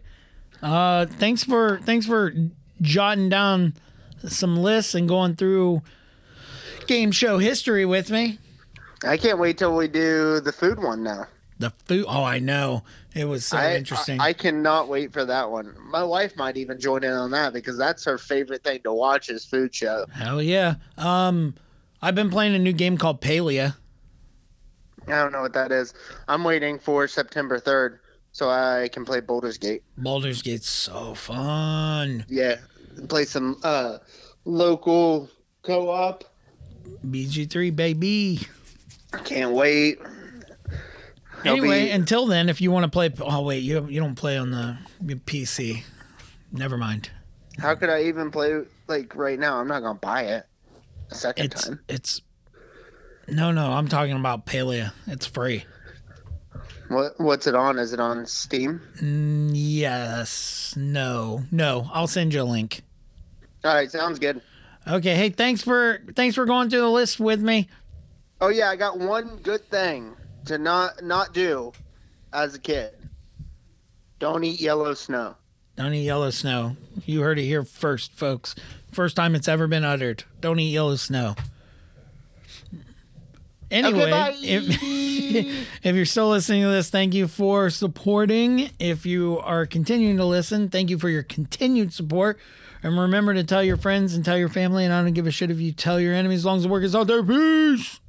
uh, 0.62 1.06
thanks 1.06 1.44
for 1.44 1.80
thanks 1.80 2.06
for 2.06 2.34
jotting 2.82 3.30
down 3.30 3.74
some 4.28 4.58
lists 4.58 4.96
and 4.96 5.08
going 5.08 5.36
through 5.36 5.82
game 6.88 7.12
show 7.12 7.38
history 7.38 7.86
with 7.86 8.10
me. 8.10 8.40
I 9.04 9.18
can't 9.18 9.40
wait 9.40 9.58
till 9.58 9.76
we 9.76 9.88
do 9.88 10.40
the 10.40 10.52
food 10.52 10.82
one 10.82 11.04
now. 11.04 11.28
The 11.60 11.72
food. 11.86 12.06
Oh, 12.08 12.24
I 12.24 12.40
know. 12.40 12.84
It 13.14 13.26
was 13.26 13.46
so 13.46 13.58
I, 13.58 13.76
interesting. 13.76 14.20
I, 14.20 14.26
I 14.30 14.34
cannot 14.34 14.90
wait 14.90 15.14
for 15.14 15.24
that 15.24 15.50
one. 15.50 15.74
My 15.80 16.04
wife 16.04 16.36
might 16.36 16.58
even 16.58 16.80
join 16.80 17.04
in 17.04 17.12
on 17.12 17.32
that 17.32 17.54
because 17.54 17.78
that's 17.78 18.04
her 18.06 18.18
favorite 18.18 18.64
thing 18.64 18.82
to 18.84 18.94
watch 18.94 19.30
is 19.30 19.46
food 19.46 19.74
show. 19.74 20.06
Hell 20.12 20.42
yeah. 20.42 20.76
Um, 20.98 21.56
I've 22.02 22.16
been 22.16 22.30
playing 22.30 22.56
a 22.56 22.60
new 22.60 22.74
game 22.74 22.98
called 22.98 23.22
Palia. 23.22 23.76
I 25.08 25.12
don't 25.12 25.32
know 25.32 25.42
what 25.42 25.54
that 25.54 25.72
is. 25.72 25.94
I'm 26.28 26.44
waiting 26.44 26.80
for 26.80 27.08
September 27.08 27.60
3rd 27.60 28.00
so 28.32 28.50
I 28.50 28.90
can 28.92 29.06
play 29.06 29.22
Baldur's 29.22 29.58
Gate. 29.58 29.84
Baldur's 29.98 30.42
Gate's 30.42 30.70
so 30.70 31.14
fun. 31.14 32.26
Yeah, 32.28 32.58
play 33.08 33.26
some 33.26 33.60
uh, 33.64 33.98
local 34.46 35.30
co-op. 35.64 36.24
BG3 37.06 37.76
baby. 37.76 38.40
I 39.14 39.18
can't 39.20 39.52
wait. 39.52 40.00
Anyway, 41.44 41.86
be- 41.86 41.92
until 41.92 42.26
then, 42.26 42.50
if 42.50 42.60
you 42.62 42.72
want 42.72 42.84
to 42.84 42.90
play, 42.90 43.12
oh 43.22 43.42
wait, 43.42 43.60
you 43.60 43.88
you 43.88 44.00
don't 44.00 44.16
play 44.16 44.38
on 44.38 44.50
the 44.52 44.78
PC. 45.16 45.84
Never 46.52 46.78
mind. 46.78 47.10
How 47.60 47.76
could 47.76 47.90
I 47.90 48.04
even 48.04 48.32
play 48.32 48.62
like 48.88 49.16
right 49.16 49.38
now? 49.40 49.58
I'm 49.58 49.68
not 49.68 49.82
gonna 49.82 50.00
buy 50.00 50.24
it 50.24 50.46
a 51.12 51.16
second 51.16 51.46
It's 51.46 51.66
time. 51.66 51.80
it's 51.88 52.22
no 53.28 53.52
no. 53.52 53.72
I'm 53.72 53.88
talking 53.88 54.16
about 54.16 54.46
Palia. 54.46 54.94
It's 55.08 55.26
free. 55.26 55.66
What 56.88 57.20
what's 57.20 57.48
it 57.48 57.56
on? 57.56 57.80
Is 57.80 57.94
it 57.94 58.00
on 58.00 58.26
Steam? 58.26 58.82
Mm, 59.02 59.52
yes. 59.54 60.74
No. 60.78 61.44
No. 61.52 61.90
I'll 61.94 62.08
send 62.08 62.34
you 62.34 62.42
a 62.42 62.44
link. 62.44 62.82
All 63.66 63.74
right, 63.74 63.90
sounds 63.90 64.20
good. 64.20 64.42
Okay. 64.88 65.16
Hey, 65.16 65.30
thanks 65.30 65.64
for 65.64 66.00
thanks 66.16 66.36
for 66.36 66.46
going 66.46 66.70
through 66.70 66.82
the 66.82 66.90
list 66.90 67.20
with 67.20 67.42
me. 67.42 67.68
Oh 68.40 68.50
yeah, 68.50 68.70
I 68.70 68.76
got 68.76 69.00
one 69.00 69.38
good 69.38 69.68
thing 69.72 70.16
to 70.46 70.60
not 70.60 71.04
not 71.04 71.34
do 71.34 71.74
as 72.32 72.54
a 72.54 72.60
kid. 72.60 72.94
Don't 74.20 74.44
eat 74.44 74.62
yellow 74.62 74.94
snow. 74.94 75.36
Don't 75.76 75.94
eat 75.94 76.04
yellow 76.04 76.30
snow. 76.30 76.78
You 77.06 77.22
heard 77.22 77.40
it 77.40 77.46
here 77.46 77.64
first, 77.64 78.12
folks. 78.14 78.54
First 78.92 79.16
time 79.16 79.34
it's 79.34 79.48
ever 79.48 79.68
been 79.68 79.84
uttered. 79.84 80.24
Don't 80.42 80.60
eat 80.60 80.72
yellow 80.72 80.96
snow. 80.96 81.36
Anyway, 83.72 84.14
okay, 84.14 84.36
if, 84.42 84.80
if 85.84 85.96
you're 85.96 86.06
still 86.06 86.30
listening 86.30 86.62
to 86.62 86.70
this, 86.70 86.92
thank 86.92 87.16
you 87.16 87.28
for 87.28 87.72
supporting. 87.72 88.70
If 88.78 89.08
you 89.08 89.40
are 89.40 89.66
continuing 89.66 90.18
to 90.18 90.26
listen, 90.26 90.70
thank 90.70 90.92
you 90.92 91.00
for 91.00 91.10
your 91.10 91.24
continued 91.24 91.92
support. 91.92 92.38
And 92.86 93.00
remember 93.00 93.34
to 93.34 93.44
tell 93.44 93.64
your 93.64 93.78
friends 93.78 94.14
and 94.14 94.24
tell 94.24 94.38
your 94.38 94.48
family. 94.48 94.86
And 94.86 94.94
I 94.94 95.02
don't 95.02 95.14
give 95.14 95.26
a 95.26 95.32
shit 95.32 95.50
if 95.50 95.60
you 95.60 95.72
tell 95.72 96.00
your 96.00 96.14
enemies 96.14 96.42
as 96.42 96.46
long 96.46 96.58
as 96.58 96.64
the 96.64 96.70
work 96.70 96.84
is 96.84 96.96
out 96.96 97.08
there. 97.08 97.24
Peace. 97.24 98.00